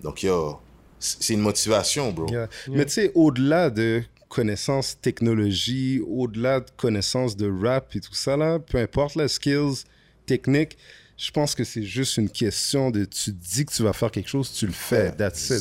[0.00, 0.52] Donc, il y a...
[0.98, 2.26] C'est une motivation, bro.
[2.28, 2.48] Yeah.
[2.68, 8.36] Mais tu sais, au-delà de connaissances technologie, au-delà de connaissances de rap et tout ça,
[8.36, 9.84] là, peu importe les skills
[10.26, 10.76] techniques,
[11.16, 14.28] je pense que c'est juste une question de tu dis que tu vas faire quelque
[14.28, 15.12] chose, tu le fais.
[15.12, 15.60] That's it.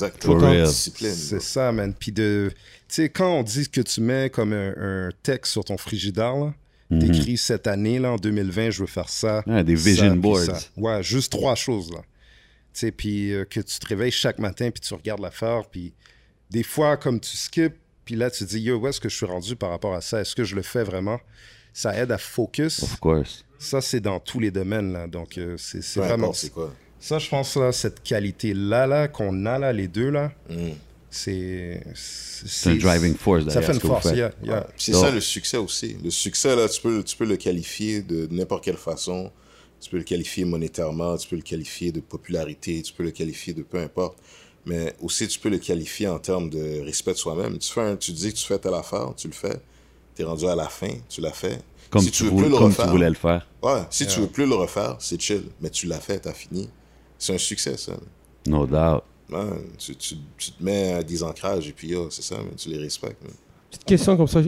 [0.97, 1.93] C'est ça, man.
[1.97, 2.51] Puis de.
[2.89, 4.73] Tu sais, quand on dit que tu mets comme un,
[5.07, 6.53] un texte sur ton frigidaire, là,
[6.99, 9.43] t'écris cette année, là, en 2020, je veux faire ça.
[9.47, 10.43] Des ça, vision puis boards.
[10.43, 10.59] ça.
[10.75, 11.99] Ouais, juste trois choses, là.
[12.73, 15.93] Tu sais, puis euh, que tu te réveilles chaque matin, puis tu regardes l'affaire, puis
[16.49, 19.15] des fois, comme tu skips, puis là, tu te dis, yo, où est-ce que je
[19.15, 20.21] suis rendu par rapport à ça?
[20.21, 21.19] Est-ce que je le fais vraiment?
[21.73, 22.83] Ça aide à focus.
[22.83, 23.43] Of course.
[23.59, 25.07] Ça, c'est dans tous les domaines, là.
[25.07, 26.27] Donc, euh, c'est vraiment...
[26.27, 26.73] importe c'est quoi?
[26.99, 30.55] Ça, je pense, là, cette qualité-là, là, qu'on a, là, les deux, là, Mm.
[31.09, 31.81] c'est...
[31.93, 34.67] C'est un driving force Ça fait une force, yeah, yeah.
[34.77, 35.97] C'est ça le succès aussi.
[36.03, 39.31] Le succès, là, tu peux, tu peux le qualifier de n'importe quelle façon.
[39.81, 43.53] Tu peux le qualifier monétairement, tu peux le qualifier de popularité, tu peux le qualifier
[43.53, 44.17] de peu importe.
[44.65, 47.57] Mais aussi, tu peux le qualifier en termes de respect de soi-même.
[47.59, 49.57] Tu, fais un- tu dis que tu fais telle affaire, tu le fais.
[50.15, 51.59] Tu es rendu à la fin, tu l'as fait.
[51.91, 53.45] Comme, si tu, veux plus le comme tu refaire, voulais le faire.
[53.61, 55.43] Ouais, si tu veux plus le refaire, c'est chill.
[55.61, 56.67] Mais tu l'as fait, tu as fini.
[57.19, 57.93] C'est un succès, ça.
[58.47, 59.03] No doubt.
[59.31, 59.39] Ouais,
[59.77, 62.69] tu, tu- tu te mets à des ancrages et puis yo, c'est ça, mais tu
[62.69, 63.21] les respectes.
[63.23, 63.31] man.
[63.69, 64.41] Petite question comme ça.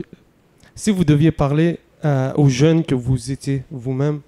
[0.74, 4.20] Si vous deviez parler euh, aux jeunes que vous étiez vous-même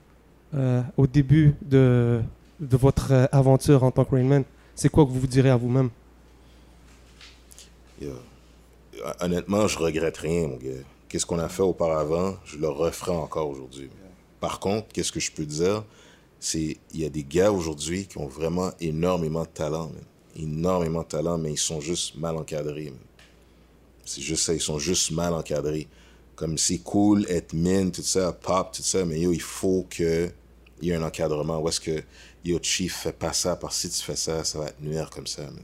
[0.54, 2.20] euh, au début de,
[2.58, 4.42] de votre euh, aventure en tant que Rainman,
[4.74, 5.90] c'est quoi que vous vous direz à vous-même?
[9.20, 10.70] Honnêtement, je regrette rien, mon gars.
[11.08, 13.90] Qu'est-ce qu'on a fait auparavant, je le referai encore aujourd'hui.
[14.40, 15.84] Par contre, qu'est-ce que je peux dire,
[16.38, 19.90] c'est il y a des gars aujourd'hui qui ont vraiment énormément de talent,
[20.36, 22.92] énormément de talent, mais ils sont juste mal encadrés.
[24.04, 25.88] C'est juste ça, ils sont juste mal encadrés.
[26.36, 30.30] Comme c'est cool, être mine, tout ça, pop, tout ça, mais yo, il faut que
[30.80, 31.60] il y ait un encadrement.
[31.60, 32.02] Où est-ce que
[32.44, 35.10] yo, Chief, fais pas ça, parce que si tu fais ça, ça va te nuire
[35.10, 35.42] comme ça.
[35.42, 35.62] man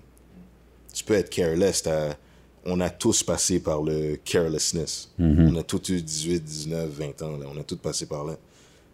[0.94, 1.82] tu peux être careless.
[1.82, 2.16] t'as-
[2.64, 5.10] On a tous passé par le carelessness.
[5.18, 7.36] On a tous eu 18, 19, 20 ans.
[7.36, 7.46] Là.
[7.54, 8.34] On a tous passé par là.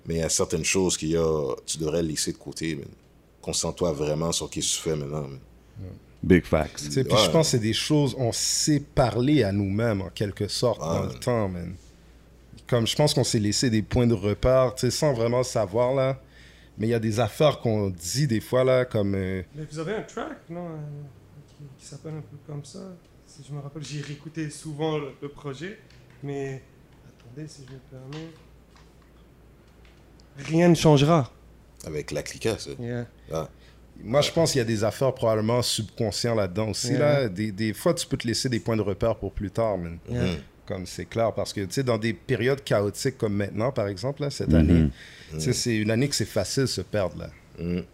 [0.04, 2.74] Mais il y a certaines choses que yo, tu devrais laisser de côté.
[2.74, 2.84] man.
[3.40, 5.22] Concentre-toi vraiment sur ce que tu fais maintenant.
[5.22, 5.38] man.
[6.24, 6.82] Big facts.
[6.84, 7.24] Tu sais, Puis Ouais.
[7.24, 11.02] je pense que c'est des choses, on sait parler à nous-mêmes en quelque sorte dans
[11.06, 11.12] Ouais.
[11.14, 11.74] le temps, man.
[12.66, 15.94] Comme je pense qu'on s'est laissé des points de repère, tu sais, sans vraiment savoir,
[15.94, 16.20] là.
[16.82, 19.14] Mais il y a des affaires qu'on dit des fois, là, comme...
[19.14, 20.76] euh, Mais vous avez un track, non euh,
[21.46, 22.80] qui, qui s'appelle un peu comme ça?
[23.24, 25.78] Si je me rappelle, j'ai réécouté souvent le, le projet.
[26.24, 26.60] Mais
[27.06, 28.26] attendez, si je me permets.
[30.38, 31.30] Rien ne changera.
[31.86, 32.70] Avec la clica, ça.
[32.80, 33.06] Yeah.
[33.32, 33.48] Ah.
[34.02, 37.28] Moi, je pense qu'il y a des affaires probablement subconscientes là-dedans aussi, là.
[37.28, 40.00] Des, des fois, tu peux te laisser des points de repère pour plus tard, man.
[40.08, 40.22] Yeah.
[40.24, 40.38] Mhm.
[40.72, 44.22] Comme c'est clair, parce que, tu sais, dans des périodes chaotiques comme maintenant, par exemple,
[44.22, 44.54] là, cette Mhm.
[44.54, 44.88] année,
[45.38, 47.30] sais, c'est une année que c'est facile de se perdre, là.
[47.58, 47.84] Mhm.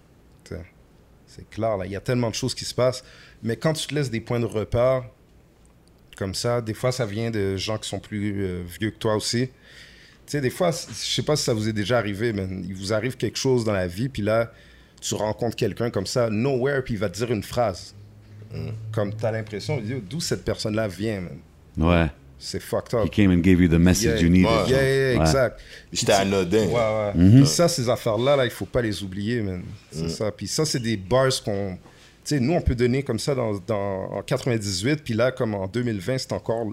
[1.27, 1.87] C'est clair, là.
[1.87, 3.03] Il y a tellement de choses qui se passent.
[3.43, 5.05] Mais quand tu te laisses des points de repère,
[6.17, 9.15] comme ça, des fois, ça vient de gens qui sont plus euh, vieux que toi
[9.17, 9.49] aussi.
[9.49, 9.53] Tu
[10.27, 12.93] sais, des fois, je sais pas si ça vous est déjà arrivé, mais il vous
[12.93, 14.53] arrive quelque chose dans la vie, puis là,
[15.01, 17.95] tu rencontres quelqu'un comme ça, nowhere, puis il va te dire une phrase.
[18.93, 21.39] Comme tu as l'impression, d'où cette personne-là vient, man?
[21.77, 22.11] Ouais.
[22.39, 23.05] C'est fucked up.
[23.05, 24.23] He came and gave you the message Yeah.
[24.23, 24.47] you needed.
[24.47, 24.69] Ouais.
[24.71, 25.27] Yeah, yeah, yeah, Ouais.
[25.27, 25.61] exact.
[25.93, 26.67] C'était anodin.
[26.67, 27.13] Ouais, ouais.
[27.15, 27.37] Mhm.
[27.39, 29.63] Puis ça, ces affaires-là, là, il faut pas les oublier, man.
[29.91, 30.31] C'est ça.
[30.31, 31.77] Puis ça, c'est des bars qu'on...
[32.25, 35.55] Tu sais, nous, on peut donner comme ça dans, dans- en 98, puis là, comme
[35.55, 36.67] en 2020, c'est encore...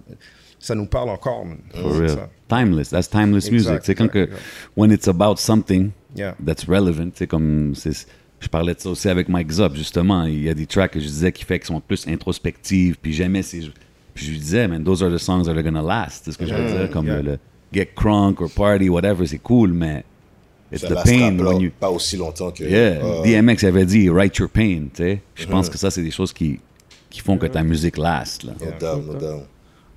[0.59, 1.45] ça nous parle encore.
[1.45, 1.57] man.
[1.73, 2.09] For C'est real.
[2.09, 2.29] ça.
[2.47, 2.89] Timeless.
[2.89, 3.81] That's timeless Exact, music.
[3.85, 4.29] C'est quand que,
[4.77, 6.35] when it's about something Yeah.
[6.45, 8.07] that's relevant, c'est comme, c'est-
[8.39, 10.25] je parlais de ça aussi avec Mike Zop, justement.
[10.25, 13.13] Il y a des tracks que je disais qui fait qui sont plus introspectives, puis
[13.13, 13.61] j'aimais ces,
[14.15, 16.23] puis je lui disais, man, those are the songs that are gonna last.
[16.25, 17.21] C'est ce que je veux dire, comme yeah.
[17.21, 17.39] le, le
[17.71, 20.03] Get Crunk or Party, whatever, c'est cool, mais
[20.71, 22.63] it's Ça the pain pas, when you, pas aussi longtemps que.
[22.63, 25.21] yeah, Ah, DMX avait dit, write your pain, tu sais.
[25.35, 26.59] Je pense que ça, c'est des choses qui,
[27.09, 28.53] qui font que ta musique last, là.
[28.59, 29.43] no doubt, no doubt.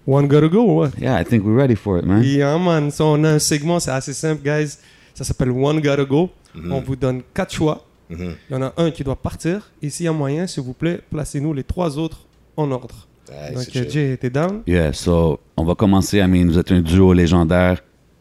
[0.06, 0.88] One gotta go, ouais.
[1.00, 2.22] Yeah, I think we're ready for it, man.
[2.22, 2.90] Yeah, man.
[2.90, 4.78] So, on a un segment, c'est assez simple, guys.
[5.14, 6.30] Ça s'appelle One Gotta Go.
[6.70, 7.84] On vous donne quatre choix.
[8.08, 8.34] Mhm.
[8.48, 9.70] Il y en a un qui doit partir.
[9.82, 12.20] Et s'il y a moyen, s'il vous plaît, placez-nous les trois autres
[12.56, 13.07] en ordre.
[13.30, 13.88] Ouais, Donc.
[13.90, 14.62] Jay, t'es down?
[14.66, 16.18] Yeah, so, on va commencer.
[16.20, 17.80] I mean, vous êtes un duo légendaire.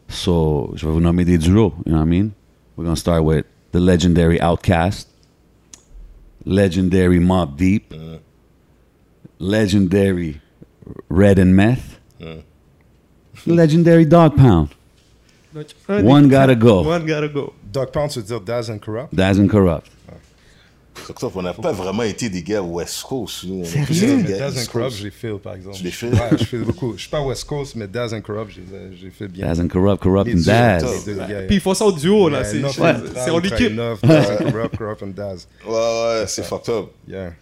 [0.10, 1.74] So, je vais vous nommer des duos.
[1.86, 2.32] You know what I mean?
[2.76, 5.10] We're going to start with the legendary Outcast,
[6.46, 7.94] legendary Mob Deep,
[9.40, 10.42] legendary
[11.10, 12.00] Red and Meth,
[13.46, 14.70] legendary Dog Pound.
[15.54, 16.84] Donc, un One gotta go.
[16.84, 17.54] One gotta go.
[17.72, 19.14] Dog Pound, tu veux dire Daz and Corrupt?
[19.14, 19.90] Daz and Corrupt.
[21.36, 23.62] On n'a pas vraiment été des gars West Coast, nous.
[23.62, 24.24] On est plus Sérieux?
[24.24, 24.98] des gars Daz and Corrupt, Coast.
[25.00, 25.76] je les feel, par exemple.
[25.78, 26.14] Tu les feel?
[26.14, 26.94] Ouais, je feel beaucoup.
[26.96, 29.28] Je suis pas West Coast, mais Daz and Corrupt, je les ai- je les feel
[29.30, 29.46] bien.
[29.48, 30.84] Daz and Corrupt, Corrupt and Daz.
[31.48, 32.44] Puis ils font ça au duo, là.
[32.44, 32.62] C'est
[33.32, 33.72] en équipe.
[33.72, 35.48] Enough, Daz and Corrupt, Corrupt and Daz.
[35.68, 36.86] Ouais, ouais, c'est fucked up.
[37.08, 37.34] Yeah.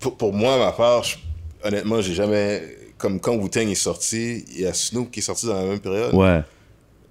[0.00, 1.16] Pour, pour moi, ma part, je-
[1.64, 2.62] honnêtement, j'ai jamais.
[2.98, 5.80] Comme quand Wu-Tang est sorti, il y a Snoop qui est sorti dans la même
[5.80, 6.14] période.
[6.14, 6.40] Ouais.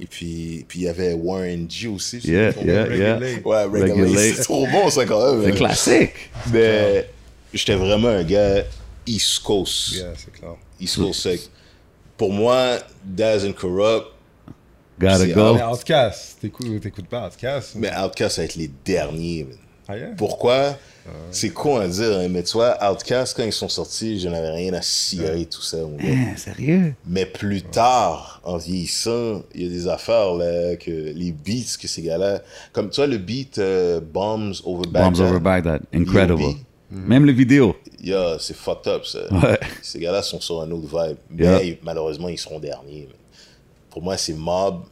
[0.02, 2.18] Et puis, puis il y avait Warren G aussi.
[2.24, 3.20] Yeah, yeah, yeah.
[3.46, 3.92] Ouais, Regulate.
[3.92, 4.36] Regulate.
[4.36, 5.44] C'est trop bon, ça, quand même.
[5.44, 5.56] C'est hein.
[5.56, 6.14] classique.
[6.52, 7.08] Mais
[7.54, 8.64] j'étais vraiment un gars
[9.06, 9.94] East Coast.
[9.94, 10.56] Yeah, c'est clair.
[10.80, 11.42] East Coast sec.
[12.18, 14.08] Pour moi, Daz and Corrupt,
[15.00, 15.54] Gotta go.
[15.54, 17.76] Mais Outcast, t'écoutes t'écoutes pas Outcast?
[17.76, 19.46] mais Outkast, ça va être les derniers.
[19.46, 19.58] man.
[19.88, 20.10] Ah, yeah?
[20.18, 20.78] Pourquoi?
[21.32, 24.52] C'est con à dire, hein, mais tu vois, Outkast, quand ils sont sortis, je n'avais
[24.52, 25.78] rien à cirer, tout ça.
[25.78, 26.04] mon gars.
[26.08, 26.94] Hein, sérieux?
[27.08, 31.88] Mais plus tard, en vieillissant, il y a des affaires, là, que les beats que
[31.88, 32.42] ces gars-là.
[32.72, 35.14] Comme tu vois, le beat euh, Bombs Over Baghdad.
[35.14, 35.82] Bombs over Baghdad.
[35.92, 36.38] Incredible.
[36.40, 36.56] B.O.B..
[36.92, 37.76] Même le vidéo.
[38.00, 39.22] Yeah, c'est fucked up, ça.
[39.34, 39.60] Ouais.
[39.82, 41.18] Ces gars-là sont sur un autre vibe.
[41.32, 41.76] Mais Yeah.
[41.84, 43.08] malheureusement, ils seront derniers.
[43.90, 44.84] Pour moi, c'est Mob,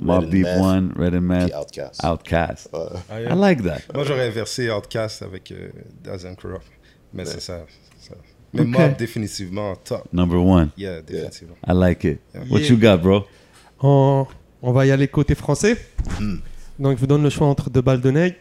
[0.00, 2.04] Mob Deep Meth, One, Red and Meth, puis Outkast.
[2.04, 2.68] Outcast.
[2.72, 3.80] Ah, I like that.
[3.94, 5.70] Moi, j'aurais inversé Outcast avec euh,
[6.02, 6.64] Daz and Corrupt.
[7.12, 7.64] Mais c'est ça.
[8.52, 8.66] Mais Ok.
[8.68, 10.08] Mob, définitivement, top.
[10.12, 10.70] Number one.
[10.76, 11.54] Yeah, définitivement.
[11.66, 12.20] I like it.
[12.50, 12.70] What Yeah.
[12.70, 13.24] you got, bro?
[13.80, 14.26] On,
[14.62, 15.76] on va y aller côté français.
[16.18, 16.38] Hmm.
[16.78, 18.36] Donc, je vous donne le choix entre Deux Balles de Nègre,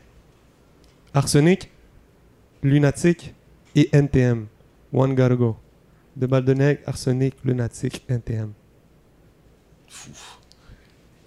[1.14, 1.70] Arsenic,
[2.64, 3.34] Lunatic
[3.76, 4.48] et NTM.
[4.94, 5.58] One gotta go.
[6.16, 8.54] Deux Balles de Nègre, Arsenic, Lunatic, NTM.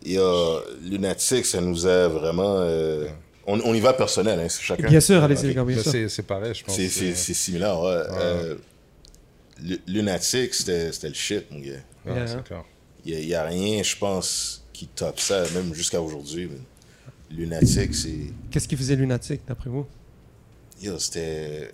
[0.05, 2.57] Et euh, Lunatic, ça nous a vraiment.
[2.59, 3.07] euh,
[3.47, 4.89] on, on y va personnel, hein, c'est chacun.
[4.89, 6.11] Bien sûr, allez-y, les gars, bien Mais sûr.
[6.11, 6.75] c'est pareil, je pense.
[6.77, 7.91] C'est- C'est c'est similaire, ouais.
[7.91, 8.55] Euh,
[9.63, 11.71] Lu- Lunatic, c'était c'était le shit, mon gars.
[12.07, 12.27] ouais, Yeah.
[12.27, 12.65] c'est clair.
[13.05, 16.51] Il n'y a, rien, je pense, qui top ça, même jusqu'à aujourd'hui.
[17.31, 18.11] Lunatic, c'est.
[18.51, 19.87] Qu'est-ce qui faisait Lunatic, d'après vous?
[20.81, 21.73] Yo, c'était.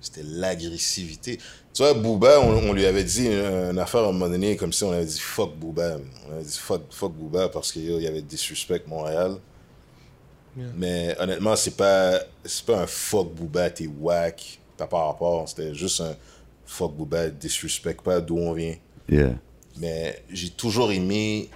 [0.00, 1.38] C'était l'agressivité.
[1.72, 4.72] Tu vois, Booba, on, on lui avait dit une, affaire à un moment donné, comme
[4.72, 5.98] si on avait dit fuck Booba.
[5.98, 6.06] man.
[6.28, 9.36] On avait dit fuck, fuck Booba parce qu'il y avait disrespect Montréal.
[10.56, 10.66] Yeah.
[10.76, 15.48] Mais honnêtement, c'est pas, c'est pas un fuck Booba, t'es whack, t'as pas rapport.
[15.48, 16.16] C'était juste un
[16.64, 18.76] fuck Booba, disrespect pas d'où on vient.
[19.08, 19.34] Yeah.
[19.78, 21.50] Mais j'ai toujours aimé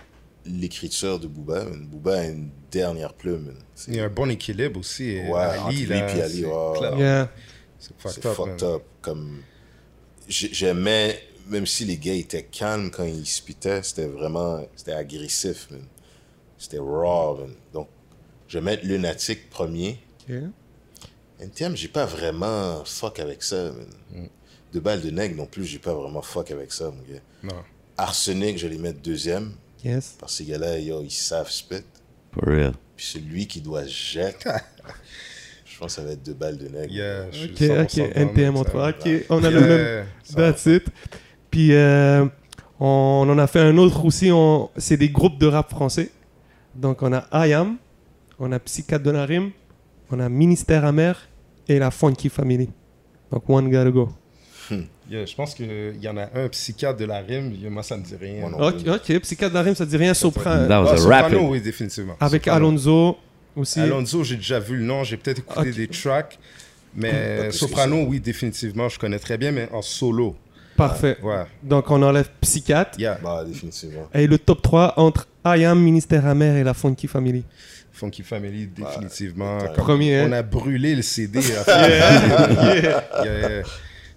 [0.45, 1.65] l'écriture de Booba.
[1.65, 3.55] Booba a une dernière plume.
[3.89, 5.19] Il y a un bon équilibre aussi.
[5.21, 6.41] Ouais, Ali, entre lui là, puis Ali.
[6.99, 7.31] Yeah.
[7.81, 8.37] C'est fucked up.
[8.37, 8.75] fucked man.
[8.77, 8.83] up.
[9.03, 9.43] Comme
[10.29, 15.69] j'ai- j'aimais, même si les gars étaient calmes quand ils spitaient, c'était vraiment, c'était agressif.
[15.71, 15.85] man.
[16.59, 17.37] C'était raw.
[17.39, 17.55] man.
[17.73, 17.89] Donc,
[18.47, 19.99] je vais mettre Lunatic premier.
[20.29, 20.37] Ok.
[21.41, 23.73] NTM, j'ai pas vraiment fuck avec ça.
[23.73, 24.29] man.
[24.73, 27.21] De balles de nègre non plus, j'ai pas vraiment fuck avec ça, mon gars.
[27.43, 27.65] Non.
[27.97, 29.55] Arsenic, je vais les mettre deuxième.
[29.85, 30.15] Yes.
[30.19, 31.83] Parce que ces gars-là, yo, ils savent spit.
[32.33, 32.75] For real.
[32.95, 34.51] Puis celui qui doit jeter, je
[35.81, 36.93] pense que ça va être deux balles de nègre.
[36.93, 38.13] Yeah, Ok, 100% ok.
[38.15, 38.71] NTM avec en ça.
[38.71, 38.89] trois.
[38.91, 40.05] Ok, on a le même.
[40.37, 40.85] That's it.
[41.51, 42.25] Puis euh,
[42.79, 44.31] on en a fait un autre aussi.
[44.33, 46.11] on- C'est des groupes de rap français.
[46.75, 47.77] Donc on a IAM,
[48.39, 49.51] on a Psychiatre de la Rime,
[50.11, 51.15] on a Ministère Amer
[51.69, 52.71] et la Funky Family.
[53.33, 54.09] Donc one gotta go.
[55.11, 58.05] Yeah, je pense qu'il y en a un psychiatre de la rime, moi ça me
[58.05, 58.45] dit rien.
[58.53, 59.19] Ok, ok.
[59.23, 60.15] Psychiatre de la Rime, ça dit rien.
[60.15, 61.51] Sopra That was Ah, a Soprano, rapid.
[61.51, 62.15] oui, définitivement.
[62.21, 62.67] avec Soprano.
[62.69, 63.17] Alonso
[63.57, 63.81] aussi.
[63.81, 66.39] Alonso, j'ai déjà vu le nom, j'ai peut-être écouté des tracks,
[66.95, 70.37] mais Soprano, oui, définitivement, je connais très bien, mais en solo.
[70.77, 71.19] Parfait.
[71.23, 72.99] Ouais, Donc on enlève Psychiatre.
[72.99, 73.19] yeah.
[73.23, 74.09] Bah, définitivement.
[74.15, 77.45] Et le top 3 entre IAM, Ministère Amer et la Funky Family.
[77.93, 79.59] Funky Family, définitivement.
[79.59, 80.23] Ouais, premier.
[80.23, 81.41] On a brûlé le CD.
[81.67, 81.99] à
[82.79, 83.05] Yeah.
[83.25, 83.63] Yeah, yeah.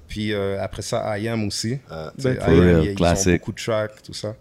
[0.08, 1.80] Puis euh, après ça, I Am aussi.
[1.90, 4.36] Ah, Ben, I Am, real, ils- ils, ont beaucoup de tracks, tout ça.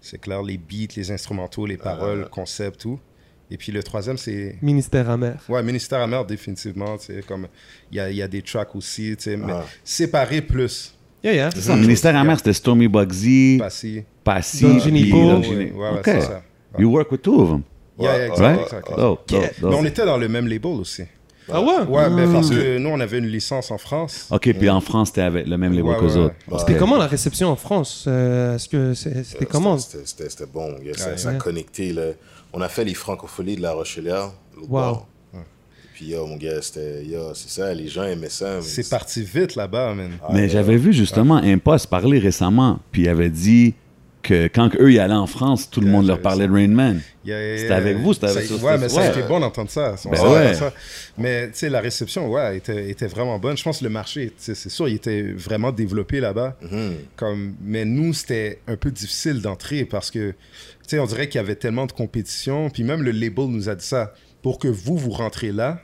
[0.00, 3.00] C'est clair, les beats, les instrumentaux, les paroles, concepts, tout.
[3.54, 5.36] Et puis le troisième, c'est Ministère amer.
[5.48, 6.98] Ouais, Ministère amer, définitivement.
[6.98, 7.46] tu sais, Comme
[7.92, 9.64] il y a, il y a des tracks aussi, tu sais, mais Ah.
[9.84, 10.92] séparés plus.
[11.22, 11.50] Yeah, yeah.
[11.54, 14.02] C'est ça, ministère amer, c'était Stormy Bugsy, Passy.
[14.24, 15.38] Passy, Don.
[15.38, 16.00] Don Ouais, ouais, ouais, Ok.
[16.04, 16.42] c'est ça.
[16.80, 17.62] You work with two of them,
[17.98, 18.96] Yeah, yeah, exact, right?
[18.98, 21.04] dope, Mais on était dans le même label aussi.
[21.48, 21.82] Ah ouais?
[21.88, 22.54] Ouais, ben, parce Mm.
[22.56, 24.26] que nous, on avait une licence en France.
[24.30, 26.34] Ok, puis en France, t'es avec le même label Ouais, ouais, autres.
[26.50, 26.58] ouais.
[26.58, 28.06] C'était comment la réception en France?
[28.08, 29.78] Euh, Est-ce que c'est- c'était comment?
[29.78, 30.74] C'était- C'était c'était bon.
[30.82, 31.38] yeah, ça, Ouais, ça a ouais.
[31.38, 31.92] connecté.
[31.92, 32.02] là.
[32.56, 34.30] On a fait les francopholies de la Rochelière.
[34.56, 34.68] Wow.
[34.68, 35.06] bord.
[35.92, 37.04] Puis, yo, mon gars, c'était.
[37.04, 38.56] yo, C'est ça, les gens aimaient ça.
[38.56, 40.12] mais C'est parti vite là-bas, man.
[40.22, 40.48] Ah, Mais ouais.
[40.48, 43.74] j'avais vu justement Impost parler récemment, puis il avait dit
[44.24, 46.48] que quand eux ils allaient en France, tout le Yeah, monde leur parlait ça.
[46.48, 47.00] de Rain Man.
[47.24, 49.10] Yeah, yeah, C'était avec vous, c'était avec ça, Ouais, mais ça a ouais.
[49.18, 49.90] été bon d'entendre ça.
[49.92, 50.54] Ben s'entend ouais.
[50.54, 50.72] ça.
[51.16, 53.56] Mais tu sais, la réception, ouais, était, était vraiment bonne.
[53.56, 56.56] Je pense que le marché, c'est sûr, il était vraiment développé là-bas.
[56.62, 56.94] Mhm.
[57.16, 60.36] Comme, mais nous, c'était un peu difficile d'entrer parce que, tu
[60.88, 62.68] sais, on dirait qu'il y avait tellement de compétition.
[62.70, 64.12] Puis même le label nous a dit ça.
[64.42, 65.80] Pour que vous, vous rentrez là,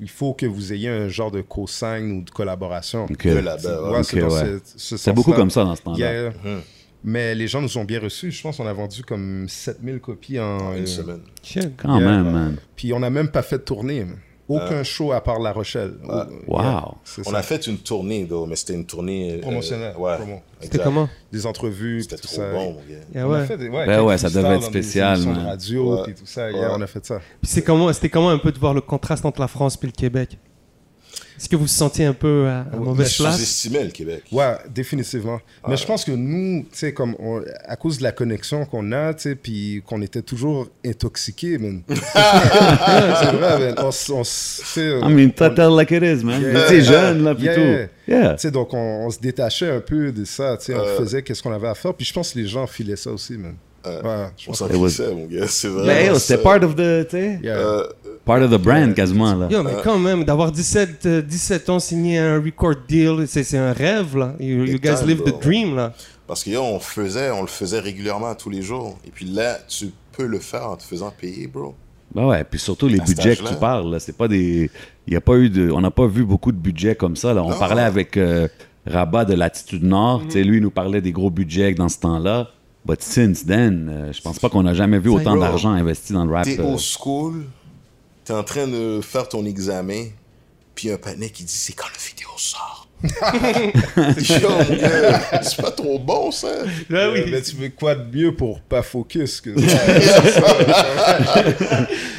[0.00, 3.06] il faut que vous ayez un genre de co-sign ou de collaboration.
[3.10, 3.26] Ok.
[3.26, 3.96] De là-bas, ouais.
[3.96, 4.30] Ouais, c'est ouais.
[4.64, 5.98] ce- ce C'est beaucoup comme ça dans ce temps-là.
[6.12, 6.32] Yeah.
[7.04, 8.30] Mais les gens nous ont bien reçus.
[8.32, 11.20] Je pense qu'on a vendu comme 7000 copies en Une euh, semaine.
[11.76, 12.06] Quand Yeah.
[12.08, 12.56] même, man.
[12.76, 14.04] Puis on n'a même pas fait de tournée.
[14.48, 15.92] Aucun show à part La Rochelle.
[16.02, 16.22] Ouais.
[16.46, 16.60] Wow.
[16.62, 16.84] Yeah,
[17.18, 17.36] On ça.
[17.36, 19.34] a fait une tournée, though, mais c'était une tournée.
[19.34, 20.16] euh, Promotionnelle, ouais.
[20.16, 20.40] promo.
[20.58, 21.06] C'était comment?
[21.30, 22.00] Des entrevues.
[22.02, 22.50] C'était trop ça.
[22.52, 22.94] bon, mon gars.
[23.14, 23.46] Yeah, On a ouais.
[23.46, 25.46] fait des- ouais, Ben ouais, ça devait être des spécial, émissions de man.
[25.48, 26.02] radio, Ouais.
[26.04, 26.46] puis tout ça.
[26.46, 26.54] Ouais.
[26.54, 27.18] yeah, on a fait ça.
[27.42, 29.86] Puis c'est comment, c'était comment un peu de voir le contraste entre la France et
[29.86, 30.38] le Québec?
[31.38, 33.36] Est-ce que vous vous sentiez un peu à, à Mais mauvaise je place?
[33.36, 34.24] sous-estimais le Québec.
[34.32, 35.40] Ouais, définitivement.
[35.68, 38.90] Mais je pense que nous, tu sais, comme on- à cause de la connexion qu'on
[38.92, 41.82] a, tu sais, puis qu'on était toujours intoxiqués, man.
[41.88, 43.74] c'est vrai, man.
[43.78, 46.40] On, on I mean, tell like it is, man.
[46.42, 46.68] Yeah.
[46.68, 47.60] T'es jeune, là, puis Yeah, tout.
[47.60, 47.88] yeah.
[48.08, 48.34] Yeah.
[48.34, 50.96] Tu sais, donc on, on se détachait un peu de ça, tu sais, on Euh.
[50.98, 51.94] faisait qu'est-ce qu'on avait à faire.
[51.94, 53.54] Puis je pense que les gens filaient ça aussi, man.
[53.88, 55.46] Euh, Ouais, je On s'en mon gars.
[55.48, 55.86] C'est vrai.
[55.86, 57.56] Mais c'était part of the, Yeah.
[57.56, 57.86] Euh,
[58.24, 58.94] part of the brand, Yeah.
[58.94, 59.48] quasiment, là.
[59.50, 63.72] Yo, mais quand même, d'avoir 17, euh, 17 ans, signer un record deal, c'est un
[63.72, 64.34] rêve, là.
[64.40, 65.92] You, guys live the dream, là.
[66.26, 68.98] Parce que yo, on le faisait, on le faisait régulièrement tous les jours.
[69.06, 71.74] Et puis là, tu peux le faire en te faisant payer, bro.
[72.14, 74.70] Ben ouais, puis surtout les budgets que tu parles, là, c'est pas des...
[75.06, 75.70] Il y a pas eu de...
[75.70, 77.42] On n'a pas vu beaucoup de budgets comme ça, là.
[77.42, 77.58] On Non.
[77.58, 78.48] parlait avec euh,
[78.86, 82.48] Rabat de Latitude Nord, sais, lui, il nous parlait des gros budgets dans ce temps-là.
[82.84, 86.12] But since then, euh, je pense pas qu'on a jamais vu Ça, autant d'argent investi
[86.12, 86.44] dans le rap.
[86.44, 86.64] T'es euh.
[86.64, 87.44] au school,
[88.24, 90.06] t'es en train de faire ton examen,
[90.74, 92.86] puis un panier qui dit c'est quand la vidéo sort?
[93.02, 94.48] Yo,
[94.80, 96.48] gars, c'est pas trop bon ça.
[96.90, 99.50] Là, Euh, mais tu veux quoi de mieux pour pas focus que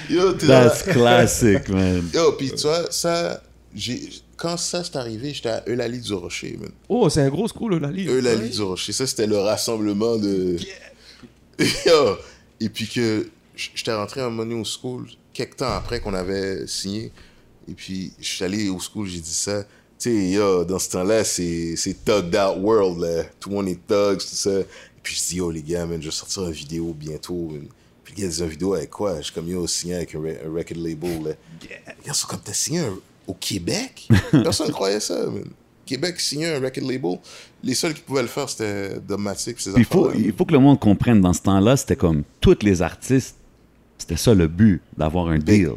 [0.10, 2.10] Yo, t'es dans- That's classic, man.
[2.14, 3.41] Yo, puis tu vois, ça,
[3.76, 4.10] j'ai,
[4.40, 6.72] quand ça s'est arrivé, j'étais à Eulalie du Rocher, man.
[6.88, 8.10] Oh, c'est un gros school, la ligue.
[8.10, 10.57] Eulalie du Rocher, ça c'était le rassemblement de.
[11.86, 12.18] Yo,
[12.60, 16.66] et puis que j'étais rentré un moment donné au school, quelques temps après qu'on avait
[16.68, 17.11] signé,
[17.68, 19.64] et puis je suis allé au school, j'ai dit ça.
[20.02, 23.24] Tu sais, yo, dans ce temps-là, c'est, c'est thugged out world, là.
[23.38, 24.60] Tout le monde est thugs, tout ça.
[24.61, 24.66] Et
[25.03, 27.49] puis je dis, yo, les gars, man, je vais sortir une vidéo bientôt.
[27.52, 27.68] man.
[28.06, 29.18] Puis les gars une vidéo avec quoi?
[29.18, 31.32] Je suis comme, yo, signé avec un, re- un record label, là.
[31.61, 32.98] Les gars sont comme, t'as signé un-
[33.30, 34.08] au Québec?
[34.32, 35.44] Personne croyait ça, man.
[35.86, 37.18] Québec signé un record label.
[37.64, 40.80] Les seuls qui pouvaient le faire, c'était Puis il faut, il faut que le monde
[40.80, 43.36] comprenne, dans ce temps-là, c'était comme tous les artistes,
[43.98, 45.72] c'était ça le but, d'avoir un Big deal.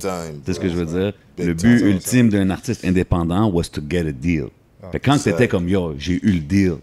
[0.45, 1.13] C'est ce que je veux dire.
[1.37, 1.71] Big le time.
[1.77, 4.49] but ultime d'un artiste indépendant was to get a deal.
[4.91, 5.31] fait que quand ça.
[5.33, 6.77] t'étais comme yo, j'ai eu le deal,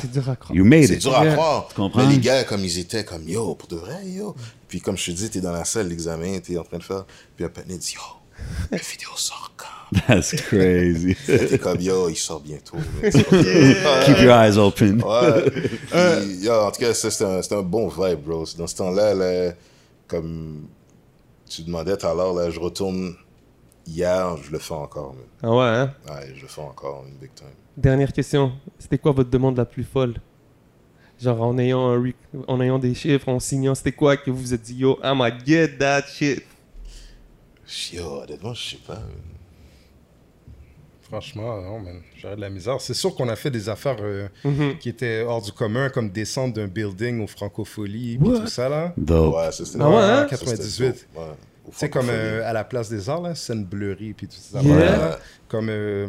[0.00, 0.54] C'est dur à croire.
[0.56, 1.00] you made C'est it.
[1.00, 1.68] dur à croire.
[1.68, 2.06] Tu comprends?
[2.06, 4.34] Mais les gars, comme ils étaient, comme yo, pour de vrai, yo.
[4.68, 7.06] Puis comme je te dis, t'es dans la salle d'examen, t'es en train de faire.
[7.34, 8.00] Puis un patinet dit, yo,
[8.70, 9.66] la vidéo sort quand?
[10.06, 11.16] That's crazy.
[11.26, 12.76] t'es comme yo, il sort bientôt.
[13.02, 15.02] Keep your eyes open.
[15.02, 15.50] Ouais.
[15.50, 18.44] Puis, yo, en tout cas, c'était un, c'était un bon vibe, bro.
[18.56, 19.52] Dans ce temps-là, là,
[20.06, 20.68] comme
[21.48, 23.16] tu demandais tout à l'heure, là, je retourne
[23.86, 25.16] hier, je le fais encore.
[25.42, 25.94] Ah ouais, hein?
[26.08, 27.48] Ouais, je le fais encore, une big time.
[27.76, 28.52] Dernière question.
[28.78, 30.14] C'était quoi votre demande la plus folle?
[31.20, 32.12] Genre en ayant, un
[32.48, 35.30] en ayant des chiffres, en signant, c'était quoi que vous vous êtes dit, yo, I'ma
[35.44, 36.44] get that shit?
[37.92, 39.00] Yo, honnêtement, je sais pas.
[41.02, 42.00] Franchement, non, man.
[42.16, 42.80] J'aurais de la misère.
[42.80, 44.78] C'est sûr qu'on a fait des affaires euh, Mhm.
[44.78, 48.40] qui étaient hors du commun, comme descendre d'un building au Francofolie, What?
[48.40, 48.92] tout ça, là.
[48.96, 49.34] Dope.
[49.34, 49.78] Ouais, ça c'était.
[49.82, 50.26] Ah ouais, hein?
[50.30, 50.86] ça, c'était 98.
[50.86, 50.96] dope.
[51.16, 51.22] Ouais.
[51.66, 54.36] Au Tu sais, comme euh, à la place des arts, là, scène bleurie, puis tout
[54.38, 54.60] ça.
[54.62, 55.18] Yeah.
[55.48, 56.06] Comme euh,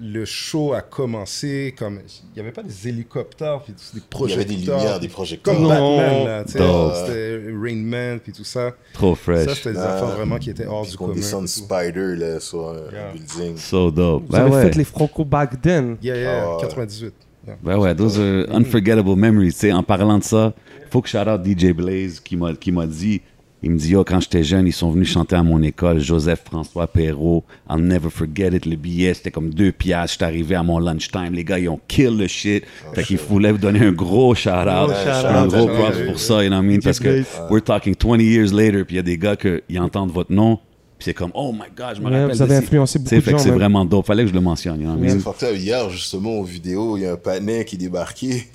[0.00, 2.00] le show a commencé comme.
[2.34, 4.44] Il n'y avait pas des hélicoptères, puis des Il y projecteurs.
[4.44, 5.54] avait des lumières, des projecteurs.
[5.54, 5.96] Comme Non.
[5.96, 6.58] Batman, là, tu sais.
[6.58, 8.72] C'était Rain Man, puis tout ça.
[8.92, 9.54] Trop Ça, fresh.
[9.56, 9.94] c'était des Ah.
[9.94, 11.14] affaires vraiment qui étaient hors du commun.
[11.14, 11.60] descend de et tout.
[11.64, 13.12] Spider là, sur un Yeah.
[13.12, 13.56] building.
[13.56, 14.22] So dope.
[14.24, 14.62] Vous Ben avez ouais.
[14.62, 15.96] fait les Franco back then.
[16.02, 16.60] Yeah, yeah, Ah ouais.
[16.62, 17.14] 98.
[17.46, 17.56] Yeah.
[17.62, 19.52] Ben ouais, those are unforgettable memories.
[19.52, 20.52] Sais, en parlant de ça,
[20.90, 23.22] faut que shout out DJ Blaze qui m'a qui m'a dit,
[23.62, 26.42] il me dit yo quand j'étais jeune, ils sont venus chanter à mon école, Joseph
[26.44, 28.64] François Perrault, I'll never forget it.
[28.66, 30.14] Le billet c'était comme deux piastres.
[30.14, 32.64] J'étais arrivé à mon lunchtime, les gars ils ont kill le shit.
[32.94, 36.18] fait qu'il voulait vous donner un gros shout out, Gros shout un gros props pour
[36.18, 36.80] ça, you know what I mean?
[36.82, 40.10] Parce que we're talking 20 years later, puis il y a des gars qui entendent
[40.12, 40.56] votre nom,
[40.98, 42.36] puis c'est comme oh my god, je me Ouais, rappelle.
[42.36, 43.44] vous avez influencé beaucoup de fait que gens.
[43.44, 44.06] c'est vraiment dope.
[44.06, 45.56] Fallait que je le mentionne, you know what I C'est.
[45.56, 48.46] Hier, justement, aux vidéos, il y a un patin qui débarquait.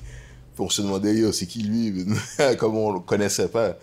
[0.57, 2.05] On se demandait, yo, c'est qui lui?
[2.57, 3.77] Comme on le connaissait pas.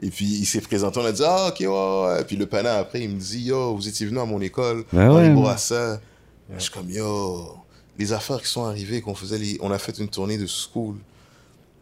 [0.00, 2.20] Et puis il s'est présenté, on a dit, ah, ok, ouais, ouais.
[2.20, 4.84] Et puis le patin, après, il me dit, yo, vous étiez venu à mon école,
[4.92, 5.34] Ouais, dans ouais, les ouais.
[5.34, 6.00] Bourassa.
[6.56, 7.56] Je suis comme, yo,
[7.98, 9.56] les affaires qui sont arrivées, qu'on faisait, les...
[9.60, 10.96] on a fait une tournée de school.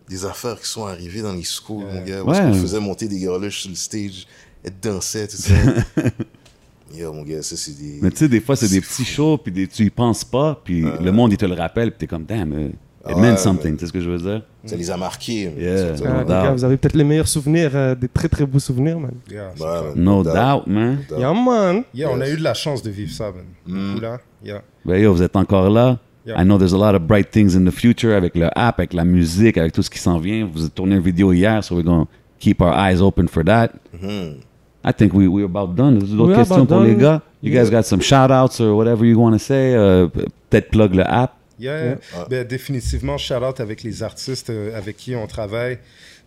[0.08, 2.22] Des affaires qui sont arrivées dans les schools, mon gars.
[2.24, 2.44] Parce Ouais.
[2.44, 4.26] qu'on faisait monter des girluches sur le stage,
[4.62, 5.54] elles dansaient, tout ça.
[6.94, 7.98] yo, mon gars, ça, c'est des.
[8.02, 10.60] Mais tu sais, des fois, c'est des petits shows, puis des- tu y penses pas,
[10.62, 12.72] puis le monde, il te le rappelle, puis t'es comme, damn, uh,
[13.10, 14.42] it meant something, tu sais ce que je veux dire?
[14.64, 15.52] Ça les a marqués.
[15.58, 15.94] Yeah.
[16.06, 16.52] Ah, doubt.
[16.56, 19.12] vous avez peut-être les meilleurs souvenirs, euh, des très très beaux souvenirs, man.
[19.30, 19.92] Yeah, man.
[19.96, 20.34] No doubt.
[20.34, 20.98] doubt, man.
[21.08, 21.18] doubt.
[21.18, 21.82] Yeah, man.
[21.94, 23.32] Yeah, on a eu de la chance de vivre ça,
[23.66, 24.00] man.
[24.00, 24.18] Là.
[24.44, 24.62] Yeah.
[24.84, 25.98] Ben yo, vous êtes encore là.
[26.24, 26.40] Yeah.
[26.40, 28.92] I know there's a lot of bright things in the future avec le app, avec
[28.92, 30.48] la musique, avec tout ce qui s'en vient.
[30.52, 32.08] Vous avez tourné une vidéo hier, so we're going to
[32.38, 33.70] keep our eyes open for that.
[34.00, 34.36] Mhm.
[34.84, 35.98] I think we, we're about done.
[35.98, 36.88] Vous avez d'autres We're questions about pour done.
[36.88, 37.20] les gars?
[37.42, 39.74] You guys got some shout-outs or whatever you want to say?
[39.74, 40.06] Euh,
[40.50, 41.32] Peut-être plug le app.
[41.58, 42.26] Yeah, Yeah.
[42.28, 45.78] Ben, définitivement, shout-out avec les artistes euh, avec qui on travaille.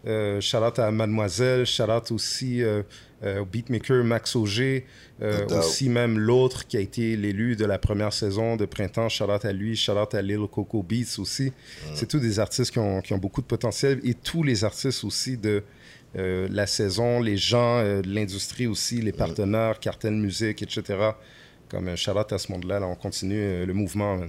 [0.07, 2.83] Euh, shout-out à Mademoiselle, shout-out aussi euh,
[3.23, 4.85] euh, au beatmaker Max Auger,
[5.21, 9.45] euh, aussi même l'autre qui a été l'élu de la première saison de printemps, shout-out
[9.45, 11.51] à lui, shout-out à Lil Coco Beats aussi.
[11.95, 15.03] C'est tous des artistes qui ont, qui ont beaucoup de potentiel et tous les artistes
[15.03, 15.63] aussi de
[16.17, 21.11] euh, la saison, les gens euh, de l'industrie aussi, les partenaires, Cartel Musique, etc.
[21.67, 24.19] Comme un shout-out à ce monde-là, là, on continue euh, le mouvement.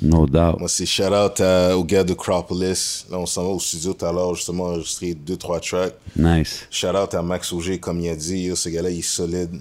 [0.00, 0.58] No doubt.
[0.60, 3.04] Moi, c'est shout out à- au gars de Cropolis.
[3.10, 5.94] Là, on s'en va au studio tout à l'heure, justement, enregistrer deux, trois tracks.
[6.16, 6.66] Nice.
[6.70, 8.42] Shout out à Max Auger, comme il a dit.
[8.44, 9.60] Yo, ce gars-là, il est solide.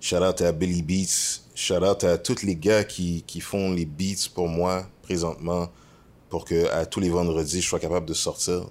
[0.00, 1.40] Shout out à Billy Beats.
[1.54, 5.68] Shout out à tous les gars qui, qui font les beats pour moi, présentement,
[6.30, 8.62] pour que à tous les vendredis, je sois capable de sortir.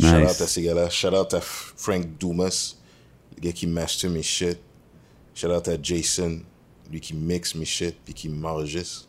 [0.00, 0.30] Shout Nice.
[0.36, 0.88] out à ces gars-là.
[0.88, 2.76] Shout out à Frank Dumas,
[3.36, 4.58] le gars qui master mes shit.
[5.34, 6.40] Shout out à Jason,
[6.90, 9.07] lui qui mixe mes shit puis qui m'enregistre.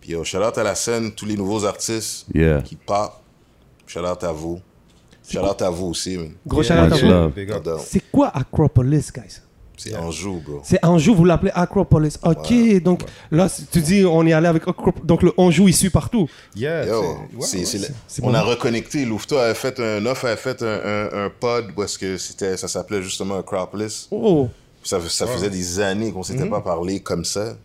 [0.00, 2.62] Puis yo, shout out à la scène, tous les nouveaux artistes Yeah.
[2.62, 3.12] qui pop.
[3.86, 4.60] Shout out à vous.
[5.28, 6.32] Shout out à vous aussi, man.
[6.46, 7.78] Gros Yeah, shout-out à much vous.
[7.84, 9.40] C'est quoi Acropolis, guys?
[9.78, 10.60] C'est Anjou, bro.
[10.64, 12.18] C'est Anjou, vous l'appelez Acropolis.
[12.22, 15.04] Ok, Ouais, donc là, tu dis on est allé avec Acropolis.
[15.06, 16.28] Donc le Anjou, il suit partout.
[16.54, 17.02] Yeah, Yo,
[18.22, 18.34] on bon.
[18.34, 19.04] a reconnecté.
[19.04, 20.66] Louveteau avait fait un offre, avait fait un,
[21.12, 24.08] un, un pod est-ce que c'était, ça s'appelait justement Acropolis.
[24.10, 24.48] Oh,
[24.82, 27.44] Ça, ça faisait des années qu'on s'était pas parlé comme ça.
[27.50, 27.56] Mhm.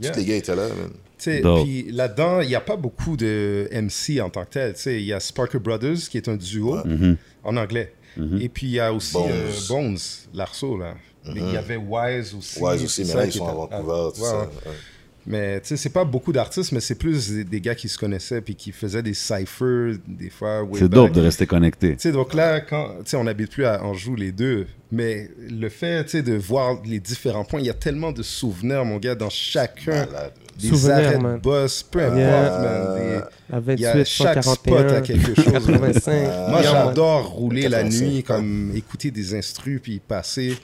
[0.00, 0.10] Yeah.
[0.12, 0.90] Tous les gars étaient là, man.
[1.62, 4.74] Puis là-dedans, il n'y a pas beaucoup de MC en tant que tel.
[4.74, 6.78] Tu sais, Il y a Sparker Brothers, qui est un duo
[7.44, 7.92] en anglais.
[8.40, 9.30] Et puis il y a aussi Bones.
[9.30, 9.98] euh, Bones,
[10.34, 10.76] l'Arceau.
[10.76, 10.94] Là.
[11.26, 12.58] Mais Il y avait Wise aussi.
[12.62, 14.40] Wise aussi, c'est mais ça là, ils sont à Vancouver, tout Ouais, ça.
[14.40, 14.76] ouais.
[15.24, 17.96] Mais tu sais, c'est pas beaucoup d'artistes, mais c'est plus des, des gars qui se
[17.96, 20.66] connaissaient puis qui faisaient des cyphers des fois.
[20.74, 21.92] C'est dope de rester connecté.
[21.92, 25.30] Tu sais, donc là, quand, tu sais, on n'habite plus à Anjou les deux, mais
[25.48, 28.84] le fait, tu sais, de voir les différents points, il y a tellement de souvenirs,
[28.84, 30.32] mon gars, dans chacun Malade.
[30.58, 31.36] des Souvenirs, arrêts man.
[31.36, 32.58] de boss, peu importe, Yeah.
[32.58, 32.98] man.
[32.98, 35.44] des- la Il y a 28, chaque spot 141, à quelque chose.
[35.52, 36.48] 85.
[36.48, 40.56] Moi, j'adore rouler la 85, nuit, comme écouter des instrus, puis passer.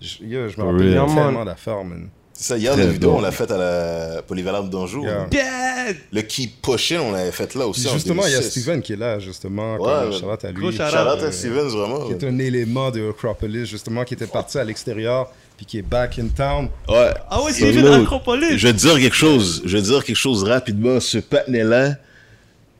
[0.00, 2.08] Je, yo, je me rappelle tellement d'affaires, man.
[2.40, 5.02] C'est ça, hier, la vidéo, on l'a faite à la Polyvalente d'Anjou.
[5.02, 5.26] Yeah.
[5.28, 5.96] Dead!
[6.12, 7.88] Le Keep Pushing, on l'avait fait là aussi.
[7.92, 8.60] Justement, il y a 2006.
[8.60, 10.04] Steven qui est là, justement, Ouais, à
[10.52, 10.78] lui.
[10.78, 12.06] Euh, à Stevens, vraiment.
[12.06, 15.82] qui est un élément de Acropolis, justement, qui était parti à l'extérieur, puis qui est
[15.82, 16.68] back in town.
[16.88, 17.10] Ouais.
[17.28, 18.56] Ah ouais, une Acropolis.
[18.56, 19.62] Je vais te dire quelque chose.
[19.64, 21.00] Je vais te dire quelque chose rapidement.
[21.00, 21.96] Ce patinet-là,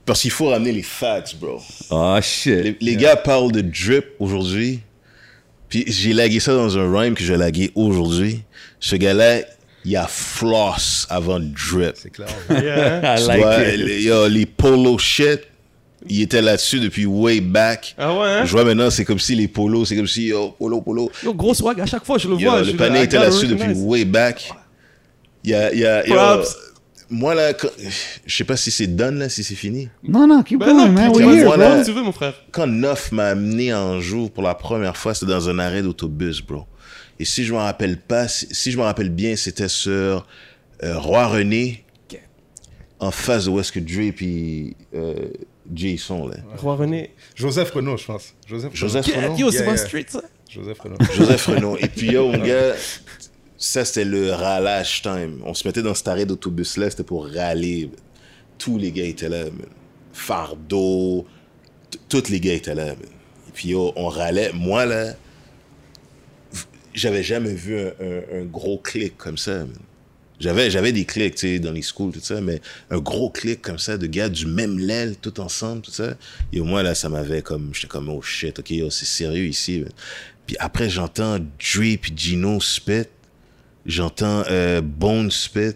[0.07, 1.61] parce qu'il faut ramener les facts, bro.
[1.91, 2.63] Oh shit.
[2.63, 4.83] Les, les gars parlent de drip aujourd'hui.
[5.69, 8.43] Puis j'ai lagué ça dans un rhyme que j'ai lagué aujourd'hui.
[8.81, 9.41] Ce gars-là,
[9.85, 11.95] il a floss avant drip.
[11.95, 12.29] C'est clair.
[12.51, 13.17] Yeah.
[13.19, 13.77] I like vois, it.
[13.79, 15.41] les, yo, les polo shit,
[16.09, 17.95] il était là-dessus depuis way back.
[17.99, 18.45] Ah ouais, hein?
[18.45, 21.11] Je vois maintenant, c'est comme si les polos, c'est comme si, yo, polo, polo.
[21.25, 22.63] Yo, gros swag, à chaque fois, je le Yo, vois.
[22.63, 24.51] le panier était là-dessus depuis way back.
[25.45, 26.57] Il y a, il y a, yo, Props.
[27.11, 27.69] Moi là, quand-
[28.27, 29.89] je sais pas si c'est done là, si c'est fini.
[30.03, 31.11] Non, non, keep Ben going, non, man.
[31.13, 31.85] We're here, là.
[31.85, 32.35] Tu veux, mon frère.
[32.51, 36.41] Quand Neuf m'a amené en jour pour la première fois, c'était dans un arrêt d'autobus,
[36.43, 36.65] bro.
[37.21, 40.99] Et si je me rappelle pas, si, si je me rappelle bien, c'était sur euh,
[40.99, 41.85] Roi René
[43.01, 45.15] en face de où est-ce que Dre puis euh,
[45.75, 46.37] Jay sont, là.
[46.57, 47.11] Roi René.
[47.35, 48.35] Joseph Renault, je pense.
[48.47, 49.37] Joseph, Joseph Renault.
[49.37, 49.77] Yo, c'est Yeah, yeah.
[49.77, 50.23] street, ça.
[50.49, 50.97] Joseph Renault.
[51.15, 51.77] Joseph Renault.
[51.79, 52.73] Et puis, yo, mon gars,
[53.59, 55.43] ça, c'était le ralage time.
[55.45, 57.91] On se mettait dans cet arrêt d'autobus-là, c'était pour râler.
[58.57, 59.67] Tous les gars étaient là, man.
[60.13, 61.27] Fardeau,
[62.09, 62.97] tous les gars étaient là, man.
[63.49, 64.53] Et puis, on râlait.
[64.55, 65.15] Moi, là,
[66.95, 69.73] j'avais jamais vu un, gros clic comme ça, man.
[70.39, 72.61] J'avais, j'avais des clics, tu sais, dans les schools, tout ça, mais
[72.91, 76.15] un gros clic comme ça, de gars du même l'aile, tout ensemble, tout ça.
[76.53, 79.85] Et au moins, là, ça m'avait comme, j'étais comme, oh shit, ok, c'est sérieux ici.
[80.47, 83.09] Puis après, j'entends Dre puis Gino spit.
[83.89, 85.73] J'entends euh, Bone spit.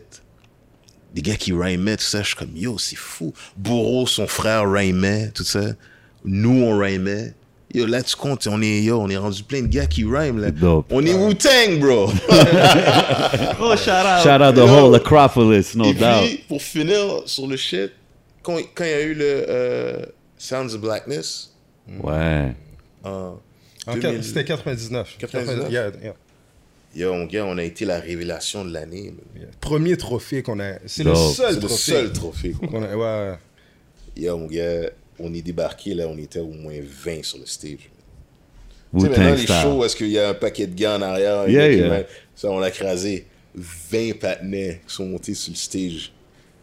[1.14, 2.22] Des gars qui rhymaient, tout ça.
[2.22, 3.34] Je suis comme, yo, c'est fou.
[3.56, 5.60] Bourreau, son frère rhymait, tout ça.
[6.24, 7.34] Nous, on rhymait.
[7.74, 10.38] Yo, là, tu comptes, on est, yo, on est rendu plein de gars qui rhyment,
[10.38, 10.50] là.
[10.50, 10.86] Dope.
[10.90, 12.06] On est Wu-Tang, bro.
[13.60, 14.22] Oh, shout out.
[14.22, 14.66] Shout out the Yo.
[14.68, 16.22] whole Acropolis, no Et doubt.
[16.22, 17.92] puis, pour finir sur le shit,
[18.42, 20.06] quand quand il y a eu le euh,
[20.38, 21.54] Sounds of Blackness,
[22.02, 22.54] Ouais.
[23.04, 23.38] en
[23.86, 25.16] En 2000 quat- C'était 99.
[25.18, 25.70] 99?
[25.70, 26.14] Yeah, yeah,
[26.94, 29.12] yo, mon gars, on a été la révélation de l'année.
[29.36, 29.46] yeah.
[29.60, 30.74] Premier trophée qu'on a.
[30.86, 31.76] C'est le seul C'est le trophée.
[31.76, 32.52] seul trophée.
[32.52, 33.36] qu'on a- ouais.
[34.16, 37.70] Yo, mon gars, on est débarqué, là, on était au moins 20 sur le stage.
[38.94, 41.48] Tu sais, maintenant, les shows, est-ce qu'il y a un paquet de gars en arrière?
[41.48, 42.04] Yeah, qui yeah.
[42.34, 43.26] Ça, on l'a crasé.
[43.54, 46.11] 20 patinets sont montés sur le stage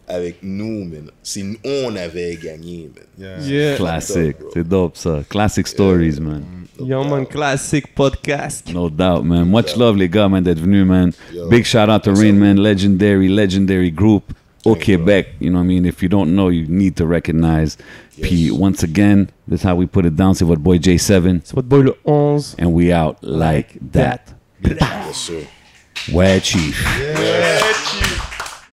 [0.09, 1.11] avec nous, man.
[1.23, 3.05] C'est nous, on avait gagné, man.
[3.17, 3.47] Yeah.
[3.47, 3.75] Yeah.
[3.77, 4.35] Classic.
[4.53, 5.23] C'est dope, ça.
[5.29, 6.43] Classic stories, man.
[6.83, 8.73] Yo, man, classic podcast.
[8.73, 9.49] No doubt, man.
[9.49, 11.11] Much love, les gars, man, d'être venus, man.
[11.33, 11.47] Yo.
[11.49, 14.33] Big shout out to Rain Man, legendary, legendary group
[14.65, 15.05] au Thank you, bro.
[15.05, 15.27] Quebec.
[15.39, 15.85] You know what I mean?
[15.85, 17.77] If you don't know, you need to recognize.
[18.21, 20.33] Puis, once again, this is how we put it down.
[20.33, 21.41] C'est votre boy J7.
[21.43, 22.55] C'est votre boy le 11.
[22.59, 24.21] And we out like that.
[24.61, 24.77] Bien
[25.13, 25.43] sûr.
[26.13, 26.83] Ouais, chief.
[26.99, 28.18] Yeah.